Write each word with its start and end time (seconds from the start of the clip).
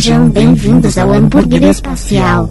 Sejam 0.00 0.30
bem-vindos 0.30 0.96
ao 0.96 1.12
Hambúrguer 1.12 1.64
Espacial. 1.64 2.48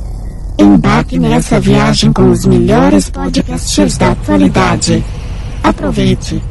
Embarque 0.59 1.17
nessa 1.17 1.61
viagem 1.61 2.11
com 2.11 2.29
os 2.29 2.45
melhores 2.45 3.09
podcasters 3.09 3.97
da 3.97 4.11
atualidade. 4.11 5.01
Aproveite! 5.63 6.43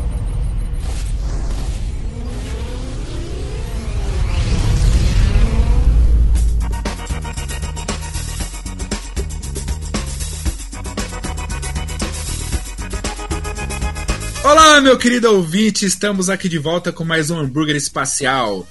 Olá, 14.43 14.81
meu 14.81 14.97
querido 14.97 15.31
ouvinte, 15.31 15.85
estamos 15.85 16.31
aqui 16.31 16.49
de 16.49 16.57
volta 16.57 16.91
com 16.91 17.05
mais 17.05 17.31
um 17.31 17.39
hambúrguer 17.39 17.77
espacial. 17.77 18.67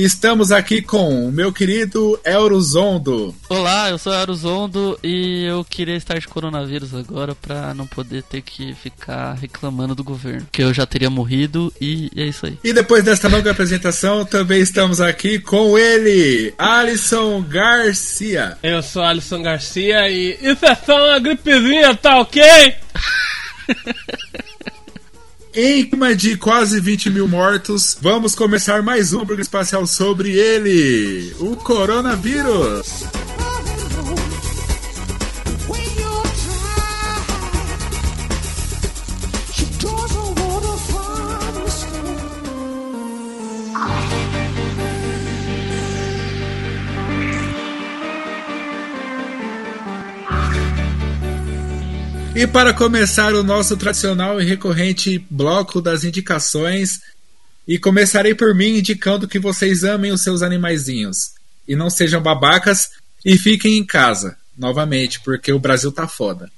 Estamos 0.00 0.52
aqui 0.52 0.80
com 0.80 1.26
o 1.26 1.32
meu 1.32 1.52
querido 1.52 2.20
Eurozondo. 2.24 3.34
Olá, 3.48 3.90
eu 3.90 3.98
sou 3.98 4.14
Eurozondo 4.14 4.96
e 5.02 5.44
eu 5.44 5.64
queria 5.64 5.96
estar 5.96 6.20
de 6.20 6.28
coronavírus 6.28 6.94
agora 6.94 7.34
pra 7.34 7.74
não 7.74 7.84
poder 7.84 8.22
ter 8.22 8.42
que 8.42 8.76
ficar 8.76 9.32
reclamando 9.32 9.96
do 9.96 10.04
governo, 10.04 10.46
que 10.52 10.62
eu 10.62 10.72
já 10.72 10.86
teria 10.86 11.10
morrido 11.10 11.74
e 11.80 12.12
é 12.14 12.26
isso 12.26 12.46
aí. 12.46 12.56
E 12.62 12.72
depois 12.72 13.02
desta 13.02 13.26
longa 13.26 13.50
apresentação, 13.50 14.24
também 14.24 14.60
estamos 14.60 15.00
aqui 15.00 15.40
com 15.40 15.76
ele, 15.76 16.54
Alisson 16.56 17.42
Garcia. 17.42 18.56
Eu 18.62 18.80
sou 18.84 19.02
Alisson 19.02 19.42
Garcia 19.42 20.08
e 20.08 20.38
isso 20.40 20.64
é 20.64 20.76
só 20.76 21.08
uma 21.08 21.18
gripezinha, 21.18 21.92
tá 21.96 22.20
ok? 22.20 22.44
Em 25.60 25.84
clima 25.84 26.14
de 26.14 26.36
quase 26.36 26.78
20 26.78 27.10
mil 27.10 27.26
mortos, 27.26 27.98
vamos 28.00 28.32
começar 28.32 28.80
mais 28.80 29.12
um 29.12 29.22
hambúrguer 29.22 29.40
espacial 29.40 29.88
sobre 29.88 30.30
ele, 30.30 31.34
o 31.40 31.56
coronavírus. 31.56 33.02
E 52.38 52.46
para 52.46 52.72
começar 52.72 53.34
o 53.34 53.42
nosso 53.42 53.76
tradicional 53.76 54.40
e 54.40 54.44
recorrente 54.44 55.18
bloco 55.28 55.80
das 55.80 56.04
indicações, 56.04 57.00
e 57.66 57.80
começarei 57.80 58.32
por 58.32 58.54
mim 58.54 58.78
indicando 58.78 59.26
que 59.26 59.40
vocês 59.40 59.82
amem 59.82 60.12
os 60.12 60.22
seus 60.22 60.40
animaizinhos 60.40 61.32
e 61.66 61.74
não 61.74 61.90
sejam 61.90 62.22
babacas 62.22 62.90
e 63.24 63.36
fiquem 63.36 63.76
em 63.76 63.84
casa, 63.84 64.36
novamente, 64.56 65.18
porque 65.18 65.52
o 65.52 65.58
Brasil 65.58 65.90
tá 65.90 66.06
foda. 66.06 66.48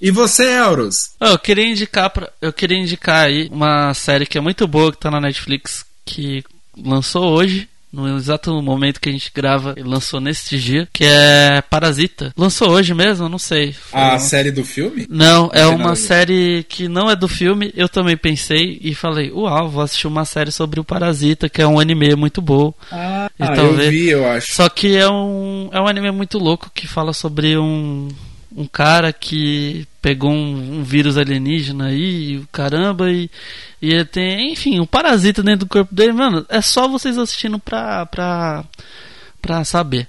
E 0.00 0.10
você, 0.10 0.44
Euros? 0.44 1.10
Eu 1.20 1.38
queria 1.38 1.66
indicar 1.66 2.08
pra, 2.08 2.32
eu 2.40 2.50
queria 2.50 2.78
indicar 2.78 3.26
aí 3.26 3.50
uma 3.52 3.92
série 3.92 4.24
que 4.24 4.38
é 4.38 4.40
muito 4.40 4.66
boa 4.66 4.90
que 4.90 4.98
tá 4.98 5.10
na 5.10 5.20
Netflix 5.20 5.84
que 6.06 6.42
lançou 6.74 7.34
hoje 7.34 7.68
no 7.92 8.16
exato 8.16 8.60
momento 8.62 9.00
que 9.00 9.08
a 9.08 9.12
gente 9.12 9.30
grava, 9.34 9.74
ele 9.76 9.88
lançou 9.88 10.20
neste 10.20 10.58
dia, 10.58 10.88
que 10.92 11.04
é 11.04 11.62
Parasita. 11.62 12.32
Lançou 12.36 12.70
hoje 12.70 12.94
mesmo? 12.94 13.28
Não 13.28 13.38
sei. 13.38 13.74
A 13.92 14.18
série 14.18 14.50
do 14.50 14.64
filme? 14.64 15.06
Não, 15.08 15.50
é 15.52 15.66
uma 15.66 15.96
série 15.96 16.64
que 16.68 16.88
não 16.88 17.10
é 17.10 17.16
do 17.16 17.28
filme. 17.28 17.72
Eu 17.74 17.88
também 17.88 18.16
pensei 18.16 18.78
e 18.82 18.94
falei, 18.94 19.30
uau, 19.30 19.68
vou 19.68 19.82
assistir 19.82 20.06
uma 20.06 20.24
série 20.24 20.52
sobre 20.52 20.80
o 20.80 20.84
Parasita, 20.84 21.48
que 21.48 21.62
é 21.62 21.66
um 21.66 21.80
anime 21.80 22.14
muito 22.14 22.42
bom. 22.42 22.72
Ah, 22.92 23.30
ah 23.38 23.56
eu 23.56 23.74
vi, 23.74 24.08
eu 24.08 24.28
acho. 24.28 24.52
Só 24.52 24.68
que 24.68 24.96
é 24.96 25.08
um, 25.08 25.68
é 25.72 25.80
um 25.80 25.86
anime 25.86 26.10
muito 26.10 26.38
louco 26.38 26.70
que 26.74 26.86
fala 26.86 27.12
sobre 27.12 27.56
um 27.56 28.08
um 28.58 28.66
cara 28.66 29.12
que 29.12 29.86
pegou 30.02 30.32
um, 30.32 30.80
um, 30.80 30.82
vírus 30.82 31.16
alienígena 31.16 31.86
aí, 31.86 32.42
caramba, 32.50 33.08
e, 33.08 33.30
e 33.80 33.92
ele 33.92 34.04
tem, 34.04 34.52
enfim, 34.52 34.80
um 34.80 34.86
parasita 34.86 35.44
dentro 35.44 35.60
do 35.60 35.68
corpo 35.68 35.94
dele, 35.94 36.12
mano, 36.12 36.44
é 36.48 36.60
só 36.60 36.88
vocês 36.88 37.16
assistindo 37.16 37.58
pra, 37.60 38.04
pra, 38.06 38.64
pra 39.40 39.64
saber. 39.64 40.08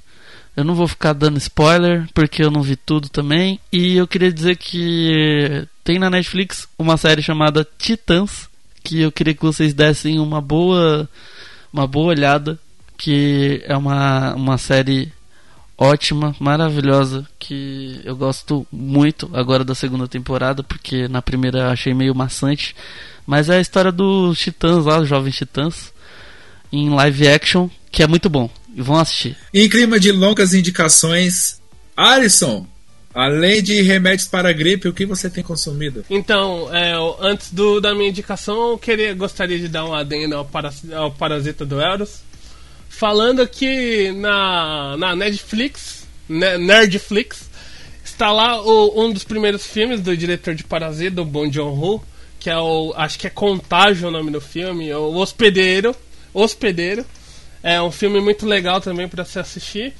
Eu 0.57 0.63
não 0.63 0.73
vou 0.73 0.88
ficar 0.88 1.13
dando 1.13 1.38
spoiler, 1.38 2.07
porque 2.13 2.43
eu 2.43 2.49
não 2.49 2.61
vi 2.61 2.75
tudo 2.75 3.07
também. 3.07 3.59
E 3.71 3.95
eu 3.95 4.07
queria 4.07 4.33
dizer 4.33 4.57
que 4.57 5.65
tem 5.83 5.99
na 5.99 6.09
Netflix 6.09 6.67
uma 6.77 6.97
série 6.97 7.21
chamada 7.21 7.65
Titãs, 7.77 8.49
que 8.83 8.99
eu 8.99 9.11
queria 9.11 9.33
que 9.33 9.41
vocês 9.41 9.73
dessem 9.73 10.19
uma 10.19 10.41
boa, 10.41 11.07
uma 11.71 11.88
boa 11.88 12.07
olhada, 12.07 12.59
que 12.97 13.63
é 13.65 13.77
uma, 13.77 14.33
uma 14.33 14.57
série 14.57 15.13
ótima, 15.79 16.35
maravilhosa, 16.40 17.25
que 17.40 18.01
eu 18.03 18.16
gosto 18.16 18.67
muito 18.69 19.29
agora 19.34 19.63
da 19.63 19.73
segunda 19.73 20.07
temporada, 20.07 20.62
porque 20.62 21.07
na 21.07 21.22
primeira 21.22 21.72
achei 21.72 21.94
meio 21.94 22.13
maçante. 22.13 22.75
Mas 23.25 23.50
é 23.50 23.57
a 23.57 23.62
história 23.62 23.91
dos 23.91 24.38
titãs 24.38 24.85
lá, 24.85 25.00
os 25.00 25.07
jovens 25.07 25.38
titãs, 25.38 25.94
em 26.72 26.89
live 26.89 27.28
action, 27.29 27.69
que 27.91 28.03
é 28.03 28.07
muito 28.07 28.29
bom. 28.29 28.50
E 28.75 28.81
vão 28.81 28.97
assistir. 28.97 29.38
Em 29.53 29.69
clima 29.69 30.00
de 30.00 30.12
longas 30.12 30.53
indicações, 30.53 31.62
Alisson, 31.95 32.68
Além 33.12 33.62
de 33.63 33.81
remédios 33.81 34.28
para 34.28 34.53
gripe, 34.53 34.88
o 34.88 34.94
que 34.94 35.03
você 35.03 35.31
tem 35.31 35.44
consumido? 35.44 36.06
Então, 36.12 36.73
é, 36.73 36.94
antes 37.19 37.51
do, 37.51 37.81
da 37.81 37.94
minha 37.95 38.09
indicação, 38.09 38.69
eu 38.69 38.78
queria, 38.78 39.16
gostaria 39.16 39.57
de 39.57 39.68
dar 39.68 39.84
um 39.84 39.95
adendo 39.95 40.35
ao, 40.35 40.47
ao 40.95 41.12
Parasita 41.12 41.66
do 41.66 41.81
Eros 41.81 42.22
falando 42.89 43.47
que 43.47 44.11
na, 44.11 44.97
na 44.97 45.16
Netflix, 45.16 46.07
né, 46.27 46.57
Nerdflix, 46.57 47.50
está 48.03 48.31
lá 48.31 48.61
o, 48.61 49.05
um 49.05 49.13
dos 49.13 49.23
primeiros 49.23 49.66
filmes 49.66 50.01
do 50.01 50.17
diretor 50.17 50.55
de 50.55 50.63
Parasita, 50.63 51.11
do 51.11 51.23
Bong 51.23 51.53
Joon-ho, 51.53 52.03
que 52.39 52.50
é 52.50 52.57
o, 52.57 52.94
acho 52.97 53.17
que 53.19 53.27
é 53.27 53.29
Contágio 53.29 54.07
o 54.09 54.11
nome 54.11 54.31
do 54.31 54.41
filme, 54.41 54.91
o 54.94 55.13
Hospedeiro, 55.16 55.95
Hospedeiro. 56.33 57.05
É 57.61 57.81
um 57.81 57.91
filme 57.91 58.19
muito 58.19 58.45
legal 58.45 58.81
também 58.81 59.07
para 59.07 59.23
se 59.23 59.38
assistir. 59.38 59.94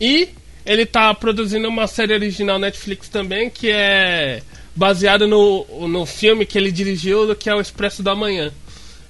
E 0.00 0.28
ele 0.64 0.82
está 0.82 1.12
produzindo 1.14 1.68
uma 1.68 1.86
série 1.86 2.12
original 2.12 2.58
Netflix 2.58 3.08
também, 3.08 3.48
que 3.50 3.70
é 3.70 4.42
baseada 4.74 5.26
no, 5.26 5.66
no 5.88 6.04
filme 6.04 6.44
que 6.44 6.58
ele 6.58 6.70
dirigiu, 6.70 7.34
que 7.34 7.48
é 7.48 7.54
o 7.54 7.60
Expresso 7.60 8.02
da 8.02 8.14
Manhã 8.14 8.52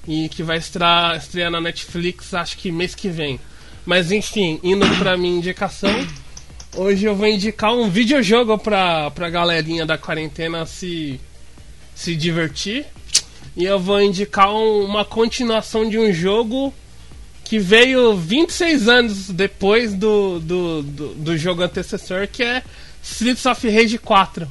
e 0.06 0.28
que 0.28 0.42
vai 0.42 0.58
estrear, 0.58 1.16
estrear 1.16 1.50
na 1.50 1.60
Netflix 1.60 2.32
acho 2.34 2.56
que 2.56 2.70
mês 2.70 2.94
que 2.94 3.08
vem. 3.08 3.40
Mas 3.84 4.10
enfim, 4.10 4.60
indo 4.62 4.86
pra 4.98 5.16
minha 5.16 5.36
indicação, 5.36 6.06
hoje 6.74 7.04
eu 7.06 7.14
vou 7.14 7.26
indicar 7.26 7.72
um 7.72 7.88
videojogo 7.88 8.58
pra, 8.58 9.10
pra 9.10 9.30
galerinha 9.30 9.86
da 9.86 9.96
quarentena 9.96 10.66
se, 10.66 11.20
se 11.94 12.14
divertir. 12.14 12.84
E 13.56 13.64
eu 13.64 13.78
vou 13.78 14.02
indicar 14.02 14.52
um, 14.52 14.84
uma 14.84 15.04
continuação 15.04 15.88
de 15.88 15.98
um 15.98 16.12
jogo 16.12 16.74
que 17.44 17.58
veio 17.58 18.16
26 18.16 18.88
anos 18.88 19.30
depois 19.30 19.94
do, 19.94 20.40
do, 20.40 20.82
do, 20.82 21.14
do 21.14 21.38
jogo 21.38 21.62
antecessor, 21.62 22.26
que 22.26 22.42
é 22.42 22.62
Streets 23.02 23.46
of 23.46 23.68
Rage 23.68 23.98
4. 23.98 24.48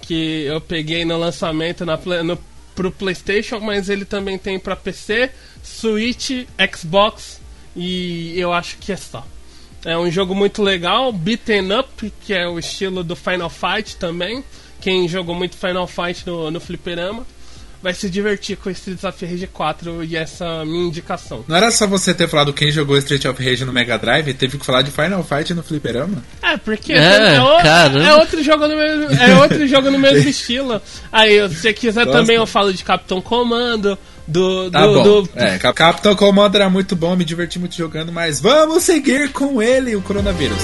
Que 0.00 0.44
eu 0.44 0.60
peguei 0.60 1.04
no 1.04 1.18
lançamento 1.18 1.84
na, 1.84 1.96
no 2.22 2.38
pro 2.76 2.92
PlayStation, 2.92 3.58
mas 3.58 3.88
ele 3.88 4.04
também 4.04 4.38
tem 4.38 4.58
para 4.58 4.76
PC, 4.76 5.30
Switch, 5.64 6.46
Xbox 6.72 7.40
e 7.74 8.38
eu 8.38 8.52
acho 8.52 8.76
que 8.76 8.92
é 8.92 8.96
só. 8.96 9.26
É 9.84 9.96
um 9.96 10.10
jogo 10.10 10.34
muito 10.34 10.62
legal, 10.62 11.12
beaten 11.12 11.78
up, 11.78 12.12
que 12.24 12.34
é 12.34 12.46
o 12.46 12.58
estilo 12.58 13.02
do 13.02 13.16
Final 13.16 13.50
Fight 13.50 13.96
também. 13.96 14.44
Quem 14.80 15.08
jogou 15.08 15.34
muito 15.34 15.56
Final 15.56 15.86
Fight 15.86 16.26
no, 16.26 16.50
no 16.50 16.60
Fliperama 16.60 17.26
vai 17.86 17.94
se 17.94 18.10
divertir 18.10 18.56
com 18.56 18.68
Streets 18.68 19.04
of 19.04 19.24
Rage 19.24 19.46
4 19.46 20.02
e 20.02 20.16
essa 20.16 20.64
minha 20.64 20.86
indicação. 20.88 21.44
Não 21.46 21.56
era 21.56 21.70
só 21.70 21.86
você 21.86 22.12
ter 22.12 22.28
falado 22.28 22.52
quem 22.52 22.72
jogou 22.72 22.98
Street 22.98 23.24
of 23.26 23.40
Rage 23.40 23.64
no 23.64 23.72
Mega 23.72 23.96
Drive, 23.96 24.34
teve 24.34 24.58
que 24.58 24.66
falar 24.66 24.82
de 24.82 24.90
Final 24.90 25.22
Fight 25.22 25.54
no 25.54 25.62
Fliperama? 25.62 26.20
É, 26.42 26.56
porque 26.56 26.92
é, 26.92 26.96
é, 26.96 27.36
é 27.36 28.14
outro 28.14 28.42
jogo 28.42 28.66
no 28.66 28.74
mesmo, 28.74 29.04
é 29.22 29.36
outro 29.36 29.68
jogo 29.68 29.88
no 29.88 30.00
mesmo 30.00 30.28
estilo. 30.28 30.82
Aí, 31.12 31.48
se 31.48 31.54
você 31.54 31.72
quiser 31.72 32.06
Gosto. 32.06 32.18
também 32.18 32.34
eu 32.34 32.46
falo 32.46 32.72
de 32.72 32.82
Capitão 32.82 33.20
Comando, 33.20 33.96
do, 34.26 34.68
tá 34.68 34.84
bom. 34.84 35.22
Do... 35.22 35.30
É, 35.36 35.56
Capitão 35.56 36.16
Comando 36.16 36.56
era 36.56 36.68
muito 36.68 36.96
bom, 36.96 37.14
me 37.14 37.24
diverti 37.24 37.60
muito 37.60 37.76
jogando, 37.76 38.10
mas 38.10 38.40
vamos 38.40 38.82
seguir 38.82 39.30
com 39.30 39.62
ele, 39.62 39.94
o 39.94 40.02
coronavírus. 40.02 40.58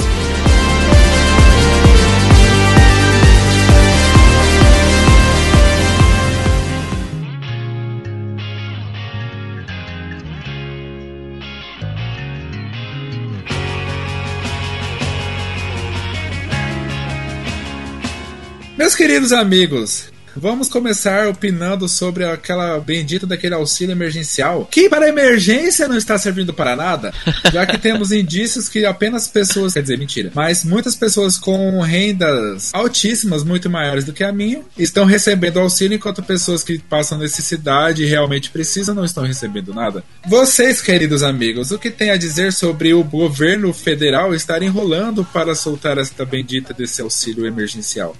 Meus 18.92 18.98
queridos 18.98 19.32
amigos, 19.32 20.12
Vamos 20.34 20.66
começar 20.66 21.28
opinando 21.28 21.86
sobre 21.86 22.24
aquela 22.24 22.80
bendita 22.80 23.26
daquele 23.26 23.54
auxílio 23.54 23.92
emergencial, 23.92 24.66
que 24.70 24.88
para 24.88 25.06
emergência 25.06 25.86
não 25.86 25.96
está 25.96 26.16
servindo 26.16 26.54
para 26.54 26.74
nada, 26.74 27.12
já 27.52 27.66
que 27.66 27.76
temos 27.76 28.12
indícios 28.12 28.66
que 28.66 28.86
apenas 28.86 29.28
pessoas, 29.28 29.74
quer 29.74 29.82
dizer, 29.82 29.98
mentira, 29.98 30.32
mas 30.34 30.64
muitas 30.64 30.96
pessoas 30.96 31.36
com 31.36 31.80
rendas 31.82 32.70
altíssimas, 32.72 33.44
muito 33.44 33.68
maiores 33.68 34.04
do 34.04 34.12
que 34.14 34.24
a 34.24 34.32
minha, 34.32 34.62
estão 34.78 35.04
recebendo 35.04 35.60
auxílio, 35.60 35.96
enquanto 35.96 36.22
pessoas 36.22 36.64
que 36.64 36.78
passam 36.78 37.18
necessidade 37.18 38.02
e 38.02 38.06
realmente 38.06 38.50
precisam 38.50 38.94
não 38.94 39.04
estão 39.04 39.24
recebendo 39.24 39.74
nada. 39.74 40.02
Vocês, 40.26 40.80
queridos 40.80 41.22
amigos, 41.22 41.72
o 41.72 41.78
que 41.78 41.90
tem 41.90 42.10
a 42.10 42.16
dizer 42.16 42.54
sobre 42.54 42.94
o 42.94 43.04
governo 43.04 43.72
federal 43.74 44.34
estar 44.34 44.62
enrolando 44.62 45.26
para 45.26 45.54
soltar 45.54 45.98
esta 45.98 46.24
bendita 46.24 46.72
desse 46.72 47.02
auxílio 47.02 47.46
emergencial? 47.46 48.16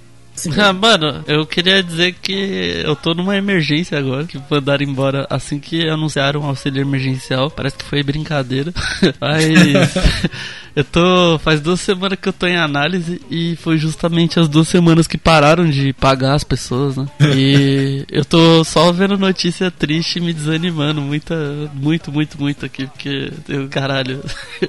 Ah, 0.57 0.73
mano, 0.73 1.23
eu 1.27 1.45
queria 1.45 1.81
dizer 1.83 2.13
que 2.13 2.81
eu 2.83 2.95
tô 2.95 3.13
numa 3.13 3.37
emergência 3.37 3.97
agora, 3.97 4.25
que 4.25 4.39
mandaram 4.49 4.83
embora 4.83 5.27
assim 5.29 5.59
que 5.59 5.87
anunciaram 5.87 6.41
o 6.41 6.45
auxílio 6.45 6.81
emergencial. 6.81 7.51
Parece 7.51 7.77
que 7.77 7.85
foi 7.85 8.01
brincadeira. 8.01 8.73
Mas 9.21 9.93
eu 10.75 10.83
tô. 10.83 11.37
Faz 11.39 11.61
duas 11.61 11.79
semanas 11.79 12.17
que 12.19 12.27
eu 12.27 12.33
tô 12.33 12.47
em 12.47 12.57
análise 12.57 13.21
e 13.29 13.55
foi 13.57 13.77
justamente 13.77 14.39
as 14.39 14.49
duas 14.49 14.67
semanas 14.67 15.07
que 15.07 15.17
pararam 15.17 15.69
de 15.69 15.93
pagar 15.93 16.33
as 16.33 16.43
pessoas, 16.43 16.97
né? 16.97 17.07
E 17.35 18.03
eu 18.11 18.25
tô 18.25 18.63
só 18.63 18.91
vendo 18.91 19.17
notícia 19.17 19.69
triste 19.69 20.17
e 20.17 20.21
me 20.21 20.33
desanimando. 20.33 20.99
Muita, 20.99 21.35
muito, 21.73 22.11
muito, 22.11 22.39
muito 22.41 22.65
aqui, 22.65 22.87
porque 22.87 23.31
eu, 23.47 23.67
caralho, 23.69 24.23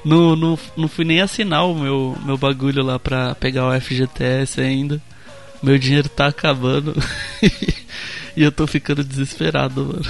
não, 0.05 0.37
não, 0.37 0.59
não 0.77 0.89
fui 0.89 1.05
nem 1.05 1.21
assinar 1.21 1.67
o 1.67 1.75
meu, 1.75 2.17
meu 2.25 2.37
bagulho 2.37 2.83
lá 2.83 2.99
pra 2.99 3.35
pegar 3.35 3.69
o 3.69 3.81
FGTS 3.81 4.61
ainda. 4.61 5.01
Meu 5.65 5.79
dinheiro 5.79 6.09
tá 6.09 6.27
acabando. 6.27 6.95
e 8.37 8.43
eu 8.43 8.53
tô 8.53 8.67
ficando 8.67 9.03
desesperado, 9.03 9.85
mano. 9.85 10.03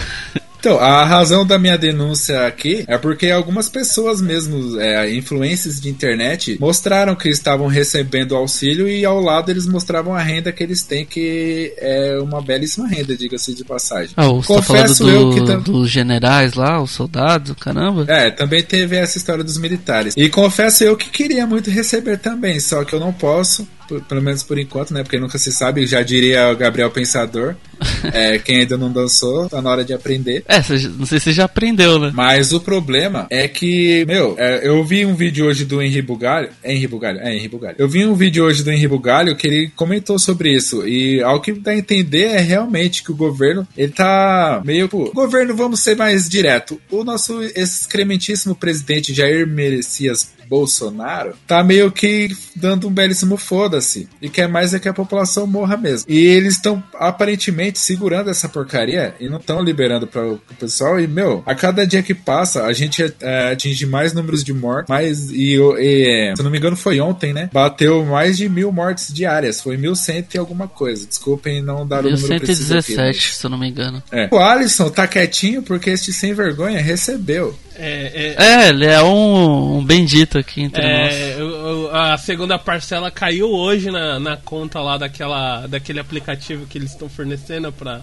Então, 0.65 0.81
a 0.81 1.05
razão 1.05 1.47
da 1.47 1.59
minha 1.59 1.77
denúncia 1.77 2.47
aqui 2.47 2.87
é 2.89 2.97
porque 2.97 3.31
algumas 3.31 3.69
pessoas 3.69 4.23
mesmo, 4.23 4.81
é, 4.81 5.15
influências 5.15 5.79
de 5.79 5.91
internet, 5.91 6.57
mostraram 6.59 7.15
que 7.15 7.29
estavam 7.29 7.67
recebendo 7.67 8.35
auxílio 8.35 8.89
e 8.89 9.05
ao 9.05 9.21
lado 9.21 9.51
eles 9.51 9.67
mostravam 9.67 10.15
a 10.15 10.23
renda 10.23 10.51
que 10.53 10.63
eles 10.63 10.83
têm, 10.83 11.05
que 11.05 11.75
é 11.77 12.19
uma 12.19 12.41
belíssima 12.41 12.89
renda, 12.89 13.15
diga-se 13.15 13.55
de 13.55 13.63
passagem. 13.63 14.15
Ah, 14.17 14.27
você 14.29 14.55
Confesso 14.55 15.05
tá 15.05 15.11
do, 15.11 15.11
eu 15.11 15.35
que 15.35 15.45
tam... 15.45 15.61
dos 15.61 15.91
generais 15.91 16.55
lá, 16.55 16.81
os 16.81 16.93
soldados, 16.93 17.55
caramba. 17.61 18.07
É, 18.09 18.31
também 18.31 18.63
teve 18.63 18.97
essa 18.97 19.19
história 19.19 19.45
dos 19.45 19.59
militares. 19.59 20.15
E 20.17 20.31
confesso 20.31 20.83
eu 20.83 20.97
que 20.97 21.11
queria 21.11 21.47
muito 21.47 21.71
receber 21.71 22.17
também, 22.17 22.59
só 22.59 22.85
que 22.85 22.95
eu 22.95 23.01
não 23.01 23.13
posso 23.13 23.69
pelo 24.09 24.23
menos 24.23 24.43
por 24.43 24.59
enquanto, 24.59 24.93
né? 24.93 25.03
Porque 25.03 25.19
nunca 25.19 25.39
se 25.39 25.53
sabe, 25.53 25.87
já 25.87 26.03
diria 26.03 26.51
o 26.51 26.57
Gabriel 26.57 26.91
Pensador. 26.91 27.55
é, 28.13 28.39
quem 28.39 28.61
ainda 28.61 28.77
não 28.77 28.91
dançou, 28.91 29.49
tá 29.49 29.61
na 29.61 29.71
hora 29.71 29.85
de 29.85 29.93
aprender. 29.93 30.45
É, 30.49 30.57
não 30.97 31.07
sei 31.07 31.19
se 31.19 31.25
você 31.25 31.33
já 31.33 31.45
aprendeu, 31.45 31.99
né? 31.99 32.11
Mas 32.15 32.53
o 32.53 32.61
problema 32.61 33.27
é 33.31 33.49
que, 33.49 34.05
meu, 34.07 34.35
é, 34.39 34.67
eu 34.67 34.83
vi 34.85 35.05
um 35.05 35.15
vídeo 35.15 35.47
hoje 35.47 35.65
do 35.65 35.83
Henri 35.83 36.03
Bugalho. 36.03 36.49
É 36.63 36.73
Henri 36.73 36.87
Bugalho? 36.87 37.21
É 37.21 37.35
Henri 37.35 37.49
Bugalho. 37.49 37.77
Eu 37.79 37.89
vi 37.89 38.07
um 38.07 38.15
vídeo 38.15 38.45
hoje 38.45 38.63
do 38.63 38.71
Henri 38.71 38.89
Bugalho 38.89 39.37
que 39.37 39.47
ele 39.47 39.73
comentou 39.75 40.19
sobre 40.19 40.55
isso. 40.55 40.87
E 40.87 41.23
ao 41.23 41.41
que 41.41 41.53
dá 41.53 41.73
a 41.73 41.77
entender 41.77 42.25
é 42.25 42.41
realmente 42.41 43.03
que 43.03 43.11
o 43.11 43.17
governo, 43.17 43.67
ele 43.77 43.93
tá 43.93 44.63
meio. 44.65 44.89
Pô, 44.89 45.11
governo, 45.13 45.55
vamos 45.55 45.81
ser 45.81 45.97
mais 45.97 46.29
direto. 46.29 46.81
O 46.91 47.05
nosso 47.05 47.43
excrementíssimo 47.43 48.55
presidente 48.55 49.15
Jair 49.15 49.47
Messias 49.47 50.34
Bolsonaro 50.49 51.35
tá 51.47 51.63
meio 51.63 51.91
que 51.91 52.29
dando 52.55 52.89
um 52.89 52.93
belíssimo 52.93 53.37
foda-se 53.37 54.09
e 54.21 54.29
quer 54.29 54.49
mais 54.49 54.75
é 54.75 54.79
que 54.79 54.89
a 54.89 54.95
população 54.95 55.47
morra 55.47 55.77
mesmo. 55.77 56.07
E 56.09 56.19
eles 56.19 56.55
estão 56.55 56.83
aparentemente 56.95 57.79
segurando 57.79 58.31
essa 58.31 58.49
porcaria 58.49 59.15
e 59.21 59.29
não 59.29 59.39
estão 59.39 59.63
liberando 59.63 60.07
para 60.07 60.27
o 60.27 60.41
pessoal. 60.59 61.01
E 61.01 61.07
meu, 61.07 61.43
a 61.47 61.55
cada 61.55 61.87
dia 61.87 62.03
que 62.03 62.15
passa 62.15 62.65
a 62.65 62.73
gente 62.73 63.03
é, 63.21 63.53
atinge 63.53 63.87
mais 63.87 64.13
números 64.13 64.45
de 64.45 64.53
mortes, 64.53 64.89
mais 64.89 65.31
e, 65.31 65.57
e, 65.79 66.35
se 66.37 66.43
não 66.43 66.51
me 66.51 66.59
engano 66.59 66.77
foi 66.77 67.01
ontem, 67.01 67.33
né? 67.33 67.51
Bateu 67.53 68.05
mais 68.05 68.37
de 68.37 68.49
mil 68.49 68.73
mortes 68.73 69.13
diárias, 69.13 69.61
foi 69.61 69.77
mil 69.77 69.95
cento 69.95 70.35
e 70.35 70.39
alguma 70.39 70.69
coisa. 70.69 71.07
Desculpem 71.07 71.63
não 71.63 71.87
dar 71.87 72.05
o 72.05 72.11
número 72.11 72.41
preciso 72.41 72.75
1117, 72.75 72.97
mas... 72.97 73.37
se 73.37 73.47
eu 73.47 73.51
não 73.51 73.59
me 73.59 73.69
engano. 73.69 74.03
É. 74.11 74.29
O 74.31 74.39
Alisson 74.39 74.91
tá 74.91 75.07
quietinho 75.07 75.63
porque 75.63 75.91
este 75.91 76.13
sem 76.13 76.33
vergonha 76.33 76.81
recebeu. 76.81 77.57
É, 77.77 78.35
é, 78.39 78.45
é, 78.45 78.69
ele 78.69 78.87
é 78.87 79.03
um, 79.03 79.79
um 79.79 79.85
bendito 79.85 80.34
aqui 80.39 80.63
entre 80.63 80.83
é, 80.83 81.37
nós. 81.39 81.95
a 81.95 82.19
segunda 82.19 82.59
parcela 82.59 83.11
caiu 83.11 83.51
hoje 83.51 83.91
na, 83.91 84.19
na 84.19 84.37
conta 84.37 84.81
lá 84.81 84.97
daquela, 84.97 85.67
daquele 85.67 86.01
aplicativo 86.01 86.67
que 86.67 86.79
eles 86.79 86.93
estão 86.93 87.09
fornecendo 87.09 87.73
para 87.73 88.03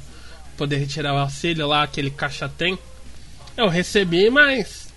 poder 0.57 0.77
retirar 0.77 1.13
o 1.13 1.17
auxílio 1.17 1.67
lá, 1.67 1.83
aquele 1.83 2.11
caixa 2.11 2.49
tem. 2.49 2.77
Eu 3.57 3.67
recebi, 3.67 4.29
mas 4.29 4.91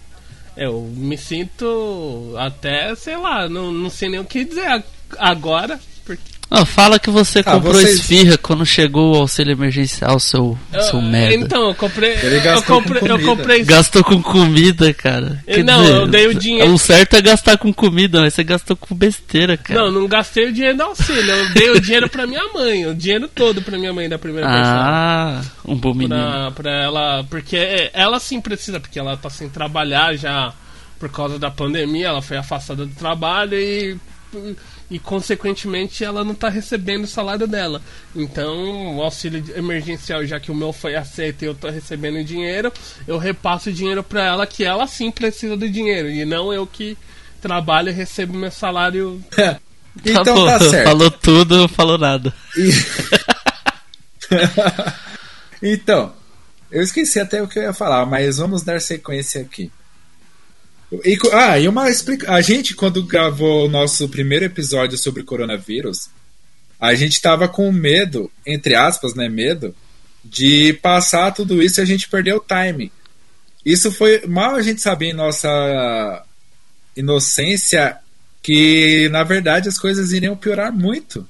eu 0.56 0.82
me 0.82 1.16
sinto 1.16 2.34
até, 2.38 2.94
sei 2.94 3.16
lá, 3.16 3.48
não, 3.48 3.72
não 3.72 3.90
sei 3.90 4.08
nem 4.08 4.20
o 4.20 4.25
que 4.25 4.44
dizer 4.44 4.84
agora, 5.19 5.81
Oh, 6.50 6.64
fala 6.64 6.99
que 6.99 7.11
você 7.11 7.41
ah, 7.41 7.44
comprou 7.44 7.75
vocês... 7.75 8.00
esfirra 8.00 8.38
quando 8.38 8.64
chegou 8.64 9.14
o 9.14 9.20
auxílio 9.20 9.52
emergencial, 9.52 10.20
seu, 10.20 10.58
eu, 10.73 10.82
seu 10.82 11.00
merda. 11.00 11.35
Então, 11.35 11.69
eu 11.69 11.75
comprei. 11.75 12.12
Ele 12.23 12.41
gastou 12.41 12.76
eu 12.76 12.82
comprei, 12.82 13.00
com 13.00 13.08
comida. 13.08 13.23
eu 13.23 13.37
comprei. 13.37 13.64
Gastou 13.64 14.05
com 14.05 14.23
comida, 14.23 14.94
cara. 14.94 15.43
Quer 15.46 15.64
não, 15.64 15.82
dizer, 15.82 15.94
eu 15.94 16.06
dei 16.06 16.26
o 16.26 16.35
dinheiro. 16.35 16.73
O 16.73 16.79
certo 16.79 17.17
é 17.17 17.23
gastar 17.23 17.58
com 17.58 17.73
comida, 17.73 18.20
mas 18.20 18.35
você 18.35 18.44
gastou 18.44 18.76
com 18.76 18.94
besteira, 18.94 19.56
cara. 19.56 19.81
Não, 19.81 19.91
não 19.91 20.06
gastei 20.06 20.49
o 20.49 20.52
dinheiro 20.52 20.76
do 20.76 20.82
auxílio. 20.85 21.31
Eu 21.31 21.55
dei 21.55 21.70
o 21.70 21.81
dinheiro 21.81 22.08
pra 22.08 22.26
minha 22.26 22.44
mãe. 22.52 22.87
O 22.87 22.94
dinheiro 22.94 23.29
todo 23.29 23.62
pra 23.62 23.79
minha 23.79 23.93
mãe 23.93 24.08
da 24.08 24.19
primeira 24.19 24.49
vez. 24.49 24.61
Ah, 24.67 25.43
um 25.64 25.76
bom 25.76 25.94
menino. 25.94 26.14
Pra, 26.14 26.50
pra 26.50 26.70
ela. 26.70 27.25
Porque 27.25 27.91
ela 27.93 28.20
sim 28.20 28.41
precisa, 28.41 28.79
porque 28.79 28.99
ela 28.99 29.17
tá 29.17 29.31
sem 29.31 29.49
trabalhar 29.49 30.14
já 30.17 30.52
por 30.99 31.08
causa 31.08 31.38
da 31.38 31.50
pandemia. 31.50 32.08
Ela 32.08 32.23
foi 32.23 32.37
afastada 32.37 32.85
do 32.85 32.94
trabalho 32.94 33.58
e 33.58 33.96
e 34.94 34.99
consequentemente 35.00 36.05
ela 36.05 36.23
não 36.23 36.35
está 36.35 36.49
recebendo 36.49 37.02
o 37.02 37.08
salário 37.08 37.49
dela. 37.49 37.82
Então, 38.14 38.96
o 38.96 39.02
auxílio 39.02 39.44
emergencial, 39.56 40.25
já 40.25 40.38
que 40.38 40.52
o 40.52 40.55
meu 40.55 40.73
foi 40.73 40.94
aceito 40.94 41.43
e 41.43 41.46
eu 41.46 41.52
estou 41.52 41.69
recebendo 41.69 42.23
dinheiro, 42.23 42.73
eu 43.05 43.19
repasso 43.19 43.70
o 43.70 43.73
dinheiro 43.73 44.05
para 44.05 44.25
ela 44.25 44.46
que 44.46 44.62
ela 44.62 44.87
sim 44.87 45.11
precisa 45.11 45.56
do 45.56 45.69
dinheiro 45.69 46.08
e 46.08 46.25
não 46.25 46.52
eu 46.52 46.64
que 46.64 46.96
trabalho 47.41 47.88
e 47.88 47.93
recebo 47.93 48.35
meu 48.35 48.52
salário. 48.52 49.20
então 50.06 50.46
tá, 50.46 50.61
tá 50.61 50.70
certo. 50.70 50.87
Falou 50.87 51.11
tudo, 51.11 51.67
falou 51.67 51.99
nada. 51.99 52.32
E... 52.56 52.70
então, 55.74 56.13
eu 56.70 56.82
esqueci 56.82 57.19
até 57.19 57.43
o 57.43 57.48
que 57.48 57.58
eu 57.58 57.65
ia 57.65 57.72
falar, 57.72 58.06
mas 58.06 58.36
vamos 58.36 58.63
dar 58.63 58.81
sequência 58.81 59.41
aqui. 59.41 59.72
E, 61.05 61.19
ah, 61.32 61.58
e 61.58 61.67
uma 61.67 61.89
explica... 61.89 62.32
A 62.32 62.41
gente, 62.41 62.74
quando 62.74 63.03
gravou 63.03 63.67
o 63.67 63.70
nosso 63.70 64.08
primeiro 64.08 64.44
episódio 64.44 64.98
sobre 64.98 65.22
coronavírus, 65.22 66.08
a 66.79 66.94
gente 66.94 67.20
tava 67.20 67.48
com 67.48 67.72
medo, 67.72 68.31
entre 68.46 68.74
aspas, 68.74 69.15
né? 69.15 69.29
Medo, 69.29 69.74
de 70.24 70.74
passar 70.74 71.32
tudo 71.32 71.63
isso 71.63 71.81
e 71.81 71.82
a 71.82 71.86
gente 71.86 72.08
perder 72.08 72.34
o 72.34 72.44
time. 72.46 72.93
Isso 73.65 73.91
foi. 73.91 74.27
Mal 74.27 74.55
a 74.55 74.63
gente 74.63 74.81
sabia 74.81 75.10
em 75.10 75.15
nossa 75.15 76.24
inocência 76.96 77.96
que, 78.43 79.08
na 79.10 79.24
verdade, 79.24 79.69
as 79.69 79.79
coisas 79.79 80.13
iriam 80.13 80.36
piorar 80.36 80.72
muito. 80.72 81.27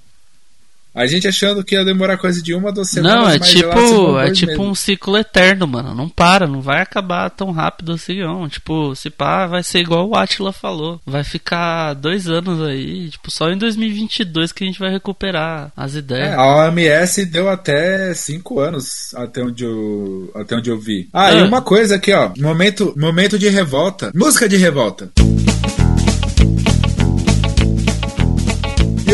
A 0.94 1.06
gente 1.06 1.26
achando 1.26 1.64
que 1.64 1.74
ia 1.74 1.84
demorar 1.84 2.16
coisa 2.16 2.40
de 2.40 2.54
uma, 2.54 2.72
duas 2.72 2.90
semanas. 2.90 3.16
Não, 3.16 3.28
é 3.28 3.38
tipo, 3.38 4.18
é 4.20 4.30
tipo 4.30 4.52
mesmo. 4.52 4.70
um 4.70 4.74
ciclo 4.74 5.18
eterno, 5.18 5.66
mano. 5.66 5.94
Não 5.94 6.08
para, 6.08 6.46
não 6.46 6.60
vai 6.60 6.80
acabar 6.80 7.28
tão 7.30 7.50
rápido 7.50 7.92
assim, 7.92 8.20
não. 8.20 8.48
Tipo, 8.48 8.94
se 8.94 9.10
pá, 9.10 9.46
vai 9.46 9.62
ser 9.62 9.80
igual 9.80 10.08
o 10.08 10.16
Atila 10.16 10.52
falou. 10.52 11.00
Vai 11.04 11.24
ficar 11.24 11.94
dois 11.94 12.28
anos 12.28 12.62
aí. 12.62 13.10
Tipo, 13.10 13.30
só 13.30 13.50
em 13.50 13.58
2022 13.58 14.52
que 14.52 14.62
a 14.62 14.66
gente 14.66 14.78
vai 14.78 14.90
recuperar 14.90 15.72
as 15.76 15.94
ideias. 15.94 16.30
É, 16.30 16.34
a 16.34 16.68
OMS 16.68 17.26
deu 17.26 17.48
até 17.48 18.14
cinco 18.14 18.60
anos, 18.60 19.12
até 19.16 19.42
onde 19.42 19.64
eu, 19.64 20.30
até 20.34 20.56
onde 20.56 20.70
eu 20.70 20.78
vi. 20.78 21.08
Ah, 21.12 21.32
é. 21.32 21.38
e 21.38 21.42
uma 21.42 21.60
coisa 21.60 21.96
aqui, 21.96 22.12
ó. 22.12 22.30
Momento, 22.38 22.94
momento 22.96 23.38
de 23.38 23.48
revolta. 23.48 24.12
Música 24.14 24.48
de 24.48 24.56
revolta. 24.56 25.10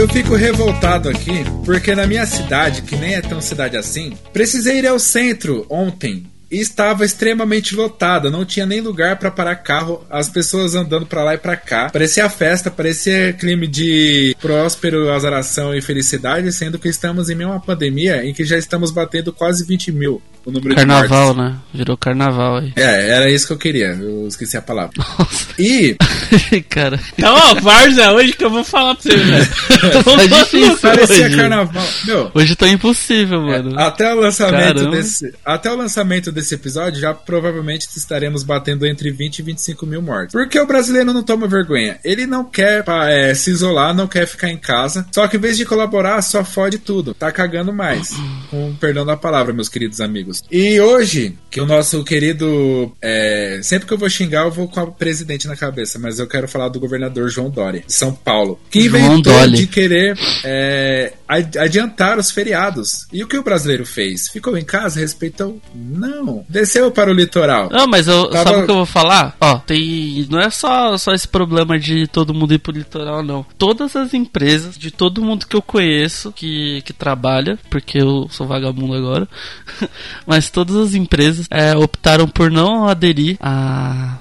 Eu 0.01 0.09
fico 0.09 0.35
revoltado 0.35 1.11
aqui 1.11 1.45
porque 1.63 1.95
na 1.95 2.07
minha 2.07 2.25
cidade, 2.25 2.81
que 2.81 2.97
nem 2.97 3.17
é 3.17 3.21
tão 3.21 3.39
cidade 3.39 3.77
assim, 3.77 4.17
precisei 4.33 4.79
ir 4.79 4.87
ao 4.87 4.99
centro 4.99 5.67
ontem 5.69 6.25
estava 6.51 7.05
extremamente 7.05 7.75
lotada, 7.75 8.31
não 8.31 8.45
tinha 8.45 8.67
nem 8.67 8.81
lugar 8.81 9.17
para 9.19 9.31
parar 9.31 9.57
carro, 9.57 10.05
as 10.11 10.29
pessoas 10.29 10.75
andando 10.75 11.07
para 11.07 11.25
lá 11.25 11.35
e 11.35 11.39
para 11.39 11.57
cá. 11.57 11.91
Parecia 11.91 12.29
festa, 12.29 12.71
parecia 12.71 13.33
clima 13.33 13.67
de 13.67 14.37
próspero, 14.41 15.11
azaração 15.13 15.75
e 15.75 15.81
felicidade, 15.81 16.51
sendo 16.53 16.79
que 16.79 16.89
estamos 16.89 17.31
em 17.31 17.35
meio 17.35 17.51
a 17.51 17.53
uma 17.53 17.61
pandemia 17.61 18.25
em 18.25 18.35
que 18.35 18.45
já 18.45 18.59
estamos 18.59 18.91
batendo 18.91 19.33
quase 19.33 19.65
20 19.65 19.93
mil 19.93 20.23
o 20.45 20.51
número 20.51 20.75
carnaval, 20.75 21.35
né? 21.35 21.57
Virou 21.73 21.97
carnaval 21.97 22.57
aí. 22.57 22.73
É, 22.77 23.11
era 23.11 23.31
isso 23.31 23.47
que 23.47 23.53
eu 23.53 23.59
queria. 23.59 23.89
Eu 23.89 24.27
esqueci 24.27 24.57
a 24.57 24.63
palavra. 24.63 24.93
Nossa. 24.97 25.47
E. 25.59 25.97
cara. 26.69 26.99
Então, 27.13 27.35
ó, 27.35 27.55
Varza, 27.61 28.13
hoje 28.13 28.33
que 28.33 28.45
eu 28.45 28.51
vou 28.51 28.65
falar 28.65 28.95
pra 28.95 29.03
você, 29.03 29.17
velho. 29.17 29.47
tá 30.31 30.39
difícil. 30.39 30.79
Parecia 30.79 31.27
hoje. 31.27 31.37
carnaval. 31.37 31.87
Meu, 32.07 32.31
hoje 32.35 32.57
tá 32.57 32.69
impossível, 32.69 33.43
mano. 33.43 33.79
É, 33.79 33.85
até 33.85 34.15
o 34.15 34.21
lançamento 34.21 34.91
desse. 34.91 35.35
Até 35.45 35.71
o 35.71 35.77
lançamento 35.77 36.33
desse 36.33 36.40
episódio, 36.55 37.01
já 37.01 37.13
provavelmente 37.13 37.89
estaremos 37.97 38.43
batendo 38.43 38.87
entre 38.87 39.11
20 39.11 39.39
e 39.39 39.43
25 39.43 39.87
mil 39.87 40.03
mortes. 40.03 40.33
Porque 40.33 40.59
o 40.59 40.67
brasileiro 40.67 41.13
não 41.13 41.23
toma 41.23 41.47
vergonha. 41.47 41.99
Ele 42.05 42.27
não 42.27 42.45
quer 42.45 42.85
é, 43.09 43.35
se 43.35 43.51
isolar, 43.51 43.95
não 43.95 44.07
quer 44.07 44.27
ficar 44.27 44.49
em 44.49 44.59
casa. 44.59 45.07
Só 45.13 45.27
que 45.27 45.37
em 45.37 45.41
vez 45.41 45.57
de 45.57 45.65
colaborar, 45.65 46.23
só 46.23 46.45
fode 46.45 46.79
tudo. 46.79 47.15
Tá 47.15 47.33
cagando 47.33 47.73
mais. 47.73 48.15
Com 48.51 48.75
perdão 48.77 49.05
da 49.05 49.17
palavra, 49.17 49.53
meus 49.53 49.69
queridos 49.69 50.01
amigos 50.01 50.11
amigos. 50.11 50.43
E 50.51 50.81
hoje, 50.81 51.35
que 51.51 51.61
o 51.61 51.67
nosso 51.67 52.03
querido. 52.05 52.93
É, 53.01 53.61
sempre 53.63 53.87
que 53.87 53.95
eu 53.95 53.99
vou 53.99 54.11
xingar, 54.11 54.45
eu 54.45 54.51
vou 54.51 54.69
com 54.69 54.81
o 54.81 54.93
presidente 54.93 55.49
na 55.49 55.57
cabeça, 55.57 55.99
mas 55.99 56.19
eu 56.19 56.27
quero 56.27 56.49
falar 56.49 56.69
do 56.69 56.81
governador 56.81 57.29
João 57.29 57.51
Dória, 57.51 57.83
de 57.87 57.93
São 57.93 58.13
Paulo, 58.13 58.61
que 58.71 58.87
inventou 58.87 59.49
de 59.49 59.67
querer 59.67 60.19
é, 60.45 61.13
adiantar 61.31 62.19
os 62.19 62.31
feriados. 62.31 63.07
E 63.13 63.23
o 63.23 63.29
que 63.29 63.39
o 63.39 63.43
brasileiro 63.43 63.87
fez? 63.87 64.29
Ficou 64.29 64.57
em 64.57 64.65
casa, 64.65 65.01
respeitou? 65.01 65.61
Não. 65.75 66.45
Desceu 66.49 66.91
para 66.91 67.11
o 67.11 67.15
litoral. 67.15 67.69
Não, 67.71 67.87
mas 67.87 68.09
eu, 68.09 68.29
Tava... 68.29 68.51
sabe 68.51 68.63
o 68.63 68.65
que 68.65 68.71
eu 68.71 68.77
vou 68.77 68.87
falar? 68.87 69.37
Ó, 69.41 69.59
tem. 69.59 70.27
Não 70.29 70.41
é 70.41 70.51
só, 70.51 70.99
só 70.99 71.13
esse 71.13 71.29
problema 71.29 71.79
de 71.79 72.07
todo 72.09 72.35
mundo 72.35 72.55
ir 72.55 72.59
pro 72.59 72.73
litoral, 72.73 73.23
não. 73.23 73.47
Todas 73.57 73.95
as 73.95 74.13
empresas, 74.13 74.77
de 74.77 74.91
todo 74.91 75.23
mundo 75.23 75.47
que 75.47 75.57
eu 75.57 75.63
conheço 75.63 76.33
que, 76.33 76.83
que 76.83 76.93
trabalha, 76.93 77.59
porque 77.69 77.99
eu 77.99 78.29
sou 78.31 78.47
vagabundo 78.47 78.95
agora, 78.95 79.29
mas 80.27 80.51
todas 80.51 80.77
as 80.77 80.95
empresas 80.95 81.47
é, 81.51 81.77
optaram 81.77 82.27
por 82.27 82.51
não 82.51 82.89
aderir 82.89 83.37
a, 83.41 84.19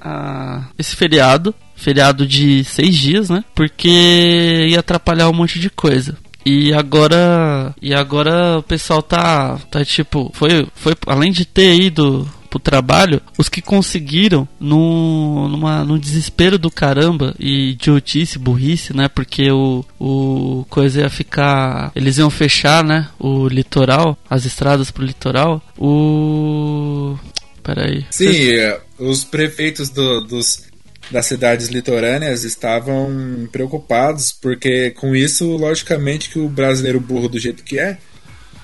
a 0.00 0.64
esse 0.78 0.96
feriado, 0.96 1.54
feriado 1.76 2.26
de 2.26 2.64
seis 2.64 2.96
dias, 2.96 3.28
né? 3.28 3.44
Porque 3.54 4.66
ia 4.68 4.80
atrapalhar 4.80 5.28
um 5.28 5.32
monte 5.32 5.58
de 5.58 5.68
coisa. 5.70 6.16
E 6.44 6.72
agora, 6.72 7.74
e 7.80 7.94
agora 7.94 8.58
o 8.58 8.62
pessoal 8.62 9.02
tá, 9.02 9.58
tá 9.70 9.84
tipo, 9.84 10.30
foi, 10.34 10.66
foi 10.74 10.94
além 11.06 11.30
de 11.30 11.44
ter 11.44 11.74
ido 11.74 12.28
pro 12.52 12.58
trabalho, 12.58 13.22
os 13.38 13.48
que 13.48 13.62
conseguiram 13.62 14.46
no, 14.60 15.48
numa, 15.48 15.82
no 15.84 15.98
desespero 15.98 16.58
do 16.58 16.70
caramba 16.70 17.34
e 17.38 17.70
idiotice, 17.70 18.38
burrice, 18.38 18.94
né? 18.94 19.08
Porque 19.08 19.50
o, 19.50 19.82
o 19.98 20.66
coisa 20.68 21.00
ia 21.00 21.08
ficar. 21.08 21.90
Eles 21.94 22.18
iam 22.18 22.28
fechar, 22.28 22.84
né? 22.84 23.08
O 23.18 23.48
litoral, 23.48 24.18
as 24.28 24.44
estradas 24.44 24.90
pro 24.90 25.04
litoral. 25.04 25.62
O. 25.78 27.16
Peraí. 27.62 28.04
Sim, 28.10 28.26
Vocês... 28.26 28.80
os 28.98 29.24
prefeitos 29.24 29.88
do, 29.88 30.20
dos 30.20 30.71
das 31.10 31.26
cidades 31.26 31.68
litorâneas 31.68 32.44
estavam 32.44 33.48
preocupados, 33.50 34.32
porque 34.32 34.90
com 34.90 35.14
isso, 35.14 35.56
logicamente, 35.56 36.30
que 36.30 36.38
o 36.38 36.48
brasileiro 36.48 37.00
burro 37.00 37.28
do 37.28 37.38
jeito 37.38 37.64
que 37.64 37.78
é, 37.78 37.98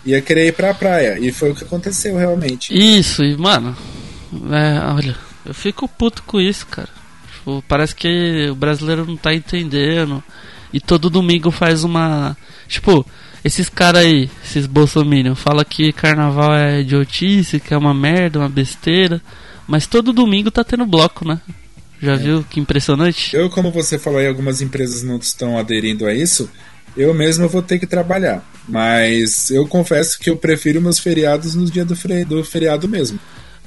ia 0.05 0.21
querer 0.23 0.47
ir 0.47 0.53
pra 0.53 0.75
praia. 0.75 1.19
E 1.19 1.33
foi 1.33 1.51
o 1.51 1.55
que 1.55 1.65
aconteceu 1.65 2.17
realmente. 2.17 2.73
Isso, 2.73 3.23
e 3.23 3.37
mano, 3.37 3.77
é, 4.51 4.81
olha, 4.93 5.17
eu 5.45 5.55
fico 5.55 5.89
puto 5.89 6.23
com 6.23 6.41
isso, 6.41 6.67
cara. 6.67 6.89
Tipo, 7.35 7.65
parece 7.67 7.95
que 7.95 8.49
o 8.51 8.55
brasileiro 8.55 9.07
não 9.07 9.17
tá 9.17 9.35
entendendo. 9.35 10.23
E 10.73 10.81
todo 10.81 11.09
domingo 11.09 11.51
faz 11.51 11.83
uma. 11.83 12.37
Tipo, 12.69 13.07
esses 13.43 13.69
caras 13.69 14.03
aí, 14.03 14.31
esses 14.45 14.67
bolsominion, 14.67 15.35
fala 15.35 15.65
que 15.65 15.93
carnaval 15.93 16.55
é 16.55 16.81
idiotice, 16.81 17.61
que 17.61 17.73
é 17.73 17.79
uma 17.79 17.95
merda, 17.95 18.41
uma 18.41 18.49
besteira. 18.49 19.23
Mas 19.67 19.87
todo 19.87 20.13
domingo 20.13 20.51
tá 20.51 20.63
tendo 20.63 20.85
bloco, 20.85 21.27
né? 21.27 21.41
Já 22.01 22.13
é. 22.13 22.17
viu 22.17 22.45
que 22.49 22.61
impressionante? 22.61 23.35
Eu, 23.35 23.51
como 23.51 23.71
você 23.71 23.99
falou 23.99 24.19
aí, 24.19 24.27
algumas 24.27 24.61
empresas 24.61 25.03
não 25.03 25.17
estão 25.17 25.59
aderindo 25.59 26.07
a 26.07 26.15
isso 26.15 26.49
eu 26.99 27.15
mesmo 27.15 27.49
vou 27.49 27.63
ter 27.63 27.79
que 27.79 27.87
trabalhar. 27.87 28.43
Mas 28.69 29.51
eu 29.51 29.67
confesso 29.67 30.19
que 30.19 30.29
eu 30.29 30.37
prefiro 30.37 30.83
meus 30.83 30.99
feriados 30.99 31.55
nos 31.55 31.71
dias 31.71 31.87
do, 31.87 31.95
do 32.27 32.45
feriado 32.45 32.89
mesmo. 32.89 33.19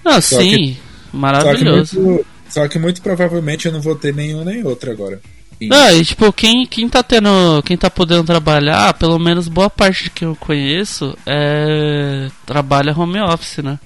Ah, 0.04 0.22
só 0.22 0.40
sim, 0.40 0.56
que, 0.56 0.78
maravilhoso. 1.14 1.86
Só 1.86 1.96
que, 1.96 2.00
muito, 2.00 2.26
só 2.50 2.68
que, 2.68 2.80
muito, 2.80 3.02
provavelmente 3.02 3.66
eu 3.66 3.72
não 3.72 3.82
vou 3.82 3.96
ter 3.96 4.14
nenhum 4.14 4.44
nem 4.44 4.64
outro 4.66 4.92
agora. 4.92 5.20
Não, 5.62 5.96
e 5.96 6.04
tipo, 6.04 6.34
quem, 6.34 6.66
quem 6.66 6.90
tá 6.90 7.04
tendo. 7.04 7.62
Quem 7.64 7.78
tá 7.78 7.90
podendo 7.90 8.24
trabalhar, 8.24 8.96
pelo 8.96 9.20
menos 9.20 9.48
boa 9.48 9.70
parte 9.70 10.06
de 10.06 10.10
que 10.10 10.26
eu 10.26 10.36
conheço, 10.36 11.16
é. 11.26 12.30
trabalha 12.48 12.98
home 12.98 13.20
office, 13.22 13.60
né? 13.60 13.80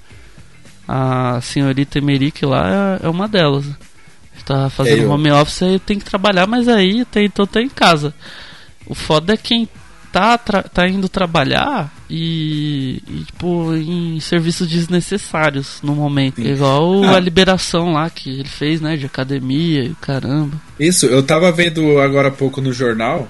A 0.88 1.38
senhorita 1.42 1.98
Emerick 1.98 2.46
lá 2.46 2.98
é, 3.02 3.06
é 3.06 3.08
uma 3.10 3.28
delas. 3.28 3.66
Tá 4.44 4.70
fazendo 4.70 5.02
é 5.02 5.06
home 5.06 5.30
office 5.30 5.62
e 5.62 5.78
tem 5.78 5.98
que 5.98 6.04
trabalhar, 6.04 6.46
mas 6.46 6.68
aí 6.68 7.04
tem, 7.04 7.26
então 7.26 7.46
tá 7.46 7.60
em 7.60 7.68
casa. 7.68 8.14
O 8.86 8.94
foda 8.94 9.34
é 9.34 9.36
quem 9.36 9.68
tá, 10.12 10.38
tá 10.38 10.88
indo 10.88 11.08
trabalhar 11.08 11.92
e, 12.08 13.02
e, 13.06 13.24
tipo, 13.24 13.74
em 13.74 14.18
serviços 14.20 14.66
desnecessários 14.68 15.80
no 15.82 15.94
momento. 15.94 16.36
Sim. 16.36 16.52
Igual 16.52 17.04
ah. 17.04 17.16
a 17.16 17.20
liberação 17.20 17.92
lá 17.92 18.08
que 18.08 18.30
ele 18.30 18.48
fez, 18.48 18.80
né? 18.80 18.96
De 18.96 19.06
academia 19.06 19.84
e 19.84 19.94
caramba. 20.00 20.60
Isso, 20.78 21.06
eu 21.06 21.22
tava 21.22 21.52
vendo 21.52 21.98
agora 21.98 22.28
há 22.28 22.30
pouco 22.30 22.60
no 22.60 22.72
jornal 22.72 23.28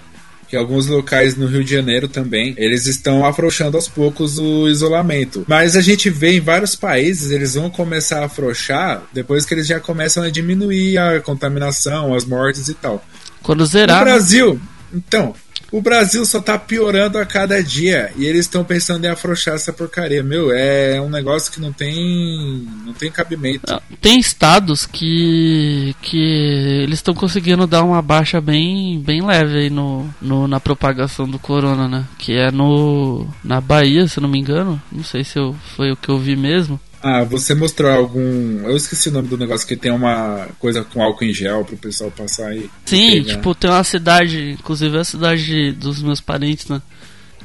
que 0.56 0.58
alguns 0.58 0.86
locais 0.86 1.36
no 1.36 1.46
Rio 1.46 1.62
de 1.62 1.70
Janeiro 1.70 2.08
também, 2.08 2.54
eles 2.56 2.86
estão 2.86 3.26
afrouxando 3.26 3.76
aos 3.76 3.86
poucos 3.86 4.38
o 4.38 4.66
isolamento. 4.68 5.44
Mas 5.46 5.76
a 5.76 5.82
gente 5.82 6.08
vê 6.08 6.36
em 6.36 6.40
vários 6.40 6.74
países, 6.74 7.30
eles 7.30 7.54
vão 7.54 7.68
começar 7.68 8.20
a 8.20 8.24
afrouxar 8.24 9.02
depois 9.12 9.44
que 9.44 9.52
eles 9.52 9.66
já 9.66 9.78
começam 9.78 10.22
a 10.22 10.30
diminuir 10.30 10.96
a 10.96 11.20
contaminação, 11.20 12.14
as 12.14 12.24
mortes 12.24 12.68
e 12.68 12.74
tal. 12.74 13.04
Quando 13.42 13.66
zerar. 13.66 13.98
No 13.98 14.04
Brasil, 14.04 14.60
então, 14.94 15.34
o 15.76 15.82
Brasil 15.82 16.24
só 16.24 16.40
tá 16.40 16.58
piorando 16.58 17.18
a 17.18 17.26
cada 17.26 17.62
dia 17.62 18.10
e 18.16 18.24
eles 18.24 18.46
estão 18.46 18.64
pensando 18.64 19.04
em 19.04 19.08
afrouxar 19.08 19.54
essa 19.54 19.74
porcaria. 19.74 20.22
Meu, 20.22 20.50
é 20.50 20.98
um 20.98 21.10
negócio 21.10 21.52
que 21.52 21.60
não 21.60 21.70
tem 21.70 22.66
não 22.84 22.94
tem 22.94 23.10
cabimento. 23.10 23.78
Tem 24.00 24.18
estados 24.18 24.86
que 24.86 25.94
que 26.00 26.82
eles 26.82 26.98
estão 26.98 27.12
conseguindo 27.12 27.66
dar 27.66 27.82
uma 27.82 28.00
baixa 28.00 28.40
bem 28.40 28.98
bem 29.00 29.22
leve 29.22 29.58
aí 29.58 29.70
no, 29.70 30.08
no, 30.20 30.48
na 30.48 30.58
propagação 30.58 31.28
do 31.28 31.38
corona, 31.38 31.86
né? 31.86 32.06
Que 32.18 32.32
é 32.32 32.50
no 32.50 33.26
na 33.44 33.60
Bahia, 33.60 34.08
se 34.08 34.18
não 34.18 34.30
me 34.30 34.38
engano. 34.38 34.80
Não 34.90 35.04
sei 35.04 35.24
se 35.24 35.38
eu, 35.38 35.54
foi 35.76 35.92
o 35.92 35.96
que 35.96 36.08
eu 36.08 36.18
vi 36.18 36.36
mesmo. 36.36 36.80
Ah, 37.08 37.22
você 37.22 37.54
mostrou 37.54 37.88
algum. 37.88 38.66
Eu 38.68 38.76
esqueci 38.76 39.08
o 39.10 39.12
nome 39.12 39.28
do 39.28 39.38
negócio 39.38 39.64
que 39.64 39.76
tem 39.76 39.92
uma 39.92 40.48
coisa 40.58 40.82
com 40.82 41.00
álcool 41.00 41.24
em 41.24 41.32
gel 41.32 41.64
pro 41.64 41.76
pessoal 41.76 42.10
passar 42.10 42.48
aí. 42.48 42.68
Sim, 42.84 43.22
tipo, 43.22 43.54
tem 43.54 43.70
uma 43.70 43.84
cidade, 43.84 44.56
inclusive 44.58 44.96
é 44.96 45.00
a 45.00 45.04
cidade 45.04 45.70
dos 45.70 46.02
meus 46.02 46.20
parentes, 46.20 46.66
né? 46.66 46.82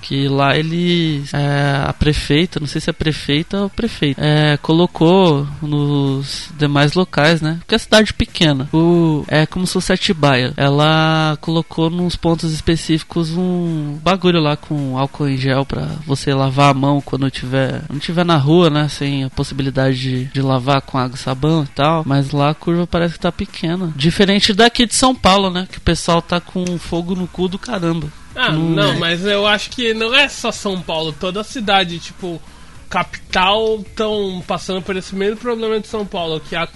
Que 0.01 0.27
lá 0.27 0.57
ele 0.57 1.23
é, 1.33 1.83
a 1.87 1.93
prefeita, 1.93 2.59
não 2.59 2.67
sei 2.67 2.81
se 2.81 2.89
é 2.89 2.93
prefeita 2.93 3.61
ou 3.61 3.69
prefeito, 3.69 4.19
é, 4.19 4.57
colocou 4.57 5.47
nos 5.61 6.49
demais 6.57 6.93
locais, 6.93 7.41
né? 7.41 7.57
Porque 7.59 7.75
é 7.75 7.77
cidade 7.77 8.13
pequena. 8.13 8.67
O 8.73 9.23
é 9.27 9.45
como 9.45 9.67
se 9.67 9.73
fosse 9.73 9.93
Atibaia. 9.93 10.53
Ela 10.57 11.37
colocou 11.41 11.89
nos 11.89 12.15
pontos 12.15 12.51
específicos 12.51 13.31
um 13.31 13.99
bagulho 14.03 14.41
lá 14.41 14.55
com 14.55 14.97
álcool 14.97 15.27
em 15.27 15.37
gel 15.37 15.65
para 15.65 15.87
você 16.05 16.33
lavar 16.33 16.71
a 16.71 16.73
mão 16.73 17.01
quando 17.01 17.29
tiver, 17.29 17.83
não 17.89 17.99
tiver 17.99 18.25
na 18.25 18.37
rua, 18.37 18.69
né, 18.69 18.87
sem 18.87 19.23
a 19.23 19.29
possibilidade 19.29 19.99
de, 19.99 20.25
de 20.25 20.41
lavar 20.41 20.81
com 20.81 20.97
água 20.97 21.15
e 21.15 21.19
sabão 21.19 21.63
e 21.63 21.67
tal, 21.67 22.03
mas 22.05 22.31
lá 22.31 22.49
a 22.49 22.55
curva 22.55 22.87
parece 22.87 23.15
que 23.15 23.19
tá 23.19 23.31
pequena. 23.31 23.93
Diferente 23.95 24.53
daqui 24.53 24.85
de 24.85 24.95
São 24.95 25.13
Paulo, 25.13 25.49
né, 25.49 25.67
que 25.71 25.77
o 25.77 25.81
pessoal 25.81 26.21
tá 26.21 26.39
com 26.39 26.77
fogo 26.77 27.15
no 27.15 27.27
cu 27.27 27.47
do 27.47 27.59
caramba. 27.59 28.07
Ah, 28.35 28.51
hum. 28.51 28.73
não, 28.73 28.97
mas 28.97 29.25
eu 29.25 29.45
acho 29.45 29.69
que 29.71 29.93
não 29.93 30.15
é 30.15 30.27
só 30.29 30.51
São 30.51 30.81
Paulo, 30.81 31.13
toda 31.17 31.41
a 31.41 31.43
cidade, 31.43 31.99
tipo, 31.99 32.41
capital, 32.89 33.79
estão 33.81 34.43
passando 34.47 34.81
por 34.81 34.95
esse 34.95 35.15
mesmo 35.15 35.37
problema 35.37 35.79
de 35.79 35.87
São 35.87 36.05
Paulo, 36.05 36.39
que 36.39 36.55
a, 36.55 36.67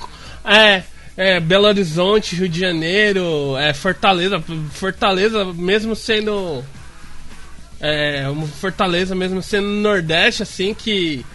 é, 0.44 0.84
é 1.16 1.40
Belo 1.40 1.68
Horizonte, 1.68 2.36
Rio 2.36 2.50
de 2.50 2.60
Janeiro, 2.60 3.56
é 3.58 3.74
Fortaleza, 3.74 4.44
Fortaleza 4.72 5.46
mesmo 5.54 5.96
sendo 5.96 6.64
é, 7.80 8.28
uma 8.30 8.48
Fortaleza 8.48 9.14
mesmo 9.14 9.42
sendo 9.42 9.68
Nordeste, 9.68 10.44
assim, 10.44 10.74
que 10.74 11.26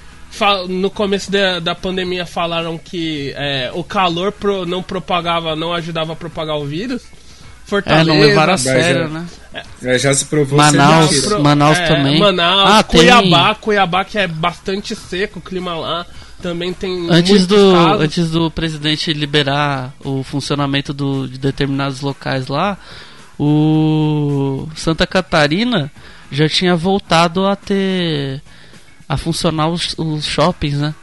no 0.69 0.91
começo 0.91 1.31
da, 1.31 1.59
da 1.59 1.75
pandemia 1.75 2.25
falaram 2.25 2.79
que 2.79 3.33
é, 3.37 3.71
o 3.75 3.83
calor 3.83 4.33
pro, 4.33 4.65
não 4.65 4.83
propagava, 4.83 5.57
não 5.57 5.73
ajudava 5.73 6.13
a 6.13 6.17
propagar 6.17 6.57
o 6.57 6.65
vírus. 6.65 7.03
Fortaleza. 7.71 8.11
É, 8.11 8.15
não 8.15 8.21
levaram 8.21 8.55
a 8.55 8.59
sério, 8.59 9.09
né? 9.09 9.27
É, 9.83 9.99
já 9.99 10.13
se 10.13 10.27
provou 10.27 10.59
Manaus, 10.59 11.11
ser 11.11 11.39
Manaus 11.39 11.79
é, 11.79 11.87
também. 11.87 12.19
Manaus, 12.19 12.71
ah, 12.73 12.83
Cuiabá, 12.83 13.55
tem... 13.55 13.63
Cuiabá 13.63 14.05
que 14.05 14.19
é 14.19 14.27
bastante 14.27 14.95
seco 14.95 15.39
o 15.39 15.43
clima 15.43 15.75
lá. 15.75 16.05
também 16.43 16.73
tem 16.73 17.09
Antes 17.11 17.47
do, 17.47 17.73
casos. 17.73 18.03
antes 18.03 18.31
do 18.31 18.51
presidente 18.51 19.13
liberar 19.13 19.93
o 20.05 20.23
funcionamento 20.23 20.93
do, 20.93 21.29
de 21.29 21.39
determinados 21.39 22.01
locais 22.01 22.49
lá, 22.49 22.77
o 23.39 24.69
Santa 24.75 25.07
Catarina 25.07 25.91
já 26.31 26.49
tinha 26.49 26.77
voltado 26.77 27.47
a 27.47 27.57
ter 27.57 28.43
a 29.09 29.17
funcionar 29.17 29.69
os, 29.69 29.95
os 29.99 30.25
shoppings, 30.25 30.79
né? 30.79 30.95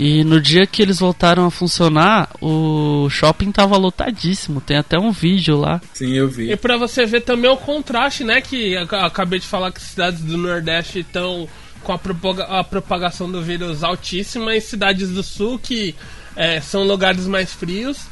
E 0.00 0.22
no 0.22 0.40
dia 0.40 0.64
que 0.64 0.80
eles 0.80 1.00
voltaram 1.00 1.44
a 1.44 1.50
funcionar, 1.50 2.30
o 2.40 3.10
shopping 3.10 3.50
tava 3.50 3.76
lotadíssimo. 3.76 4.60
Tem 4.60 4.76
até 4.76 4.96
um 4.96 5.10
vídeo 5.10 5.58
lá. 5.58 5.80
Sim, 5.92 6.12
eu 6.12 6.28
vi. 6.28 6.52
E 6.52 6.56
pra 6.56 6.76
você 6.76 7.04
ver 7.04 7.22
também 7.22 7.50
o 7.50 7.56
contraste, 7.56 8.22
né? 8.22 8.40
Que 8.40 8.74
eu 8.74 8.84
acabei 9.00 9.40
de 9.40 9.46
falar 9.48 9.72
que 9.72 9.82
cidades 9.82 10.20
do 10.20 10.38
Nordeste 10.38 11.00
estão 11.00 11.48
com 11.82 11.92
a, 11.92 11.98
propaga 11.98 12.44
a 12.44 12.62
propagação 12.62 13.28
do 13.28 13.42
vírus 13.42 13.82
altíssima 13.82 14.54
e 14.54 14.60
cidades 14.60 15.10
do 15.10 15.24
Sul 15.24 15.58
que 15.58 15.96
é, 16.36 16.60
são 16.60 16.84
lugares 16.84 17.26
mais 17.26 17.52
frios. 17.52 18.06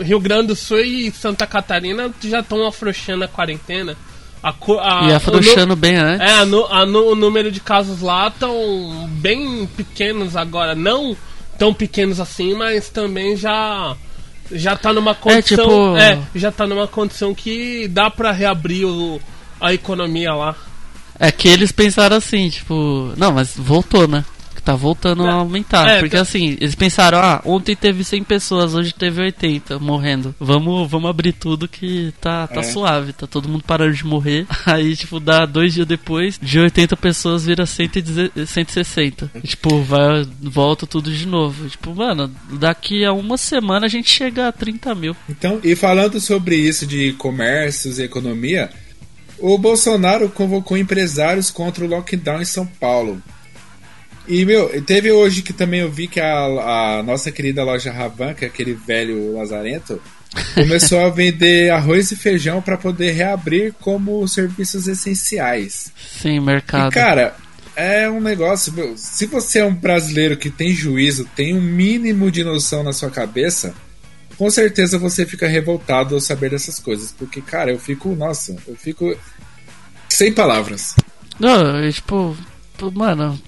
Rio 0.00 0.18
Grande 0.18 0.48
do 0.48 0.56
Sul 0.56 0.80
e 0.80 1.12
Santa 1.12 1.46
Catarina 1.46 2.12
já 2.20 2.40
estão 2.40 2.66
afrouxando 2.66 3.22
a 3.22 3.28
quarentena. 3.28 3.96
A, 4.42 4.50
a, 4.50 5.08
e 5.08 5.12
afrouxando 5.12 5.74
bem 5.74 5.96
antes. 5.96 6.26
É, 6.26 6.32
a, 6.32 6.42
a, 6.42 6.84
o 6.84 7.14
número 7.14 7.50
de 7.50 7.60
casos 7.60 8.00
lá 8.00 8.28
estão 8.28 9.08
bem 9.10 9.66
pequenos 9.76 10.36
agora. 10.36 10.74
Não 10.74 11.16
tão 11.58 11.74
pequenos 11.74 12.20
assim, 12.20 12.54
mas 12.54 12.88
também 12.88 13.36
já 13.36 13.96
já 14.50 14.76
tá 14.76 14.92
numa 14.92 15.14
condição, 15.14 15.96
é, 15.98 16.10
tipo... 16.14 16.26
é 16.34 16.38
já 16.38 16.50
tá 16.50 16.66
numa 16.66 16.86
condição 16.86 17.34
que 17.34 17.86
dá 17.88 18.08
para 18.08 18.32
reabrir 18.32 18.86
o, 18.86 19.20
a 19.60 19.74
economia 19.74 20.32
lá. 20.32 20.54
É 21.18 21.32
que 21.32 21.48
eles 21.48 21.72
pensaram 21.72 22.16
assim, 22.16 22.48
tipo, 22.48 23.12
não, 23.16 23.32
mas 23.32 23.54
voltou, 23.56 24.06
né? 24.06 24.24
Tá 24.68 24.76
voltando 24.76 25.24
é, 25.26 25.30
a 25.30 25.32
aumentar. 25.32 25.88
É, 25.88 26.00
porque 26.00 26.14
tá... 26.14 26.20
assim, 26.20 26.58
eles 26.60 26.74
pensaram, 26.74 27.16
ah, 27.16 27.40
ontem 27.46 27.74
teve 27.74 28.04
100 28.04 28.22
pessoas, 28.24 28.74
hoje 28.74 28.92
teve 28.92 29.22
80 29.22 29.78
morrendo. 29.78 30.34
Vamos, 30.38 30.90
vamos 30.90 31.08
abrir 31.08 31.32
tudo 31.32 31.66
que 31.66 32.12
tá, 32.20 32.46
tá 32.46 32.60
é. 32.60 32.64
suave, 32.64 33.14
tá 33.14 33.26
todo 33.26 33.48
mundo 33.48 33.64
parando 33.66 33.94
de 33.94 34.04
morrer. 34.04 34.46
Aí, 34.66 34.94
tipo, 34.94 35.18
dá 35.18 35.46
dois 35.46 35.72
dias 35.72 35.86
depois, 35.86 36.38
de 36.38 36.60
80 36.60 36.98
pessoas 36.98 37.46
vira 37.46 37.64
160. 37.64 39.30
E, 39.36 39.48
tipo, 39.48 39.80
vai, 39.80 40.28
volta 40.38 40.86
tudo 40.86 41.10
de 41.10 41.26
novo. 41.26 41.66
Tipo, 41.66 41.94
mano, 41.94 42.30
daqui 42.52 43.06
a 43.06 43.12
uma 43.14 43.38
semana 43.38 43.86
a 43.86 43.88
gente 43.88 44.10
chega 44.10 44.48
a 44.48 44.52
30 44.52 44.94
mil. 44.94 45.16
Então, 45.30 45.60
e 45.64 45.74
falando 45.74 46.20
sobre 46.20 46.56
isso 46.56 46.86
de 46.86 47.14
comércios 47.14 47.98
e 47.98 48.02
economia, 48.02 48.68
o 49.38 49.56
Bolsonaro 49.56 50.28
convocou 50.28 50.76
empresários 50.76 51.50
contra 51.50 51.86
o 51.86 51.88
lockdown 51.88 52.42
em 52.42 52.44
São 52.44 52.66
Paulo. 52.66 53.22
E, 54.28 54.44
meu, 54.44 54.82
teve 54.82 55.10
hoje 55.10 55.40
que 55.40 55.54
também 55.54 55.80
eu 55.80 55.90
vi 55.90 56.06
que 56.06 56.20
a, 56.20 56.98
a 56.98 57.02
nossa 57.02 57.32
querida 57.32 57.64
loja 57.64 57.90
Ravan, 57.90 58.34
que 58.34 58.44
é 58.44 58.48
aquele 58.48 58.74
velho 58.74 59.34
lazarento, 59.34 60.00
começou 60.54 61.00
a 61.00 61.08
vender 61.08 61.70
arroz 61.70 62.10
e 62.10 62.16
feijão 62.16 62.60
para 62.60 62.76
poder 62.76 63.12
reabrir 63.12 63.72
como 63.80 64.28
serviços 64.28 64.86
essenciais. 64.86 65.90
Sim, 66.20 66.40
mercado. 66.40 66.92
E, 66.92 66.94
cara, 66.94 67.34
é 67.74 68.10
um 68.10 68.20
negócio, 68.20 68.72
meu, 68.72 68.96
se 68.98 69.24
você 69.26 69.60
é 69.60 69.64
um 69.64 69.74
brasileiro 69.74 70.36
que 70.36 70.50
tem 70.50 70.74
juízo, 70.74 71.26
tem 71.34 71.56
um 71.56 71.62
mínimo 71.62 72.30
de 72.30 72.44
noção 72.44 72.82
na 72.82 72.92
sua 72.92 73.10
cabeça, 73.10 73.74
com 74.36 74.50
certeza 74.50 74.98
você 74.98 75.24
fica 75.24 75.48
revoltado 75.48 76.14
ao 76.14 76.20
saber 76.20 76.50
dessas 76.50 76.78
coisas. 76.78 77.12
Porque, 77.12 77.40
cara, 77.40 77.70
eu 77.70 77.78
fico, 77.78 78.14
nossa, 78.14 78.54
eu 78.68 78.76
fico 78.76 79.16
sem 80.06 80.32
palavras. 80.32 80.94
Não, 81.40 81.90
tipo, 81.90 82.36
mano, 82.92 83.40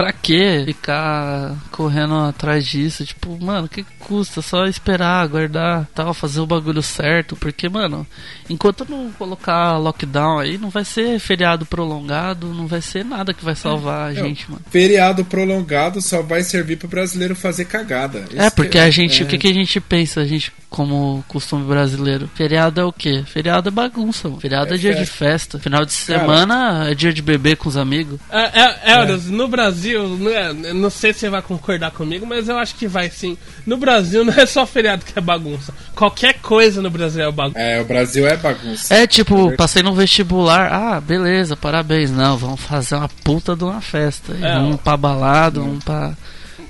pra 0.00 0.12
que 0.12 0.64
ficar 0.64 1.54
correndo 1.70 2.14
atrás 2.14 2.66
disso? 2.66 3.04
Tipo, 3.04 3.38
mano, 3.38 3.66
o 3.66 3.68
que 3.68 3.84
custa? 3.98 4.40
Só 4.40 4.64
esperar, 4.64 5.22
aguardar, 5.22 5.86
tal, 5.94 6.14
fazer 6.14 6.40
o 6.40 6.46
bagulho 6.46 6.82
certo. 6.82 7.36
Porque, 7.36 7.68
mano, 7.68 8.06
enquanto 8.48 8.86
não 8.88 9.10
colocar 9.12 9.76
lockdown 9.76 10.38
aí, 10.38 10.56
não 10.56 10.70
vai 10.70 10.86
ser 10.86 11.18
feriado 11.18 11.66
prolongado, 11.66 12.46
não 12.54 12.66
vai 12.66 12.80
ser 12.80 13.04
nada 13.04 13.34
que 13.34 13.44
vai 13.44 13.54
salvar 13.54 14.08
a 14.08 14.14
gente, 14.14 14.50
mano. 14.50 14.62
Feriado 14.70 15.22
prolongado 15.24 16.00
só 16.00 16.22
vai 16.22 16.42
servir 16.42 16.76
pro 16.76 16.88
brasileiro 16.88 17.36
fazer 17.36 17.66
cagada. 17.66 18.24
Isso 18.30 18.40
é, 18.40 18.48
porque 18.48 18.78
a 18.78 18.88
gente, 18.90 19.22
é... 19.22 19.26
o 19.26 19.28
que, 19.28 19.36
que 19.36 19.48
a 19.48 19.54
gente 19.54 19.78
pensa, 19.80 20.20
a 20.20 20.26
gente, 20.26 20.50
como 20.70 21.22
costume 21.28 21.66
brasileiro? 21.66 22.30
Feriado 22.34 22.80
é 22.80 22.84
o 22.84 22.92
quê? 22.92 23.22
Feriado 23.26 23.68
é 23.68 23.72
bagunça, 23.72 24.28
mano. 24.28 24.40
Feriado 24.40 24.72
é, 24.72 24.76
é 24.76 24.78
dia 24.78 24.92
festa. 24.94 25.04
de 25.04 25.10
festa. 25.10 25.58
Final 25.58 25.84
de 25.84 25.92
semana 25.92 26.54
Cara, 26.54 26.90
é 26.90 26.94
dia 26.94 27.12
de 27.12 27.20
beber 27.20 27.56
com 27.56 27.68
os 27.68 27.76
amigos. 27.76 28.18
É, 28.30 28.62
é, 28.62 28.92
é, 28.92 29.16
no 29.28 29.46
Brasil 29.46 29.89
Brasil, 29.98 30.18
não, 30.18 30.30
é, 30.30 30.52
não 30.72 30.90
sei 30.90 31.12
se 31.12 31.20
você 31.20 31.30
vai 31.30 31.42
concordar 31.42 31.90
comigo, 31.90 32.26
mas 32.26 32.48
eu 32.48 32.58
acho 32.58 32.74
que 32.74 32.86
vai 32.86 33.10
sim. 33.10 33.36
No 33.66 33.76
Brasil 33.76 34.24
não 34.26 34.32
é 34.32 34.46
só 34.46 34.66
feriado 34.66 35.04
que 35.04 35.18
é 35.18 35.22
bagunça. 35.22 35.74
Qualquer 35.94 36.34
coisa 36.40 36.80
no 36.80 36.90
Brasil 36.90 37.24
é 37.24 37.30
bagunça. 37.30 37.58
É, 37.58 37.80
o 37.80 37.84
Brasil 37.84 38.26
é 38.26 38.36
bagunça. 38.36 38.94
É 38.94 39.06
tipo, 39.06 39.54
passei 39.56 39.82
no 39.82 39.94
vestibular, 39.94 40.72
ah, 40.72 41.00
beleza, 41.00 41.56
parabéns. 41.56 42.10
Não, 42.10 42.36
vamos 42.36 42.60
fazer 42.60 42.94
uma 42.94 43.08
puta 43.24 43.56
de 43.56 43.64
uma 43.64 43.80
festa. 43.80 44.36
É, 44.40 44.58
um 44.58 44.76
pra 44.76 44.96
balada, 44.96 45.60
um 45.60 45.78
pra 45.78 46.14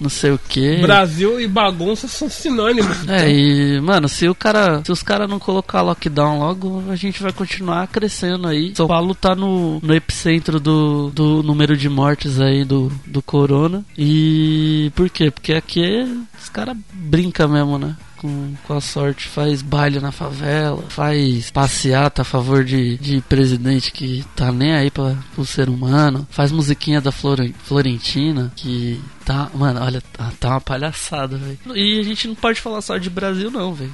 não 0.00 0.08
sei 0.08 0.30
o 0.30 0.38
que. 0.38 0.78
Brasil 0.78 1.40
e 1.40 1.46
bagunça 1.46 2.08
são 2.08 2.28
sinônimos. 2.28 3.08
É, 3.08 3.28
então. 3.28 3.28
e, 3.28 3.80
mano, 3.80 4.08
se 4.08 4.28
o 4.28 4.34
cara. 4.34 4.82
Se 4.84 4.90
os 4.90 5.02
caras 5.02 5.28
não 5.28 5.38
colocar 5.38 5.82
lockdown 5.82 6.38
logo, 6.38 6.84
a 6.88 6.96
gente 6.96 7.22
vai 7.22 7.32
continuar 7.32 7.86
crescendo 7.88 8.48
aí. 8.48 8.74
São 8.74 8.86
Paulo 8.86 9.14
tá 9.14 9.34
no, 9.34 9.78
no 9.80 9.94
epicentro 9.94 10.58
do, 10.58 11.10
do 11.10 11.42
número 11.42 11.76
de 11.76 11.88
mortes 11.88 12.40
aí 12.40 12.64
do, 12.64 12.90
do 13.06 13.20
corona. 13.20 13.84
E 13.96 14.90
por 14.94 15.10
quê? 15.10 15.30
Porque 15.30 15.52
aqui 15.52 16.02
os 16.40 16.48
caras 16.48 16.76
brincam 16.92 17.48
mesmo, 17.48 17.78
né? 17.78 17.96
Com, 18.20 18.54
com 18.66 18.74
a 18.74 18.80
sorte, 18.80 19.26
faz 19.26 19.62
baile 19.62 19.98
na 19.98 20.12
favela, 20.12 20.84
faz 20.88 21.50
passeata 21.50 22.22
a 22.22 22.24
favor 22.24 22.64
de, 22.64 22.96
de 22.98 23.20
presidente 23.22 23.90
que 23.90 24.24
tá 24.36 24.52
nem 24.52 24.72
aí 24.72 24.90
pra, 24.90 25.16
pro 25.34 25.44
ser 25.44 25.68
humano, 25.68 26.26
faz 26.30 26.52
musiquinha 26.52 27.00
da 27.00 27.10
Flor, 27.10 27.38
Florentina, 27.64 28.52
que 28.54 29.00
tá, 29.24 29.50
mano, 29.54 29.80
olha, 29.80 30.00
tá, 30.12 30.32
tá 30.38 30.48
uma 30.50 30.60
palhaçada, 30.60 31.36
velho. 31.36 31.58
E 31.74 31.98
a 31.98 32.02
gente 32.02 32.28
não 32.28 32.34
pode 32.34 32.60
falar 32.60 32.82
só 32.82 32.98
de 32.98 33.08
Brasil, 33.08 33.50
não, 33.50 33.74
velho. 33.74 33.92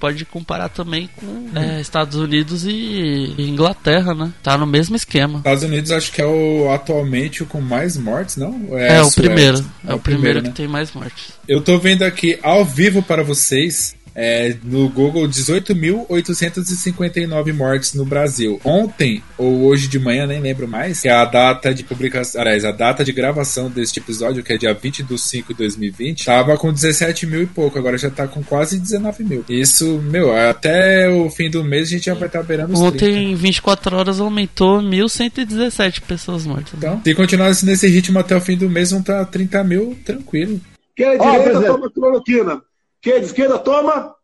Pode 0.00 0.24
comparar 0.24 0.70
também 0.70 1.08
com 1.14 1.50
é, 1.54 1.80
Estados 1.80 2.16
Unidos 2.16 2.64
e 2.64 3.34
Inglaterra, 3.38 4.14
né? 4.14 4.32
Tá 4.42 4.56
no 4.56 4.66
mesmo 4.66 4.96
esquema. 4.96 5.38
Estados 5.38 5.62
Unidos 5.62 5.92
acho 5.92 6.10
que 6.10 6.22
é 6.22 6.26
o 6.26 6.72
atualmente 6.72 7.42
o 7.42 7.46
com 7.46 7.60
mais 7.60 7.96
mortes, 7.98 8.36
não? 8.36 8.68
É, 8.72 8.96
é 8.96 9.02
o 9.02 9.12
primeiro. 9.12 9.58
É, 9.86 9.92
é, 9.92 9.94
o 9.94 9.98
primeiro, 9.98 10.00
primeiro 10.00 10.42
né? 10.42 10.48
que 10.48 10.54
tem 10.56 10.66
mais 10.66 10.92
mortes. 10.92 11.32
Eu 11.46 11.60
tô 11.60 11.78
vendo 11.78 12.02
aqui 12.02 12.38
ao 12.42 12.64
vivo 12.64 13.02
para 13.02 13.22
vocês 13.22 13.94
é, 14.14 14.54
no 14.62 14.88
Google 14.88 15.28
18.859 15.28 17.52
mortes 17.52 17.94
no 17.94 18.04
Brasil. 18.04 18.60
Ontem, 18.64 19.20
ou 19.38 19.64
hoje 19.64 19.88
de 19.88 19.98
manhã, 19.98 20.26
nem 20.26 20.40
lembro 20.40 20.68
mais, 20.68 21.00
que 21.00 21.08
é 21.08 21.12
a 21.12 21.24
data 21.24 21.74
de 21.74 21.82
publicação, 21.84 22.40
aliás, 22.40 22.64
a 22.64 22.72
data 22.72 23.04
de 23.04 23.12
gravação 23.12 23.70
deste 23.70 24.00
episódio, 24.00 24.42
que 24.42 24.52
é 24.52 24.58
dia 24.58 24.74
20 24.74 25.02
de 25.02 25.18
5 25.18 25.52
de 25.52 25.58
2020, 25.58 26.24
tava 26.24 26.56
com 26.56 26.72
17 26.72 27.26
mil 27.26 27.42
e 27.42 27.46
pouco, 27.46 27.78
agora 27.78 27.98
já 27.98 28.10
tá 28.10 28.26
com 28.26 28.42
quase 28.42 28.78
19 28.78 29.24
mil. 29.24 29.44
Isso, 29.48 29.98
meu, 29.98 30.36
até 30.36 31.08
o 31.08 31.30
fim 31.30 31.50
do 31.50 31.64
mês 31.64 31.88
a 31.88 31.92
gente 31.92 32.06
já 32.06 32.14
vai 32.14 32.28
estar 32.28 32.40
tá 32.40 32.44
beirando 32.44 32.72
os 32.72 32.80
Ontem, 32.80 33.32
em 33.32 33.34
24 33.34 33.96
horas, 33.96 34.20
aumentou 34.20 34.80
1.117 34.80 36.02
pessoas 36.02 36.46
mortas. 36.46 36.74
Então, 36.76 37.00
se 37.02 37.14
continuar 37.14 37.48
assim 37.48 37.66
nesse 37.66 37.88
ritmo 37.88 38.18
até 38.18 38.36
o 38.36 38.40
fim 38.40 38.56
do 38.56 38.68
mês, 38.68 38.90
vão 38.90 39.00
estar 39.00 39.24
tá 39.24 39.24
30 39.24 39.64
mil 39.64 39.98
tranquilo. 40.04 40.60
Quem 40.96 41.06
é 41.06 41.18
direita, 41.18 41.62
toma 41.62 41.90
cloroquina. 41.90 42.62
Quem 43.02 43.14
é 43.14 43.18
de 43.18 43.26
esquerda 43.26 43.58
toma 43.58 44.14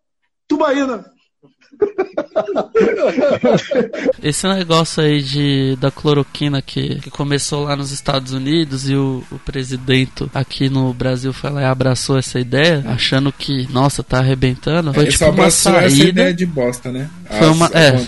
tubaína. 0.46 1.04
Esse 4.22 4.46
negócio 4.48 5.02
aí 5.02 5.22
de, 5.22 5.76
da 5.76 5.90
cloroquina 5.90 6.62
que, 6.62 7.00
que 7.00 7.10
começou 7.10 7.64
lá 7.64 7.76
nos 7.76 7.92
Estados 7.92 8.32
Unidos 8.32 8.88
e 8.88 8.94
o, 8.94 9.22
o 9.30 9.38
presidente 9.38 10.28
aqui 10.34 10.68
no 10.68 10.92
Brasil 10.94 11.32
foi 11.32 11.50
lá 11.50 11.62
e 11.62 11.64
abraçou 11.64 12.18
essa 12.18 12.38
ideia, 12.38 12.84
achando 12.86 13.32
que, 13.32 13.66
nossa, 13.70 14.02
tá 14.02 14.18
arrebentando. 14.18 14.92
Foi 14.94 15.04
é, 15.04 15.08
tipo 15.08 15.30
uma 15.30 15.50
saída. 15.50 15.86
essa 15.86 16.04
ideia 16.04 16.34
de 16.34 16.46
bosta, 16.46 16.92
né? 16.92 17.10
Foi 17.38 17.48
uma, 17.48 17.66
é, 17.66 18.06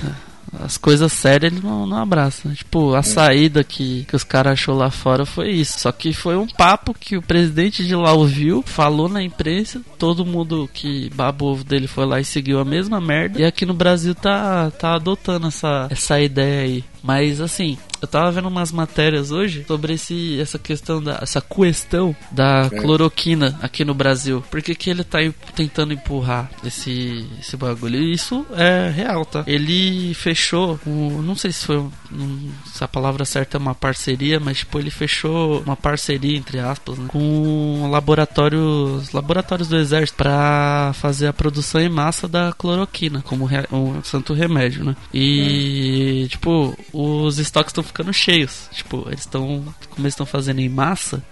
as 0.61 0.77
coisas 0.77 1.13
sérias 1.13 1.53
ele 1.53 1.61
não, 1.63 1.87
não 1.87 1.99
abraça. 1.99 2.49
Tipo, 2.51 2.95
a 2.95 2.99
é. 2.99 3.03
saída 3.03 3.65
que, 3.65 4.05
que 4.05 4.17
os 4.17 4.25
caras 4.25 4.55
achou 4.55 4.77
lá 4.77 4.91
fora 4.91 5.25
foi 5.25 5.51
isso. 5.51 5.81
Só 5.81 5.93
que 5.93 6.13
foi 6.13 6.37
um 6.37 6.47
papo 6.47 6.95
que 6.95 7.17
o 7.17 7.23
presidente 7.23 7.87
de 7.87 7.95
lá 7.95 8.13
ouviu, 8.13 8.63
falou 8.63 9.09
na 9.09 9.23
imprensa, 9.23 9.81
todo 9.99 10.25
mundo 10.25 10.69
que 10.73 11.11
babou 11.15 11.53
ovo 11.53 11.65
dele 11.65 11.87
foi 11.87 12.07
lá 12.07 12.21
e 12.21 12.25
seguiu 12.25 12.59
a 12.59 12.65
mesma 12.65 13.01
merda. 13.01 13.41
E 13.41 13.45
aqui 13.45 13.65
no 13.65 13.75
Brasil 13.75 14.15
tá, 14.15 14.71
tá 14.71 14.95
adotando 14.95 15.49
essa, 15.49 15.89
essa 15.91 16.21
ideia 16.21 16.63
aí. 16.63 16.85
Mas 17.03 17.41
assim, 17.41 17.79
eu 18.01 18.09
tava 18.09 18.31
vendo 18.31 18.49
umas 18.49 18.71
matérias 18.73 19.31
hoje 19.31 19.65
sobre 19.67 19.95
esse, 19.95 20.41
essa 20.41 20.59
questão 20.59 21.03
da 21.03 21.19
essa 21.23 21.41
questão 21.41 22.15
da 22.31 22.69
É. 22.73 22.81
cloroquina 22.81 23.59
aqui 23.63 23.85
no 23.85 23.95
Brasil. 23.95 24.43
Por 24.51 24.63
que, 24.63 24.75
que 24.75 24.91
ele 24.91 25.03
tá 25.05 25.19
tentando 25.55 25.93
empurrar 25.93 26.51
esse, 26.65 27.27
esse 27.41 27.57
bagulho? 27.57 27.97
E 27.97 28.13
isso 28.13 28.47
é 28.55 28.89
real, 28.91 29.25
tá? 29.25 29.43
Ele 29.47 30.15
fechou, 30.15 30.79
o, 30.87 31.23
não 31.23 31.35
sei 31.35 31.53
se 31.53 31.67
foi 31.67 31.79
um- 31.79 32.51
se 32.73 32.83
a 32.85 32.89
palavra 32.89 33.25
certa 33.25 33.57
é 33.57 33.61
uma 33.61 33.75
parceria, 33.75 34.39
mas 34.41 34.59
tipo, 34.59 34.79
ele 34.79 34.91
fechou 34.91 35.61
uma 35.63 35.77
parceria 35.77 36.37
entre 36.37 36.59
aspas, 36.59 36.97
né, 36.99 37.07
com 37.09 37.89
laboratórios, 37.91 39.13
laboratórios 39.13 39.69
do 39.69 39.77
exército 39.77 40.17
pra 40.17 40.93
fazer 40.95 41.27
a 41.27 41.33
produção 41.33 41.81
em 41.81 41.89
massa 41.89 42.29
da 42.29 42.53
cloroquina, 42.57 43.23
como 43.23 43.45
re, 43.45 43.65
um 43.73 44.03
santo 44.03 44.33
remédio, 44.33 44.85
né? 44.85 44.97
E 45.13 46.27
tipo, 46.31 46.79
os 46.93 47.39
estoques 47.39 47.71
estão 47.71 47.85
ficando 47.89 48.13
cheios. 48.13 48.69
Tipo, 48.73 49.05
eles 49.09 49.21
estão 49.21 49.65
como 49.91 50.01
eles 50.07 50.13
estão 50.15 50.25
fazendo 50.27 50.61
em 50.61 50.69
massa, 50.69 51.23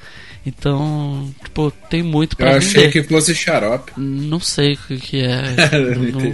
então, 0.45 1.33
tipo, 1.43 1.73
tem 1.91 2.03
muito 2.05 2.35
Eu 2.35 2.37
pra 2.37 2.57
achei 2.57 2.87
vender. 2.87 2.93
que 2.93 3.03
fosse 3.03 3.35
xarope. 3.35 3.93
Não 3.97 4.39
sei 4.39 4.75
o 4.75 4.77
que, 4.77 4.97
que 4.99 5.21
é. 5.23 5.43
Não 5.97 6.21
não, 6.21 6.33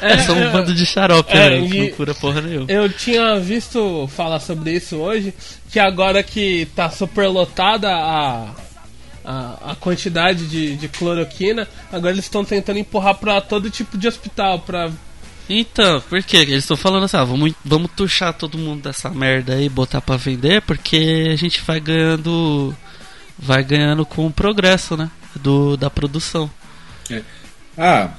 é 0.00 0.18
só 0.18 0.32
um 0.32 0.50
bando 0.50 0.74
de 0.74 0.86
xarope, 0.86 1.30
É, 1.32 1.60
né? 1.60 1.68
Que 1.68 1.78
não 1.78 1.88
cura 1.90 2.14
porra 2.14 2.40
nenhuma. 2.40 2.66
Eu 2.70 2.88
tinha 2.90 3.38
visto 3.38 4.08
falar 4.08 4.40
sobre 4.40 4.72
isso 4.72 4.96
hoje, 4.96 5.34
que 5.70 5.78
agora 5.78 6.22
que 6.22 6.66
tá 6.74 6.88
superlotada 6.90 7.90
a, 7.94 8.50
a, 9.22 9.72
a 9.72 9.76
quantidade 9.76 10.46
de, 10.46 10.74
de 10.76 10.88
cloroquina, 10.88 11.68
agora 11.92 12.14
eles 12.14 12.24
estão 12.24 12.44
tentando 12.46 12.78
empurrar 12.78 13.16
pra 13.16 13.40
todo 13.42 13.68
tipo 13.70 13.98
de 13.98 14.08
hospital, 14.08 14.60
pra 14.60 14.90
Então, 15.48 16.00
por 16.08 16.22
quê? 16.22 16.38
Eles 16.38 16.64
estão 16.64 16.76
falando 16.76 17.04
assim, 17.04 17.16
ah, 17.16 17.24
vamos, 17.24 17.52
vamos 17.64 17.90
tuchar 17.94 18.32
todo 18.32 18.58
mundo 18.58 18.82
dessa 18.82 19.10
merda 19.10 19.54
aí 19.54 19.66
e 19.66 19.68
botar 19.68 20.00
pra 20.00 20.16
vender, 20.16 20.62
porque 20.62 21.30
a 21.32 21.36
gente 21.36 21.60
vai 21.62 21.80
ganhando. 21.80 22.74
Vai 23.38 23.64
ganhando 23.64 24.06
com 24.06 24.26
o 24.26 24.32
progresso, 24.32 24.96
né? 24.96 25.10
Do, 25.36 25.76
da 25.76 25.90
produção. 25.90 26.50
Ah, 27.76 28.10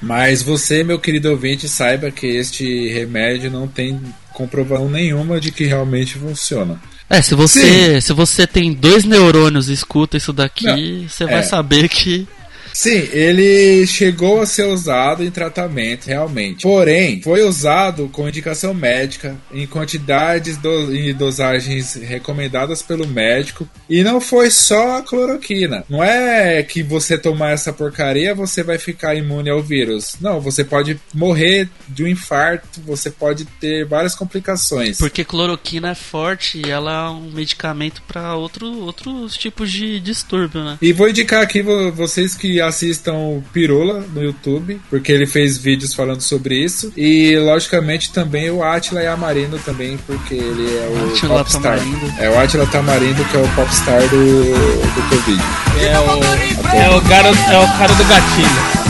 mas 0.00 0.42
você, 0.42 0.82
meu 0.82 0.98
querido 0.98 1.30
ouvinte, 1.30 1.68
saiba 1.68 2.10
que 2.10 2.26
este 2.26 2.88
remédio 2.88 3.50
não 3.50 3.68
tem 3.68 4.00
comprovação 4.32 4.88
nenhuma 4.88 5.38
de 5.38 5.52
que 5.52 5.64
realmente 5.64 6.14
funciona. 6.14 6.80
É, 7.08 7.20
se 7.20 7.34
você, 7.34 8.00
se 8.00 8.12
você 8.12 8.46
tem 8.46 8.72
dois 8.72 9.04
neurônios 9.04 9.68
e 9.68 9.72
escuta 9.72 10.16
isso 10.16 10.32
daqui, 10.32 11.06
você 11.08 11.24
vai 11.26 11.40
é. 11.40 11.42
saber 11.42 11.88
que. 11.88 12.26
Sim, 12.72 13.08
ele 13.12 13.86
chegou 13.86 14.40
a 14.40 14.46
ser 14.46 14.64
usado 14.64 15.22
em 15.24 15.30
tratamento, 15.30 16.06
realmente. 16.06 16.62
Porém, 16.62 17.20
foi 17.22 17.42
usado 17.42 18.08
com 18.12 18.28
indicação 18.28 18.72
médica, 18.72 19.36
em 19.52 19.66
quantidades 19.66 20.56
do- 20.56 20.94
e 20.94 21.12
dosagens 21.12 21.94
recomendadas 21.94 22.82
pelo 22.82 23.06
médico. 23.06 23.68
E 23.88 24.02
não 24.02 24.20
foi 24.20 24.50
só 24.50 24.98
a 24.98 25.02
cloroquina. 25.02 25.84
Não 25.88 26.02
é 26.02 26.62
que 26.62 26.82
você 26.82 27.18
tomar 27.18 27.50
essa 27.50 27.72
porcaria 27.72 28.34
você 28.34 28.62
vai 28.62 28.78
ficar 28.78 29.14
imune 29.14 29.50
ao 29.50 29.62
vírus. 29.62 30.16
Não, 30.20 30.40
você 30.40 30.64
pode 30.64 30.98
morrer 31.14 31.68
de 31.88 32.04
um 32.04 32.06
infarto, 32.06 32.80
você 32.86 33.10
pode 33.10 33.44
ter 33.44 33.84
várias 33.84 34.14
complicações. 34.14 34.98
Porque 34.98 35.24
cloroquina 35.24 35.90
é 35.90 35.94
forte 35.94 36.62
e 36.64 36.70
ela 36.70 37.06
é 37.06 37.10
um 37.10 37.30
medicamento 37.30 38.02
pra 38.06 38.34
outro, 38.36 38.66
outros 38.84 39.36
tipos 39.36 39.70
de 39.70 40.00
distúrbio, 40.00 40.62
né? 40.64 40.78
E 40.80 40.92
vou 40.92 41.08
indicar 41.08 41.42
aqui 41.42 41.62
vo- 41.62 41.90
vocês 41.92 42.34
que 42.34 42.59
assistam 42.60 43.14
o 43.14 43.44
Pirula 43.52 44.04
no 44.12 44.22
YouTube, 44.22 44.80
porque 44.88 45.12
ele 45.12 45.26
fez 45.26 45.56
vídeos 45.56 45.94
falando 45.94 46.20
sobre 46.20 46.56
isso. 46.56 46.92
E 46.96 47.36
logicamente 47.38 48.12
também 48.12 48.50
o 48.50 48.62
Atila 48.62 49.02
Yamarino 49.02 49.58
também, 49.58 49.98
porque 50.06 50.34
ele 50.34 50.76
é 50.76 50.88
o 50.88 51.12
Átila 51.12 51.38
popstar. 51.38 51.78
Tamarindo. 51.78 52.14
É 52.18 52.30
o 52.30 52.38
Atila 52.38 52.66
Tamarindo 52.66 53.24
que 53.24 53.36
é 53.36 53.40
o 53.40 53.48
popstar 53.48 54.00
do, 54.08 54.44
do 54.44 55.08
Covid. 55.08 55.42
é 55.80 55.98
o, 55.98 56.76
é 56.76 56.96
o, 56.96 57.00
garoto, 57.02 57.38
é 57.38 57.58
o 57.58 57.78
cara 57.78 57.94
do 57.94 58.04
gatilho. 58.04 58.89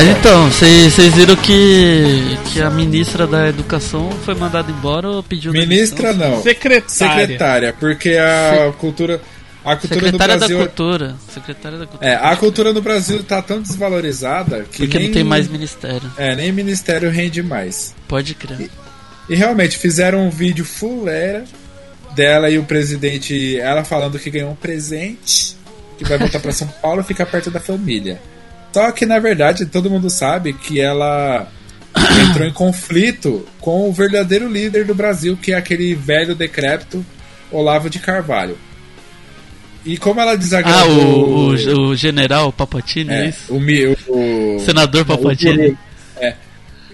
Mas 0.00 0.08
então, 0.16 0.50
vocês 0.50 1.14
viram 1.14 1.36
que, 1.36 2.38
que 2.50 2.62
a 2.62 2.70
ministra 2.70 3.26
da 3.26 3.46
Educação 3.50 4.10
foi 4.24 4.34
mandada 4.34 4.70
embora 4.70 5.06
ou 5.06 5.22
pediu 5.22 5.52
Ministra 5.52 6.14
demissão? 6.14 6.36
não. 6.36 6.42
Secretária. 6.42 7.20
Secretária, 7.20 7.76
porque 7.78 8.16
a 8.16 8.72
cultura 8.78 9.20
a 9.62 9.76
cultura 9.76 10.00
no 10.00 10.06
Secretária 10.06 10.34
da 10.38 10.38
Brasil 10.38 10.58
Cultura. 10.58 11.16
Secretária 11.28 11.78
da 11.78 11.86
Cultura. 11.86 12.10
é, 12.10 12.14
a 12.14 12.34
cultura 12.34 12.72
no 12.72 12.80
Brasil 12.80 13.22
tá 13.22 13.42
tão 13.42 13.60
desvalorizada 13.60 14.60
que 14.72 14.78
Porque 14.78 14.96
nem, 14.96 15.08
não 15.08 15.14
tem 15.14 15.22
mais 15.22 15.48
ministério. 15.48 16.10
é, 16.16 16.34
nem 16.34 16.50
ministério 16.50 17.10
rende 17.10 17.42
mais. 17.42 17.94
Pode 18.08 18.34
crer. 18.34 18.70
E 19.28 19.34
realmente 19.34 19.76
fizeram 19.76 20.26
um 20.26 20.30
vídeo 20.30 20.64
fuleira 20.64 21.44
dela 22.14 22.48
e 22.48 22.58
o 22.58 22.64
presidente, 22.64 23.58
ela 23.58 23.84
falando 23.84 24.18
que 24.18 24.30
ganhou 24.30 24.50
um 24.50 24.56
presente, 24.56 25.54
que 25.98 26.04
vai 26.06 26.16
voltar 26.16 26.40
pra 26.40 26.52
São 26.52 26.68
Paulo 26.80 27.02
e 27.02 27.04
ficar 27.04 27.26
perto 27.26 27.50
da 27.50 27.60
família. 27.60 28.18
Só 28.72 28.90
que 28.92 29.04
na 29.04 29.18
verdade 29.18 29.66
todo 29.66 29.90
mundo 29.90 30.08
sabe 30.08 30.52
que 30.52 30.80
ela 30.80 31.48
entrou 32.28 32.46
em 32.46 32.52
conflito 32.52 33.46
com 33.60 33.88
o 33.88 33.92
verdadeiro 33.92 34.48
líder 34.48 34.84
do 34.84 34.94
Brasil, 34.94 35.36
que 35.36 35.52
é 35.52 35.56
aquele 35.56 35.94
velho 35.94 36.34
decrépito 36.34 37.04
Olavo 37.50 37.90
de 37.90 37.98
Carvalho. 37.98 38.56
E 39.84 39.96
como 39.96 40.20
ela 40.20 40.32
Ah, 40.32 40.36
desagradou 40.36 40.88
o, 40.88 41.50
o, 41.52 41.88
o 41.88 41.96
general 41.96 42.52
Papatini, 42.52 43.12
é, 43.12 43.24
é, 43.24 43.28
isso? 43.28 43.52
o, 43.52 44.56
o, 44.56 44.60
Senador 44.60 45.04
Papatini. 45.04 45.76
É. 46.18 46.34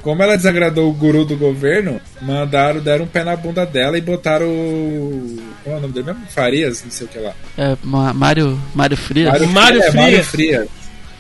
Como 0.03 0.23
ela 0.23 0.37
desagradou 0.37 0.89
o 0.89 0.93
guru 0.93 1.25
do 1.25 1.37
governo, 1.37 2.01
mandaram, 2.23 2.81
deram 2.81 3.07
um 3.07 3.09
pé 3.09 3.25
na 3.25 3.35
bunda 3.35 3.67
dela 3.67 3.99
e 3.99 4.01
botaram 4.01 4.47
o. 4.47 5.37
Qual 5.65 5.75
é 5.75 5.79
o 5.79 5.83
nome 5.83 5.95
dele 5.95 6.07
mesmo? 6.07 6.23
Farias, 6.29 6.85
não 6.85 6.93
sei 6.93 7.09
o 7.09 7.11
que 7.11 7.19
lá. 7.19 7.33
É, 7.59 7.77
Mário, 7.83 8.57
Mário 8.73 8.97
Frias. 8.97 9.33
Mário, 9.33 9.49
Mário 9.49 9.83
é, 9.83 9.91
Mário 9.93 10.25
Frias. 10.25 10.69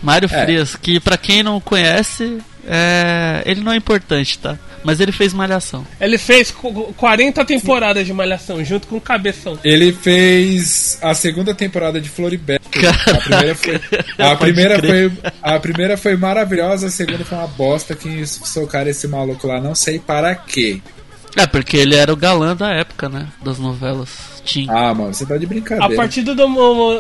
Frias. 0.02 0.32
é. 0.32 0.44
Frias, 0.44 0.76
que 0.76 1.00
pra 1.00 1.16
quem 1.16 1.42
não 1.42 1.60
conhece, 1.60 2.38
é, 2.66 3.42
ele 3.46 3.60
não 3.62 3.72
é 3.72 3.76
importante, 3.76 4.38
tá? 4.38 4.58
Mas 4.84 5.00
ele 5.00 5.10
fez 5.10 5.32
malhação. 5.32 5.84
Ele 6.00 6.16
fez 6.16 6.52
qu- 6.52 6.94
40 6.96 7.44
temporadas 7.44 8.06
de 8.06 8.12
Malhação, 8.12 8.64
junto 8.64 8.86
com 8.86 8.96
o 8.96 9.00
Cabeção. 9.00 9.58
Ele 9.64 9.92
fez 9.92 10.96
a 11.02 11.12
segunda 11.12 11.52
temporada 11.52 12.00
de 12.00 12.08
Floribela. 12.08 12.60
A 13.08 13.16
primeira 13.18 13.54
foi, 13.56 13.80
a 14.18 14.36
primeira 14.36 14.78
foi, 14.80 15.12
a 15.42 15.58
primeira 15.58 15.96
foi 15.96 16.16
maravilhosa, 16.16 16.86
a 16.86 16.90
segunda 16.90 17.24
foi 17.24 17.36
uma 17.36 17.46
bosta 17.48 17.96
que 17.96 18.24
socaram 18.26 18.88
esse 18.88 19.08
maluco 19.08 19.46
lá, 19.48 19.60
não 19.60 19.74
sei 19.74 19.98
para 19.98 20.34
quê. 20.36 20.80
É, 21.36 21.46
porque 21.46 21.76
ele 21.76 21.96
era 21.96 22.12
o 22.12 22.16
galã 22.16 22.54
da 22.54 22.70
época, 22.72 23.08
né? 23.08 23.26
Das 23.44 23.58
novelas. 23.58 24.35
Tinha. 24.46 24.72
Ah, 24.72 24.94
mano, 24.94 25.12
você 25.12 25.26
tá 25.26 25.36
de 25.36 25.44
A 25.44 25.48
brincadeira. 25.48 25.94
partir, 25.94 26.22
do, 26.22 26.32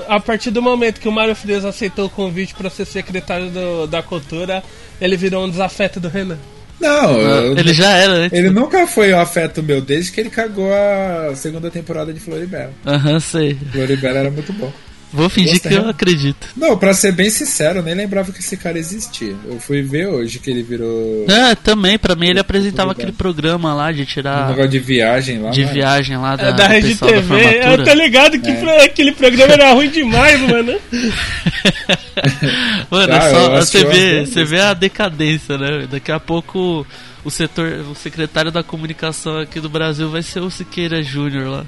a 0.08 0.20
partir 0.20 0.50
do 0.50 0.60
momento 0.60 1.00
que 1.00 1.08
o 1.08 1.12
Mário 1.12 1.34
Frias 1.34 1.64
aceitou 1.64 2.06
o 2.06 2.10
convite 2.10 2.54
para 2.54 2.68
ser 2.68 2.84
secretário 2.84 3.48
do- 3.50 3.86
da 3.86 4.02
cultura, 4.02 4.62
ele 5.00 5.16
virou 5.16 5.44
um 5.46 5.48
desafeto 5.50 5.98
do 5.98 6.08
Renan. 6.08 6.38
Não, 6.78 7.12
eu- 7.18 7.56
ele 7.56 7.72
já 7.72 7.90
era 7.90 8.12
antes. 8.12 8.38
Ele 8.38 8.48
né? 8.50 8.60
nunca 8.60 8.86
foi 8.86 9.12
um 9.14 9.18
afeto 9.18 9.62
meu 9.62 9.80
desde 9.80 10.12
que 10.12 10.20
ele 10.20 10.28
cagou 10.28 10.70
a 10.74 11.34
segunda 11.34 11.70
temporada 11.70 12.12
de 12.12 12.20
Floribela. 12.20 12.72
Aham, 12.84 13.18
sei. 13.18 13.56
Floribela 13.72 14.18
era 14.18 14.30
muito 14.30 14.52
bom. 14.52 14.70
Vou 15.16 15.28
fingir 15.30 15.60
que 15.60 15.72
eu 15.72 15.88
acredito. 15.88 16.46
Não, 16.56 16.76
pra 16.76 16.92
ser 16.92 17.10
bem 17.12 17.30
sincero, 17.30 17.78
eu 17.78 17.82
nem 17.82 17.94
lembrava 17.94 18.30
que 18.32 18.40
esse 18.40 18.56
cara 18.56 18.78
existia. 18.78 19.34
Eu 19.46 19.58
fui 19.58 19.80
ver 19.82 20.06
hoje 20.08 20.38
que 20.38 20.50
ele 20.50 20.62
virou 20.62 21.24
É, 21.28 21.54
também, 21.54 21.98
pra 21.98 22.14
mim 22.14 22.28
ele 22.28 22.38
apresentava 22.40 22.92
aquele 22.92 23.12
programa 23.12 23.72
lá 23.72 23.90
de 23.92 24.02
um 24.02 24.04
tirar. 24.04 24.48
negócio 24.50 24.70
de 24.70 24.78
viagem 24.78 25.38
lá. 25.40 25.50
De 25.50 25.62
mano. 25.62 25.72
viagem 25.74 26.16
lá 26.18 26.36
da, 26.36 26.48
É, 26.48 26.52
da 26.52 26.66
Rede 26.68 26.88
pessoal 26.88 27.10
da 27.12 27.16
TV. 27.22 27.60
Eu 27.64 27.84
tô 27.84 27.94
ligado 27.94 28.38
que 28.40 28.50
É. 28.50 28.84
aquele 28.84 29.12
programa 29.12 29.52
era 29.54 29.72
ruim 29.72 29.88
demais, 29.90 30.40
mano. 30.48 30.78
Mano, 32.90 33.12
Ah, 33.12 33.16
é 33.16 33.30
só, 33.30 33.50
você, 33.60 33.84
vê, 33.84 34.26
você 34.26 34.44
vê 34.44 34.60
a 34.60 34.74
decadência, 34.74 35.56
né? 35.58 35.86
Daqui 35.90 36.12
a 36.12 36.20
pouco 36.20 36.86
o 37.24 37.30
setor, 37.30 37.84
o 37.90 37.94
secretário 37.94 38.50
da 38.50 38.62
comunicação 38.62 39.38
aqui 39.38 39.60
do 39.60 39.68
Brasil 39.68 40.08
vai 40.10 40.22
ser 40.22 40.40
o 40.40 40.50
Siqueira 40.50 41.02
Júnior 41.02 41.48
lá. 41.48 41.64